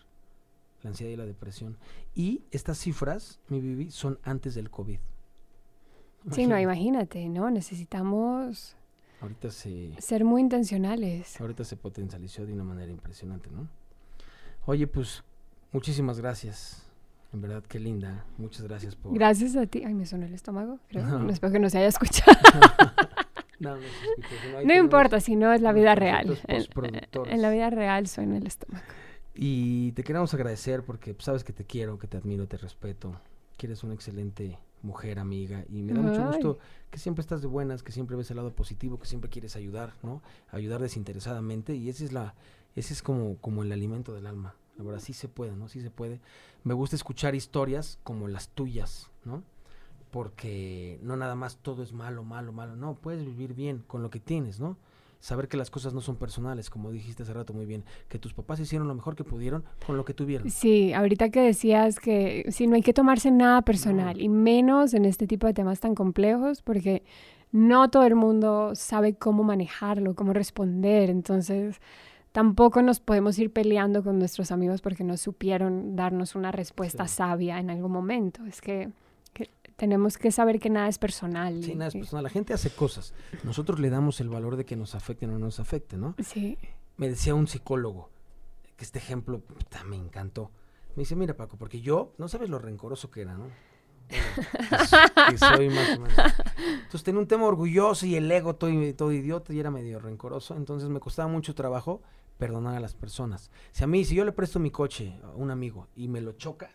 La 0.83 0.91
ansiedad 0.91 1.13
y 1.13 1.17
la 1.17 1.27
depresión. 1.27 1.77
Y 2.15 2.45
estas 2.51 2.79
cifras, 2.79 3.41
mi 3.49 3.61
Vivi, 3.61 3.91
son 3.91 4.19
antes 4.23 4.55
del 4.55 4.71
COVID. 4.71 4.99
Sí, 6.33 6.47
no, 6.47 6.59
imagínate, 6.59 7.29
¿no? 7.29 7.51
Necesitamos 7.51 8.77
ahorita 9.21 9.51
ser 9.51 10.25
muy 10.25 10.41
intencionales. 10.41 11.41
Ahorita 11.41 11.65
se 11.65 11.77
potencializó 11.77 12.45
de 12.47 12.53
una 12.53 12.65
manera 12.65 12.91
impresionante, 12.91 13.51
¿no? 13.51 13.69
Oye, 14.67 14.87
pues 14.87 15.25
muchísimas 15.73 16.19
gracias 16.19 16.90
en 17.33 17.41
verdad, 17.41 17.63
qué 17.69 17.79
linda. 17.79 18.25
Muchas 18.39 18.63
gracias 18.63 18.97
por... 18.97 19.15
Gracias 19.15 19.57
a 19.57 19.67
ti. 19.67 19.83
Ay, 19.85 19.95
me 19.95 20.07
sonó 20.07 20.27
el 20.27 20.35
estómago, 20.35 20.81
creo. 20.89 21.07
No. 21.07 21.31
Espero 21.31 21.53
que 21.53 21.61
no 21.61 21.71
se 21.71 21.79
haya 21.79 21.89
escuchado. 21.89 22.37
no, 23.61 23.77
no, 23.77 23.83
se 23.83 24.65
no, 24.67 24.75
importa, 24.75 25.21
si 25.21 25.37
no 25.37 25.53
es 25.53 25.61
la 25.61 25.73
vida 25.73 25.95
real. 25.95 26.39
En, 26.49 26.65
en, 27.31 27.43
la 27.43 27.51
vida 27.51 27.71
real 27.71 28.09
suena 28.09 28.37
el 28.37 28.47
estómago. 28.47 28.85
Y 29.35 29.93
te 29.93 30.03
queremos 30.03 30.35
agradecer 30.35 30.83
porque 30.83 31.15
sabes 31.19 31.45
que 31.45 31.53
te 31.53 31.65
quiero, 31.65 31.99
que 31.99 32.09
te 32.09 32.17
admiro, 32.17 32.49
te 32.49 32.57
respeto, 32.57 33.21
que 33.57 33.67
eres 33.67 33.85
una 33.85 33.95
excelente 33.95 34.59
mujer, 34.83 35.19
amiga, 35.19 35.65
y 35.69 35.83
me 35.83 35.93
da 35.93 36.01
mucho 36.01 36.27
gusto 36.27 36.59
que 36.91 36.99
siempre 36.99 37.21
estás 37.21 37.43
de 37.43 37.47
buenas, 37.47 37.83
que 37.83 37.93
siempre 37.93 38.17
ves 38.17 38.31
el 38.31 38.39
lado 38.39 38.53
positivo, 38.53 38.99
que 38.99 39.07
siempre 39.07 39.31
quieres 39.31 39.57
ayudar, 39.57 39.93
¿no? 40.03 40.23
Ayudar 40.51 40.81
desinteresadamente 40.81 41.75
y 41.75 41.89
ese 41.89 42.05
es 42.05 42.13
la 42.13 42.35
ese 42.77 42.93
es 42.95 43.03
como 43.03 43.37
como 43.39 43.63
el 43.63 43.73
alimento 43.73 44.13
del 44.15 44.27
alma. 44.27 44.55
La 44.81 44.87
verdad, 44.87 45.03
sí 45.03 45.13
se 45.13 45.29
puede, 45.29 45.53
¿no? 45.53 45.69
Sí 45.69 45.81
se 45.81 45.91
puede. 45.91 46.21
Me 46.65 46.75
gusta 46.75 46.97
escuchar 46.97 47.35
historias 47.35 47.99
como 48.03 48.29
las 48.29 48.49
tuyas, 48.49 49.11
¿no? 49.25 49.43
Porque 50.11 50.99
no 51.03 51.17
nada 51.17 51.35
más 51.35 51.59
todo 51.59 51.83
es 51.83 51.93
malo, 51.93 52.25
malo, 52.25 52.53
malo. 52.53 52.77
No, 52.77 52.95
puedes 52.95 53.25
vivir 53.25 53.55
bien 53.55 53.85
con 53.87 54.03
lo 54.03 54.11
que 54.11 54.21
tienes, 54.21 54.59
¿no? 54.59 54.77
Saber 55.21 55.49
que 55.49 55.59
las 55.59 55.71
cosas 55.71 55.93
no 55.93 56.01
son 56.01 56.17
personales, 56.17 56.71
como 56.71 56.91
dijiste 56.91 57.25
hace 57.25 57.35
rato 57.35 57.53
muy 57.53 57.67
bien, 57.67 57.85
que 58.09 58.19
tus 58.19 58.33
papás 58.33 58.59
hicieron 58.59 58.89
lo 58.89 58.95
mejor 58.95 59.17
que 59.17 59.23
pudieron 59.23 59.65
con 59.87 59.99
lo 59.99 60.05
que 60.07 60.15
tuvieron. 60.15 60.49
Sí, 60.49 60.95
ahorita 60.95 61.29
que 61.29 61.43
decías 61.43 62.01
que 62.01 62.47
sí, 62.49 62.67
no 62.67 62.75
hay 62.75 62.83
que 62.83 62.95
tomarse 62.95 63.31
nada 63.31 63.61
personal, 63.61 64.19
y 64.19 64.31
menos 64.31 64.95
en 64.95 65.05
este 65.05 65.27
tipo 65.27 65.47
de 65.47 65.53
temas 65.53 65.79
tan 65.79 65.95
complejos, 65.95 66.63
porque 66.63 67.05
no 67.53 67.91
todo 67.91 68.05
el 68.05 68.15
mundo 68.15 68.75
sabe 68.75 69.15
cómo 69.15 69.43
manejarlo, 69.43 70.15
cómo 70.15 70.33
responder. 70.33 71.11
Entonces, 71.11 71.81
tampoco 72.33 72.83
nos 72.83 73.01
podemos 73.01 73.39
ir 73.39 73.53
peleando 73.53 74.03
con 74.03 74.19
nuestros 74.19 74.53
amigos 74.53 74.81
porque 74.81 75.05
no 75.05 75.17
supieron 75.17 75.97
darnos 75.97 76.35
una 76.35 76.53
respuesta 76.53 77.09
sabia 77.09 77.59
en 77.59 77.71
algún 77.71 77.93
momento. 77.93 78.45
Es 78.47 78.61
que, 78.61 78.91
tenemos 79.77 80.19
que 80.19 80.31
saber 80.31 80.61
que 80.61 80.69
nada 80.69 80.89
es 80.89 80.99
personal. 80.99 81.65
Sí, 81.65 81.75
nada 81.75 81.89
es 81.89 81.95
personal. 81.95 82.23
La 82.23 82.29
gente 82.29 82.53
hace 82.53 82.69
cosas. 82.69 83.15
Nosotros 83.45 83.81
le 83.81 83.89
damos 83.89 84.21
el 84.21 84.29
valor 84.29 84.57
de 84.57 84.67
que 84.67 84.77
nos 84.77 84.95
afecten 84.95 85.31
o 85.31 85.33
no 85.35 85.47
nos 85.47 85.59
afecten, 85.59 86.03
¿no? 86.03 86.15
Sí. 86.19 86.59
Me 86.99 87.09
decía 87.09 87.35
un 87.35 87.47
psicólogo 87.47 88.11
que 88.77 88.85
este 88.85 88.99
ejemplo 88.99 89.43
me 89.87 89.97
encantó. 89.97 90.51
Me 90.97 91.03
dice, 91.03 91.17
mira 91.17 91.35
Paco, 91.35 91.57
porque 91.57 91.81
yo, 91.81 92.13
no 92.19 92.29
sabes 92.29 92.51
lo 92.51 92.59
rencoroso 92.59 93.11
que 93.11 93.23
era, 93.23 93.39
¿no? 93.39 93.47
que, 94.11 95.39
soy 95.39 95.69
más 95.71 95.97
o 95.97 96.01
menos. 96.01 96.19
Entonces 96.59 97.03
tenía 97.03 97.21
un 97.21 97.29
tema 97.29 97.45
orgulloso 97.45 98.07
y 98.07 98.17
el 98.17 98.31
ego 98.31 98.57
todo, 98.57 98.71
todo 98.95 99.13
idiota 99.13 99.55
y 99.55 99.61
era 99.61 99.71
medio 99.71 99.99
rencoroso. 99.99 100.57
Entonces 100.57 100.89
me 100.89 101.01
costaba 101.01 101.29
mucho 101.29 101.55
trabajo 101.55 102.03
perdonar 102.41 102.75
a 102.75 102.81
las 102.81 102.95
personas. 102.95 103.53
Si 103.71 103.85
a 103.85 103.87
mí, 103.87 104.05
si 104.05 104.17
yo 104.17 104.25
le 104.25 104.33
presto 104.33 104.59
mi 104.59 104.73
coche 104.73 105.17
a 105.23 105.29
un 105.37 105.53
amigo 105.53 105.87
y 105.95 106.09
me 106.09 106.21
lo 106.21 106.33
choca, 106.33 106.71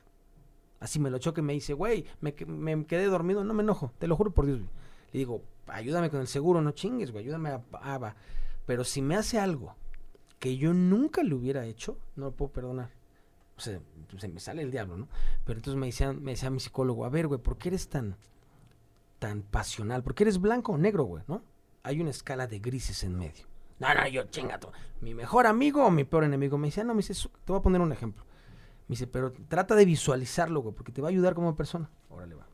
así 0.80 1.00
me 1.00 1.10
lo 1.10 1.18
choca 1.18 1.42
y 1.42 1.44
me 1.44 1.52
dice, 1.52 1.74
güey, 1.74 2.06
me, 2.22 2.34
quedé 2.34 3.06
dormido, 3.08 3.44
no 3.44 3.54
me 3.54 3.64
enojo, 3.64 3.92
te 4.00 4.08
lo 4.08 4.16
juro 4.16 4.32
por 4.32 4.46
Dios. 4.46 4.62
Le 5.12 5.20
digo, 5.20 5.42
ayúdame 5.68 6.10
con 6.10 6.22
el 6.22 6.28
seguro, 6.28 6.62
no 6.62 6.72
chingues, 6.72 7.12
güey, 7.12 7.26
ayúdame 7.26 7.50
a... 7.50 8.16
Pero 8.66 8.86
si 8.86 9.02
me 9.02 9.18
hace 9.18 9.38
algo 9.38 9.76
que 10.40 10.56
yo 10.56 10.74
nunca 10.74 11.22
le 11.24 11.36
hubiera 11.36 11.66
hecho, 11.66 11.98
no 12.16 12.26
lo 12.26 12.32
puedo 12.32 12.54
perdonar. 12.54 12.92
O 13.58 13.60
sea, 13.60 13.82
se 14.18 14.28
me 14.30 14.40
sale 14.40 14.62
el 14.62 14.72
diablo, 14.72 14.96
¿no? 14.96 15.10
Pero 15.44 15.60
entonces 15.60 15.78
me 15.78 15.88
decía, 15.88 16.14
me 16.14 16.32
decía 16.32 16.50
mi 16.50 16.62
psicólogo, 16.62 17.04
a 17.04 17.10
ver, 17.10 17.28
güey, 17.28 17.42
¿por 17.42 17.58
qué 17.58 17.70
eres 17.70 17.90
tan 17.90 18.16
tan 19.20 19.42
pasional, 19.42 20.04
porque 20.04 20.24
eres 20.24 20.40
blanco 20.40 20.74
o 20.74 20.78
negro, 20.78 21.06
güey, 21.06 21.24
¿no? 21.28 21.42
Hay 21.84 22.02
una 22.02 22.10
escala 22.10 22.48
de 22.48 22.60
grises 22.60 23.04
en 23.04 23.18
medio. 23.18 23.48
No, 23.80 23.94
no, 23.94 24.08
yo 24.08 24.24
chingato. 24.26 24.72
Mi 25.02 25.14
mejor 25.14 25.48
amigo 25.48 25.86
o 25.86 25.92
mi 25.92 26.04
peor 26.04 26.24
enemigo. 26.24 26.58
Me 26.58 26.68
dice, 26.68 26.82
ah, 26.82 26.84
no, 26.86 26.94
me 26.94 27.02
dice, 27.02 27.14
te 27.14 27.52
voy 27.52 27.60
a 27.60 27.62
poner 27.62 27.82
un 27.82 27.92
ejemplo. 27.92 28.24
Me 28.88 28.94
dice, 28.94 29.08
pero 29.08 29.34
trata 29.48 29.76
de 29.76 29.86
visualizarlo, 29.86 30.62
güey, 30.62 30.76
porque 30.76 30.92
te 30.92 31.02
va 31.02 31.10
a 31.10 31.12
ayudar 31.12 31.34
como 31.34 31.56
persona. 31.56 31.90
Órale, 32.10 32.36
va. 32.36 32.48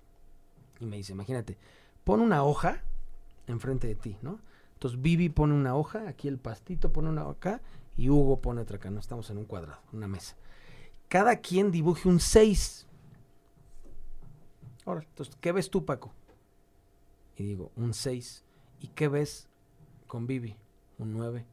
Y 0.80 0.86
me 0.86 0.98
dice, 0.98 1.12
imagínate, 1.12 1.58
pon 2.04 2.22
una 2.22 2.44
hoja 2.44 2.84
enfrente 3.48 3.88
de 3.88 3.96
ti, 3.96 4.18
¿no? 4.22 4.40
Entonces 4.74 5.00
Vivi 5.00 5.30
pone 5.30 5.54
una 5.54 5.76
hoja, 5.76 6.08
aquí 6.08 6.28
el 6.28 6.40
pastito 6.40 6.92
pone 6.92 7.10
una 7.10 7.30
acá 7.30 7.62
y 7.96 8.10
Hugo 8.10 8.42
pone 8.42 8.62
otra 8.62 8.78
acá, 8.78 8.90
no 8.90 9.00
estamos 9.00 9.30
en 9.30 9.38
un 9.38 9.46
cuadrado, 9.46 9.80
una 9.94 10.08
mesa. 10.08 10.36
Cada 11.08 11.36
quien 11.36 11.72
dibuje 11.72 12.08
un 12.08 12.20
6. 12.20 12.88
Ahora, 14.86 15.02
entonces, 15.04 15.36
¿qué 15.40 15.52
ves 15.52 15.70
tú, 15.70 15.86
Paco? 15.86 16.14
Y 17.36 17.44
digo, 17.44 17.72
un 17.76 17.94
6. 17.94 18.44
¿Y 18.80 18.88
qué 18.88 19.08
ves 19.08 19.48
con 20.08 20.26
Vivi? 20.26 20.56
Un 21.02 21.14
9. 21.14 21.45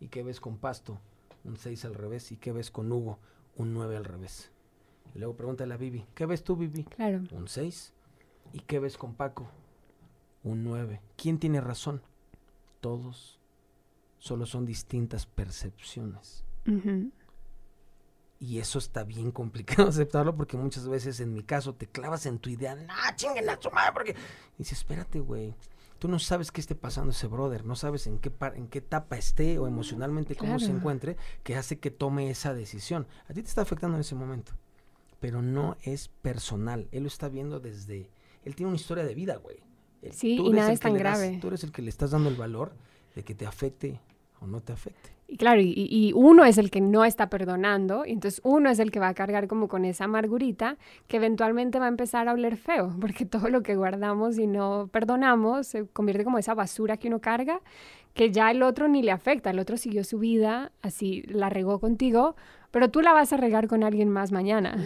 ¿Y 0.00 0.08
qué 0.08 0.22
ves 0.22 0.40
con 0.40 0.56
Pasto? 0.56 0.98
Un 1.44 1.58
6 1.58 1.84
al 1.84 1.94
revés. 1.94 2.32
¿Y 2.32 2.38
qué 2.38 2.52
ves 2.52 2.70
con 2.70 2.90
Hugo? 2.90 3.18
Un 3.56 3.74
9 3.74 3.98
al 3.98 4.04
revés. 4.06 4.50
Y 5.14 5.18
luego 5.18 5.36
pregúntale 5.36 5.74
a 5.74 5.76
Vivi, 5.76 6.06
¿qué 6.14 6.24
ves 6.24 6.42
tú, 6.42 6.56
Vivi? 6.56 6.84
Claro. 6.84 7.22
Un 7.32 7.48
6. 7.48 7.92
¿Y 8.54 8.60
qué 8.60 8.78
ves 8.78 8.96
con 8.96 9.14
Paco? 9.14 9.50
Un 10.42 10.64
9. 10.64 11.02
¿Quién 11.16 11.38
tiene 11.38 11.60
razón? 11.60 12.00
Todos. 12.80 13.38
Solo 14.18 14.46
son 14.46 14.64
distintas 14.64 15.26
percepciones. 15.26 16.44
Y 18.40 18.58
eso 18.58 18.78
está 18.78 19.04
bien 19.04 19.32
complicado 19.32 19.88
aceptarlo 19.88 20.34
porque 20.34 20.56
muchas 20.56 20.88
veces 20.88 21.20
en 21.20 21.34
mi 21.34 21.42
caso 21.42 21.74
te 21.74 21.86
clavas 21.86 22.24
en 22.24 22.38
tu 22.38 22.48
idea, 22.50 22.74
no, 22.74 22.94
chinguen 23.16 23.48
a 23.50 23.60
su 23.60 23.70
madre, 23.70 23.92
porque... 23.92 24.10
Y 24.12 24.58
dices, 24.58 24.78
espérate, 24.78 25.20
güey, 25.20 25.54
tú 25.98 26.08
no 26.08 26.18
sabes 26.18 26.52
qué 26.52 26.60
esté 26.60 26.74
pasando 26.74 27.10
ese 27.10 27.26
brother, 27.26 27.64
no 27.64 27.76
sabes 27.76 28.06
en 28.06 28.18
qué, 28.18 28.32
en 28.54 28.68
qué 28.68 28.78
etapa 28.78 29.16
esté 29.16 29.58
o 29.58 29.66
emocionalmente 29.66 30.36
cómo 30.36 30.58
se 30.58 30.70
encuentre, 30.70 31.16
que 31.42 31.56
hace 31.56 31.78
que 31.78 31.90
tome 31.90 32.30
esa 32.30 32.54
decisión. 32.54 33.06
A 33.28 33.34
ti 33.34 33.42
te 33.42 33.48
está 33.48 33.62
afectando 33.62 33.96
en 33.96 34.02
ese 34.02 34.14
momento, 34.14 34.52
pero 35.20 35.42
no 35.42 35.76
es 35.82 36.08
personal, 36.08 36.88
él 36.92 37.02
lo 37.02 37.08
está 37.08 37.28
viendo 37.28 37.60
desde... 37.60 38.10
Él 38.44 38.54
tiene 38.54 38.68
una 38.68 38.76
historia 38.76 39.04
de 39.04 39.14
vida, 39.14 39.36
güey. 39.36 39.58
Sí, 40.12 40.36
y 40.36 40.50
nada 40.50 40.72
es 40.72 40.80
tan 40.80 40.94
grave. 40.94 41.38
tú 41.40 41.48
eres 41.48 41.64
el 41.64 41.72
que 41.72 41.82
le 41.82 41.90
estás 41.90 42.12
dando 42.12 42.28
el 42.28 42.36
valor 42.36 42.72
de 43.14 43.24
que 43.24 43.34
te 43.34 43.46
afecte 43.46 44.00
o 44.40 44.46
no 44.46 44.60
te 44.60 44.72
afecte. 44.72 45.17
Y 45.30 45.36
claro, 45.36 45.60
y, 45.60 46.12
uno 46.16 46.46
es 46.46 46.56
el 46.56 46.70
que 46.70 46.80
no 46.80 47.04
está 47.04 47.28
perdonando, 47.28 48.06
y 48.06 48.12
entonces 48.12 48.40
uno 48.44 48.70
es 48.70 48.78
el 48.78 48.90
que 48.90 48.98
va 48.98 49.08
a 49.08 49.14
cargar 49.14 49.46
como 49.46 49.68
con 49.68 49.84
esa 49.84 50.04
amargurita 50.04 50.78
que 51.06 51.18
eventualmente 51.18 51.78
va 51.78 51.84
a 51.84 51.88
empezar 51.88 52.28
a 52.28 52.32
oler 52.32 52.56
feo, 52.56 52.94
porque 53.00 53.26
todo 53.26 53.50
lo 53.50 53.62
que 53.62 53.76
guardamos 53.76 54.38
y 54.38 54.46
no 54.46 54.88
perdonamos 54.90 55.66
se 55.66 55.86
convierte 55.86 56.24
como 56.24 56.38
esa 56.38 56.54
basura 56.54 56.96
que 56.96 57.08
uno 57.08 57.20
carga, 57.20 57.60
que 58.14 58.32
ya 58.32 58.50
el 58.50 58.62
otro 58.62 58.88
ni 58.88 59.02
le 59.02 59.12
afecta, 59.12 59.50
el 59.50 59.58
otro 59.58 59.76
siguió 59.76 60.04
su 60.04 60.18
vida, 60.18 60.72
así 60.82 61.22
la 61.28 61.48
regó 61.48 61.78
contigo, 61.78 62.34
pero 62.70 62.90
tú 62.90 63.00
la 63.00 63.12
vas 63.12 63.32
a 63.32 63.36
regar 63.36 63.66
con 63.66 63.82
alguien 63.82 64.08
más 64.10 64.30
mañana. 64.32 64.76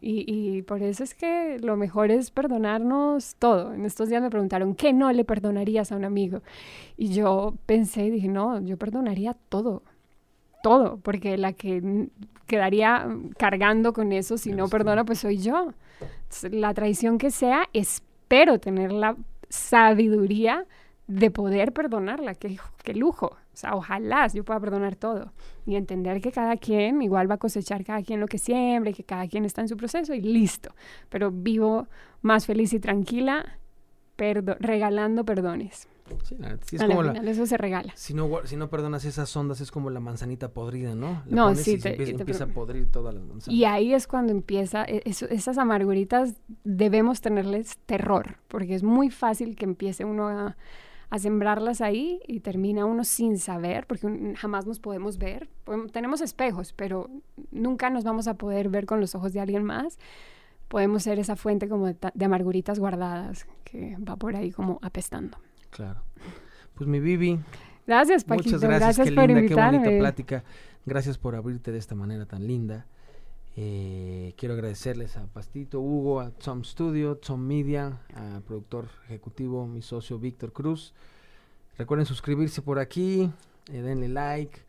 Y, 0.00 0.24
y, 0.26 0.62
por 0.62 0.82
eso 0.82 1.04
es 1.04 1.14
que 1.14 1.58
lo 1.60 1.76
mejor 1.76 2.10
es 2.10 2.30
perdonarnos 2.30 3.34
todo. 3.38 3.74
En 3.74 3.84
estos 3.84 4.08
días 4.08 4.22
me 4.22 4.30
preguntaron, 4.30 4.74
¿qué 4.74 4.92
no 4.92 5.12
le 5.12 5.24
perdonarías 5.24 5.92
a 5.92 5.96
un 5.96 6.04
amigo? 6.04 6.40
Y 6.96 7.08
yo 7.08 7.54
pensé 7.66 8.06
y 8.06 8.10
dije, 8.10 8.28
no, 8.28 8.60
yo 8.60 8.76
perdonaría 8.76 9.36
todo. 9.48 9.82
Todo, 10.62 10.98
porque 10.98 11.36
la 11.36 11.52
que 11.52 12.08
quedaría 12.46 13.06
cargando 13.36 13.92
con 13.92 14.12
eso 14.12 14.38
si 14.38 14.52
no 14.52 14.68
perdona, 14.68 15.04
pues 15.04 15.20
soy 15.20 15.38
yo. 15.38 15.74
la 16.50 16.74
traición 16.74 17.18
que 17.18 17.30
sea, 17.30 17.68
espero 17.72 18.58
tener 18.58 18.90
la 18.90 19.16
sabiduría 19.48 20.64
de 21.08 21.30
poder 21.30 21.72
perdonarla. 21.72 22.34
Qué, 22.34 22.58
qué 22.84 22.94
lujo. 22.94 23.26
O 23.26 23.56
sea, 23.56 23.74
ojalá 23.74 24.28
yo 24.28 24.44
pueda 24.44 24.60
perdonar 24.60 24.94
todo 24.94 25.32
y 25.66 25.74
entender 25.74 26.20
que 26.20 26.30
cada 26.30 26.56
quien 26.56 27.02
igual 27.02 27.28
va 27.28 27.34
a 27.34 27.38
cosechar 27.38 27.84
cada 27.84 28.02
quien 28.02 28.20
lo 28.20 28.28
que 28.28 28.38
siembre, 28.38 28.92
que 28.92 29.02
cada 29.02 29.26
quien 29.26 29.44
está 29.44 29.62
en 29.62 29.68
su 29.68 29.76
proceso 29.76 30.14
y 30.14 30.20
listo. 30.20 30.70
Pero 31.08 31.32
vivo 31.32 31.88
más 32.22 32.46
feliz 32.46 32.72
y 32.72 32.78
tranquila 32.78 33.58
regalando 34.16 35.24
perdones. 35.24 35.88
Sí, 36.24 36.36
es 36.72 36.82
como 36.82 37.02
la, 37.02 37.12
eso 37.12 37.46
se 37.46 37.56
regala. 37.56 37.92
Si 37.94 38.14
no, 38.14 38.30
si 38.44 38.56
no 38.56 38.70
perdonas 38.70 39.04
esas 39.04 39.34
ondas, 39.36 39.60
es 39.60 39.70
como 39.70 39.90
la 39.90 40.00
manzanita 40.00 40.48
podrida, 40.48 40.94
¿no? 40.94 41.22
no, 41.28 41.54
sí. 41.54 41.78
te, 41.78 42.10
empieza, 42.10 42.44
a 42.44 42.46
podrir 42.48 42.90
todas 42.90 43.14
las 43.14 43.22
manzanas. 43.22 43.48
Y 43.48 43.64
ahí 43.64 43.92
es 43.92 44.06
cuando 44.06 44.32
empieza, 44.32 44.84
e, 44.84 45.02
esas 45.04 45.58
amarguritas 45.58 46.34
debemos 46.64 47.20
tenerles 47.20 47.76
terror, 47.84 48.38
porque 48.48 48.74
es 48.74 48.82
muy 48.82 49.10
fácil 49.10 49.54
que 49.54 49.66
empiece 49.66 50.04
uno 50.04 50.28
a 50.28 50.56
a 51.10 51.18
sembrarlas 51.18 51.80
ahí 51.80 52.20
y 52.26 52.40
termina 52.40 52.84
uno 52.84 53.04
sin 53.04 53.38
saber, 53.38 53.86
porque 53.86 54.34
jamás 54.36 54.66
nos 54.66 54.78
podemos 54.78 55.18
ver. 55.18 55.48
tenemos 55.92 56.20
espejos, 56.20 56.72
pero 56.72 57.08
nunca 57.50 57.88
nos 57.90 58.04
vamos 58.04 58.28
a 58.28 58.34
poder 58.34 58.68
ver 58.68 58.86
con 58.86 59.00
los 59.00 59.14
ojos 59.14 59.32
de 59.32 59.40
alguien 59.40 59.64
más. 59.64 59.98
Podemos 60.68 61.02
ser 61.02 61.18
esa 61.18 61.34
fuente 61.34 61.66
como 61.68 61.86
de, 61.86 62.24
amarguritas 62.24 62.78
guardadas 62.78 63.46
que 63.64 63.96
va 63.96 64.16
por 64.16 64.36
ahí 64.36 64.52
como 64.52 64.78
apestando. 64.82 65.38
Claro. 65.70 66.02
Pues 66.74 66.86
mi 66.88 67.00
Bibi. 67.00 67.38
Gracias, 67.86 68.24
Paquito. 68.24 68.56
Muchas 68.56 68.62
gracias, 68.62 69.10
por 69.12 69.30
invitarme. 69.30 69.78
Qué 69.78 69.84
bonita 69.84 69.98
plática. 69.98 70.44
Gracias 70.84 71.16
por 71.16 71.34
abrirte 71.34 71.72
de 71.72 71.78
esta 71.78 71.94
manera 71.94 72.26
tan 72.26 72.46
linda. 72.46 72.86
Eh, 73.60 74.34
quiero 74.36 74.54
agradecerles 74.54 75.16
a 75.16 75.26
Pastito, 75.26 75.80
Hugo, 75.80 76.20
a 76.20 76.30
Tom 76.30 76.62
Studio, 76.62 77.16
Tom 77.16 77.40
Media, 77.40 78.00
a 78.14 78.40
productor 78.46 78.88
ejecutivo, 79.06 79.66
mi 79.66 79.82
socio 79.82 80.16
Víctor 80.20 80.52
Cruz. 80.52 80.94
Recuerden 81.76 82.06
suscribirse 82.06 82.62
por 82.62 82.78
aquí, 82.78 83.32
eh, 83.72 83.82
denle 83.82 84.08
like. 84.08 84.60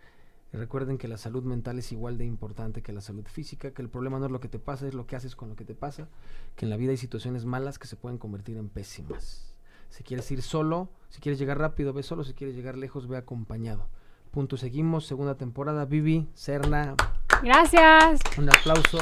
recuerden 0.53 0.97
que 0.97 1.07
la 1.07 1.17
salud 1.17 1.43
mental 1.43 1.77
es 1.77 1.91
igual 1.91 2.17
de 2.17 2.25
importante 2.25 2.81
que 2.81 2.91
la 2.91 3.01
salud 3.01 3.27
física, 3.27 3.75
que 3.75 3.83
el 3.83 3.89
problema 3.89 4.17
no 4.17 4.25
es 4.25 4.31
lo 4.31 4.39
que 4.39 4.47
te 4.47 4.57
pasa, 4.57 4.87
es 4.87 4.95
lo 4.95 5.05
que 5.05 5.15
haces 5.15 5.35
con 5.35 5.49
lo 5.49 5.55
que 5.55 5.65
te 5.65 5.75
pasa, 5.75 6.07
que 6.55 6.65
en 6.65 6.71
la 6.71 6.77
vida 6.77 6.89
hay 6.89 6.97
situaciones 6.97 7.45
malas 7.45 7.77
que 7.77 7.85
se 7.85 7.95
pueden 7.95 8.17
convertir 8.17 8.57
en 8.57 8.69
pésimas. 8.69 9.53
Si 9.91 10.03
quieres 10.03 10.31
ir 10.31 10.41
solo, 10.41 10.89
si 11.09 11.21
quieres 11.21 11.37
llegar 11.37 11.59
rápido, 11.59 11.93
ve 11.93 12.01
solo, 12.01 12.23
si 12.23 12.33
quieres 12.33 12.55
llegar 12.55 12.75
lejos, 12.75 13.07
ve 13.07 13.17
acompañado. 13.17 13.87
Punto, 14.31 14.57
seguimos, 14.57 15.05
segunda 15.05 15.35
temporada, 15.35 15.85
Vivi, 15.85 16.27
Serna, 16.33 16.95
Gracias. 17.41 18.19
Un 18.37 18.49
aplauso. 18.49 18.97